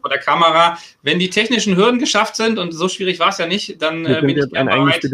vor 0.00 0.10
der 0.10 0.18
Kamera. 0.18 0.76
Wenn 1.02 1.18
die 1.18 1.30
technischen 1.30 1.76
Hürden 1.76 2.00
geschafft 2.00 2.36
sind 2.36 2.58
und 2.58 2.72
so 2.72 2.88
schwierig 2.88 3.18
war 3.20 3.28
es 3.28 3.38
ja 3.38 3.46
nicht, 3.46 3.80
dann 3.80 4.04
äh, 4.04 4.20
bin 4.20 4.36
ich 4.36 4.50
gerne 4.50 4.70
bereit, 4.70 5.04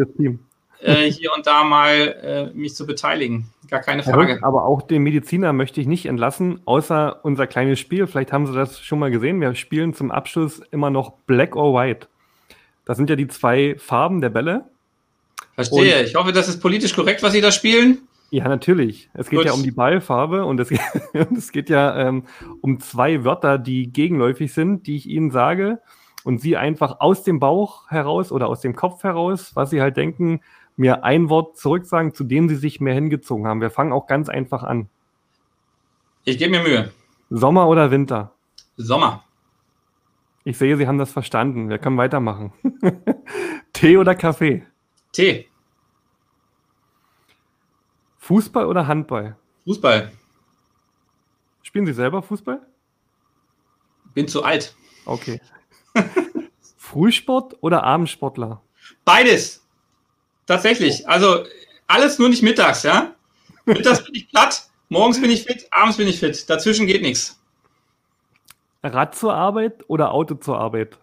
äh, 0.81 1.11
hier 1.11 1.31
und 1.35 1.46
da 1.46 1.64
mal 1.64 2.52
äh, 2.55 2.57
mich 2.57 2.74
zu 2.74 2.87
beteiligen. 2.87 3.48
Gar 3.68 3.81
keine 3.81 4.02
Frage. 4.02 4.38
Aber 4.42 4.64
auch 4.64 4.83
den 4.83 5.02
Mediziner 5.02 5.52
möchte 5.52 5.81
ich 5.81 5.87
nicht 5.87 6.07
entlassen, 6.07 6.61
außer 6.64 7.20
unser 7.24 7.46
kleines 7.46 7.81
Spiel. 7.81 8.07
Vielleicht 8.07 8.33
haben 8.33 8.46
Sie 8.46 8.55
das 8.55 8.81
schon 8.81 8.98
mal 8.98 9.11
gesehen. 9.11 9.40
Wir 9.40 9.55
spielen 9.55 9.94
zum 9.94 10.11
Abschluss 10.11 10.61
immer 10.70 10.90
noch 10.90 11.12
Black 11.26 11.57
or 11.57 11.74
White. 11.74 12.09
Das 12.87 12.96
sind 12.96 13.11
ja 13.11 13.16
die 13.16 13.29
zwei 13.29 13.77
Farben 13.79 14.22
der 14.22 14.31
Bälle. 14.31 14.64
Verstehe. 15.55 15.99
Und 15.99 16.07
ich 16.07 16.14
hoffe, 16.14 16.33
das 16.33 16.49
ist 16.49 16.61
politisch 16.61 16.94
korrekt, 16.94 17.22
was 17.22 17.33
Sie 17.33 17.42
da 17.42 17.53
spielen. 17.53 17.99
Ja, 18.31 18.49
natürlich. 18.49 19.11
Es 19.12 19.29
geht 19.29 19.40
Gut. 19.40 19.46
ja 19.46 19.53
um 19.53 19.62
die 19.62 19.70
Ballfarbe 19.70 20.44
und 20.44 20.59
es, 20.61 20.70
es 21.37 21.53
geht 21.53 21.68
ja 21.68 22.09
ähm, 22.09 22.25
um 22.61 22.81
zwei 22.81 23.25
Wörter, 23.25 23.59
die 23.59 23.92
gegenläufig 23.92 24.53
sind, 24.53 24.87
die 24.87 24.96
ich 24.96 25.07
Ihnen 25.07 25.31
sage 25.31 25.81
und 26.25 26.40
Sie 26.40 26.57
einfach 26.57 27.01
aus 27.01 27.25
dem 27.25 27.40
Bauch 27.40 27.90
heraus 27.90 28.33
oder 28.33 28.49
aus 28.49 28.61
dem 28.61 28.75
Kopf 28.75 29.03
heraus, 29.03 29.53
was 29.55 29.70
Sie 29.70 29.81
halt 29.81 29.96
denken, 29.96 30.40
mir 30.77 31.05
ein 31.05 31.29
Wort 31.29 31.57
zurücksagen, 31.57 32.14
zu 32.14 32.25
dem 32.25 32.49
Sie 32.49 32.57
sich 32.57 32.81
mehr 32.81 32.94
hingezogen 32.94 33.46
haben. 33.46 33.61
Wir 33.61 33.70
fangen 33.70 33.92
auch 33.92 34.07
ganz 34.07 34.29
einfach 34.29 34.62
an. 34.62 34.88
Ich 36.25 36.38
gebe 36.38 36.51
mir 36.51 36.62
Mühe. 36.62 36.92
Sommer 37.31 37.68
oder 37.68 37.90
Winter? 37.90 38.33
Sommer. 38.77 39.25
Ich 40.47 40.59
sehe, 40.59 40.77
Sie 40.77 40.87
haben 40.87 40.99
das 40.99 41.11
verstanden. 41.11 41.69
Wir 41.69 41.79
können 41.79 41.97
weitermachen. 41.97 42.53
Tee 43.73 43.97
oder 43.97 44.15
Kaffee? 44.15 44.65
Tee. 45.11 45.49
Fußball 48.19 48.65
oder 48.67 48.87
Handball? 48.87 49.37
Fußball. 49.65 50.13
Spielen 51.63 51.85
Sie 51.85 51.93
selber 51.93 52.23
Fußball? 52.23 52.65
Bin 54.15 54.29
zu 54.29 54.45
alt. 54.45 54.77
Okay. 55.05 55.41
Frühsport 56.77 57.57
oder 57.61 57.83
Abendsportler? 57.83 58.63
Beides. 59.05 59.67
Tatsächlich. 60.47 61.09
Also 61.09 61.45
alles 61.89 62.21
nur 62.21 62.29
nicht 62.29 62.45
mittags, 62.45 62.85
ja? 62.85 63.17
Mittags 63.65 64.05
bin 64.05 64.15
ich 64.15 64.29
platt, 64.29 64.71
morgens 64.91 65.21
bin 65.21 65.33
ich 65.33 65.43
fit, 65.43 65.67
abends 65.73 65.97
bin 65.97 66.07
ich 66.07 66.21
fit. 66.21 66.49
Dazwischen 66.49 66.87
geht 66.87 67.03
nichts. 67.03 67.37
Rad 68.88 69.14
zur 69.14 69.35
Arbeit 69.35 69.85
oder 69.88 70.12
Auto 70.12 70.35
zur 70.35 70.59
Arbeit? 70.59 70.99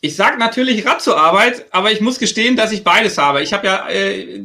Ich 0.00 0.14
sage 0.14 0.38
natürlich 0.38 0.86
Rad 0.86 1.00
zur 1.00 1.18
Arbeit, 1.18 1.66
aber 1.72 1.90
ich 1.90 2.00
muss 2.00 2.18
gestehen, 2.18 2.56
dass 2.56 2.72
ich 2.72 2.84
beides 2.84 3.18
habe. 3.18 3.42
Ich 3.42 3.52
habe 3.52 3.66
ja 3.66 3.88
äh, 3.88 4.44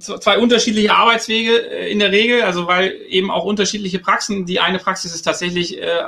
zwei 0.00 0.38
unterschiedliche 0.38 0.94
Arbeitswege 0.94 1.70
äh, 1.70 1.90
in 1.92 1.98
der 1.98 2.10
Regel, 2.10 2.42
also 2.42 2.66
weil 2.66 2.96
eben 3.08 3.30
auch 3.30 3.44
unterschiedliche 3.44 3.98
Praxen. 3.98 4.46
Die 4.46 4.60
eine 4.60 4.78
Praxis 4.78 5.14
ist 5.14 5.22
tatsächlich 5.22 5.80
äh, 5.80 6.00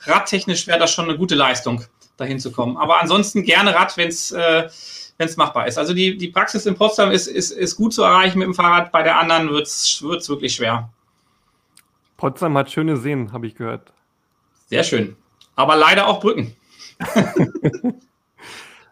radtechnisch 0.00 0.66
wäre 0.66 0.78
das 0.78 0.92
schon 0.92 1.06
eine 1.06 1.18
gute 1.18 1.34
Leistung, 1.34 1.84
dahin 2.16 2.38
zu 2.38 2.52
kommen. 2.52 2.76
Aber 2.76 3.00
ansonsten 3.00 3.42
gerne 3.42 3.74
Rad, 3.74 3.96
wenn 3.96 4.08
es 4.08 4.32
äh, 4.32 4.68
machbar 5.36 5.68
ist. 5.68 5.78
Also 5.78 5.94
die, 5.94 6.16
die 6.16 6.28
Praxis 6.28 6.66
in 6.66 6.74
Potsdam 6.74 7.12
ist, 7.12 7.28
ist, 7.28 7.52
ist 7.52 7.76
gut 7.76 7.94
zu 7.94 8.02
erreichen 8.02 8.38
mit 8.38 8.46
dem 8.46 8.54
Fahrrad, 8.54 8.90
bei 8.90 9.04
der 9.04 9.18
anderen 9.18 9.50
wird 9.50 9.68
es 9.68 10.02
wirklich 10.02 10.54
schwer. 10.54 10.90
Potsdam 12.16 12.56
hat 12.58 12.70
schöne 12.72 12.96
Seen, 12.96 13.32
habe 13.32 13.46
ich 13.46 13.54
gehört. 13.54 13.92
Sehr 14.72 14.84
schön. 14.84 15.16
Aber 15.54 15.76
leider 15.76 16.06
auch 16.06 16.20
Brücken. 16.20 16.56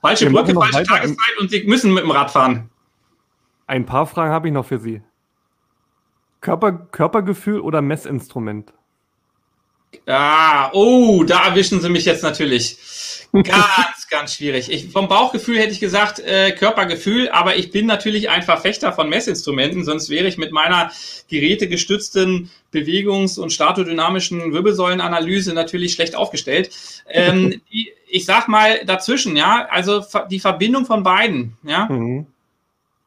falsche 0.03 0.27
Wir 0.27 0.33
Brücke, 0.33 0.53
falsche 0.53 0.83
Tageszeit 0.83 1.39
und 1.41 1.51
Sie 1.51 1.65
müssen 1.65 1.95
mit 1.95 2.05
dem 2.05 2.11
Rad 2.11 2.31
fahren. 2.31 2.69
Ein 3.67 3.87
paar 3.87 4.07
Fragen 4.07 4.31
habe 4.31 4.49
ich 4.49 4.53
noch 4.53 4.67
für 4.67 4.79
Sie. 4.79 5.01
Körper, 6.43 6.73
Körpergefühl 6.73 7.61
oder 7.61 7.81
Messinstrument? 7.81 8.75
Ah, 10.07 10.71
oh, 10.73 11.25
da 11.25 11.47
erwischen 11.47 11.81
Sie 11.81 11.89
mich 11.89 12.05
jetzt 12.05 12.23
natürlich. 12.23 12.79
Ganz, 13.33 14.09
ganz 14.11 14.35
schwierig. 14.35 14.71
Ich, 14.71 14.91
vom 14.91 15.07
Bauchgefühl 15.07 15.59
hätte 15.59 15.71
ich 15.71 15.79
gesagt 15.79 16.19
äh, 16.19 16.51
Körpergefühl, 16.51 17.29
aber 17.29 17.57
ich 17.57 17.71
bin 17.71 17.87
natürlich 17.87 18.29
ein 18.29 18.43
Verfechter 18.43 18.93
von 18.93 19.09
Messinstrumenten, 19.09 19.85
sonst 19.85 20.11
wäre 20.11 20.27
ich 20.27 20.37
mit 20.37 20.51
meiner 20.51 20.91
gerätegestützten 21.29 22.51
Bewegungs- 22.73 23.39
und 23.39 23.53
statodynamischen 23.53 24.53
Wirbelsäulenanalyse 24.53 25.55
natürlich 25.55 25.93
schlecht 25.93 26.17
aufgestellt. 26.17 26.71
Ähm, 27.09 27.61
ich 28.11 28.25
sag 28.25 28.49
mal 28.49 28.85
dazwischen, 28.85 29.37
ja, 29.37 29.69
also 29.71 30.05
die 30.29 30.41
Verbindung 30.41 30.85
von 30.85 31.05
beiden, 31.05 31.57
ja. 31.63 31.87
Mhm. 31.87 32.27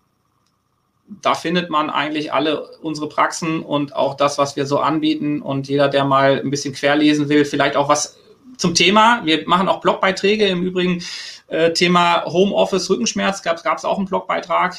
da 1.22 1.36
findet 1.36 1.70
man 1.70 1.90
eigentlich 1.90 2.34
alle 2.34 2.68
unsere 2.82 3.10
Praxen 3.10 3.62
und 3.62 3.96
auch 3.96 4.16
das, 4.16 4.38
was 4.38 4.56
wir 4.56 4.66
so 4.66 4.80
anbieten. 4.80 5.42
Und 5.42 5.68
jeder, 5.68 5.88
der 5.88 6.06
mal 6.06 6.40
ein 6.40 6.50
bisschen 6.50 6.74
querlesen 6.74 7.30
will, 7.30 7.46
vielleicht 7.46 7.76
auch 7.76 7.90
was 7.90 8.18
zum 8.58 8.76
Thema. 8.76 9.22
Wir 9.26 9.48
machen 9.48 9.68
auch 9.68 9.82
Blogbeiträge. 9.82 10.48
Im 10.48 10.64
Übrigen 10.64 11.04
äh, 11.48 11.74
Thema 11.74 12.26
Homeoffice, 12.26 12.90
Rückenschmerz 12.90 13.42
gab 13.42 13.58
es 13.58 13.86
auch 13.86 13.98
einen 13.98 14.08
Blogbeitrag 14.08 14.76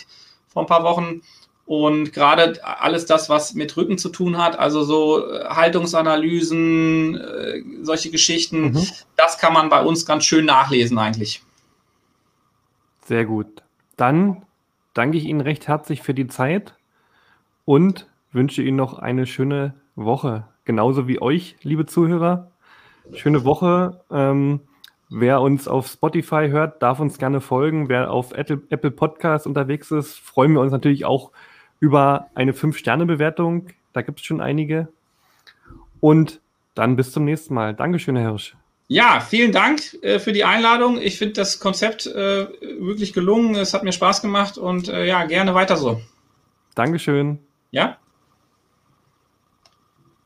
vor 0.49 0.63
ein 0.63 0.67
paar 0.67 0.85
Wochen. 0.85 1.23
Und 1.67 2.13
gerade 2.13 2.61
alles 2.63 3.07
das, 3.07 3.31
was 3.31 3.55
mit 3.55 3.75
Rücken 3.77 3.97
zu 3.97 4.11
tun 4.11 4.37
hat, 4.37 4.59
also 4.59 4.83
so 4.85 5.27
äh, 5.27 5.45
Haltungsanalysen, 5.47 7.17
äh, 7.17 7.63
solche 7.83 8.11
Geschichten, 8.11 8.73
mhm. 8.73 8.87
das 9.17 9.39
kann 9.39 9.55
man 9.55 9.71
bei 9.71 9.83
uns 9.83 10.05
ganz 10.05 10.25
schön 10.25 10.45
nachlesen 10.45 10.99
eigentlich. 10.99 11.43
Sehr 13.07 13.25
gut. 13.25 13.47
Dann 13.97 14.44
danke 14.95 15.19
ich 15.19 15.25
Ihnen 15.25 15.41
recht 15.41 15.69
herzlich 15.69 16.03
für 16.03 16.15
die 16.15 16.27
Zeit 16.27 16.75
und 17.65 18.09
wünsche 18.33 18.63
Ihnen 18.63 18.77
noch 18.77 18.99
eine 18.99 19.27
schöne 19.27 19.75
Woche. 19.97 20.45
Genauso 20.65 21.07
wie 21.07 21.21
euch, 21.21 21.57
liebe 21.63 21.87
Zuhörer. 21.87 22.51
Schöne 23.13 23.45
Woche. 23.45 24.01
Ähm, 24.11 24.61
wer 25.11 25.41
uns 25.41 25.69
auf 25.69 25.89
Spotify 25.89 26.49
hört, 26.49 26.83
darf 26.83 27.01
uns 27.01 27.19
gerne 27.19 27.41
folgen. 27.41 27.89
Wer 27.89 28.11
auf 28.11 28.33
Apple, 28.33 28.91
Podcast 28.91 29.47
unterwegs 29.47 29.91
ist, 29.91 30.19
freuen 30.19 30.53
wir 30.53 30.61
uns 30.61 30.73
natürlich 30.73 31.05
auch 31.05 31.33
über 31.81 32.29
eine 32.35 32.53
5-Sterne-Bewertung. 32.53 33.69
Da 33.93 34.03
gibt 34.03 34.21
es 34.21 34.27
schon 34.27 34.41
einige. 34.41 34.89
Und 36.01 36.41
dann 36.75 36.97
bis 36.97 37.13
zum 37.13 37.25
nächsten 37.25 37.55
Mal. 37.55 37.75
Dankeschön, 37.75 38.17
Herr 38.17 38.31
Hirsch. 38.31 38.57
Ja, 38.87 39.21
vielen 39.21 39.53
Dank 39.53 39.81
äh, 40.03 40.19
für 40.19 40.33
die 40.33 40.45
Einladung. 40.45 41.01
Ich 41.01 41.19
finde 41.19 41.35
das 41.35 41.59
Konzept 41.59 42.07
äh, 42.07 42.47
wirklich 42.81 43.13
gelungen. 43.13 43.55
Es 43.55 43.73
hat 43.73 43.83
mir 43.83 43.93
Spaß 43.93 44.21
gemacht 44.21 44.59
und 44.59 44.89
äh, 44.89 45.07
ja, 45.07 45.25
gerne 45.25 45.55
weiter 45.55 45.77
so. 45.77 46.01
Dankeschön. 46.75 47.39
Ja. 47.71 47.99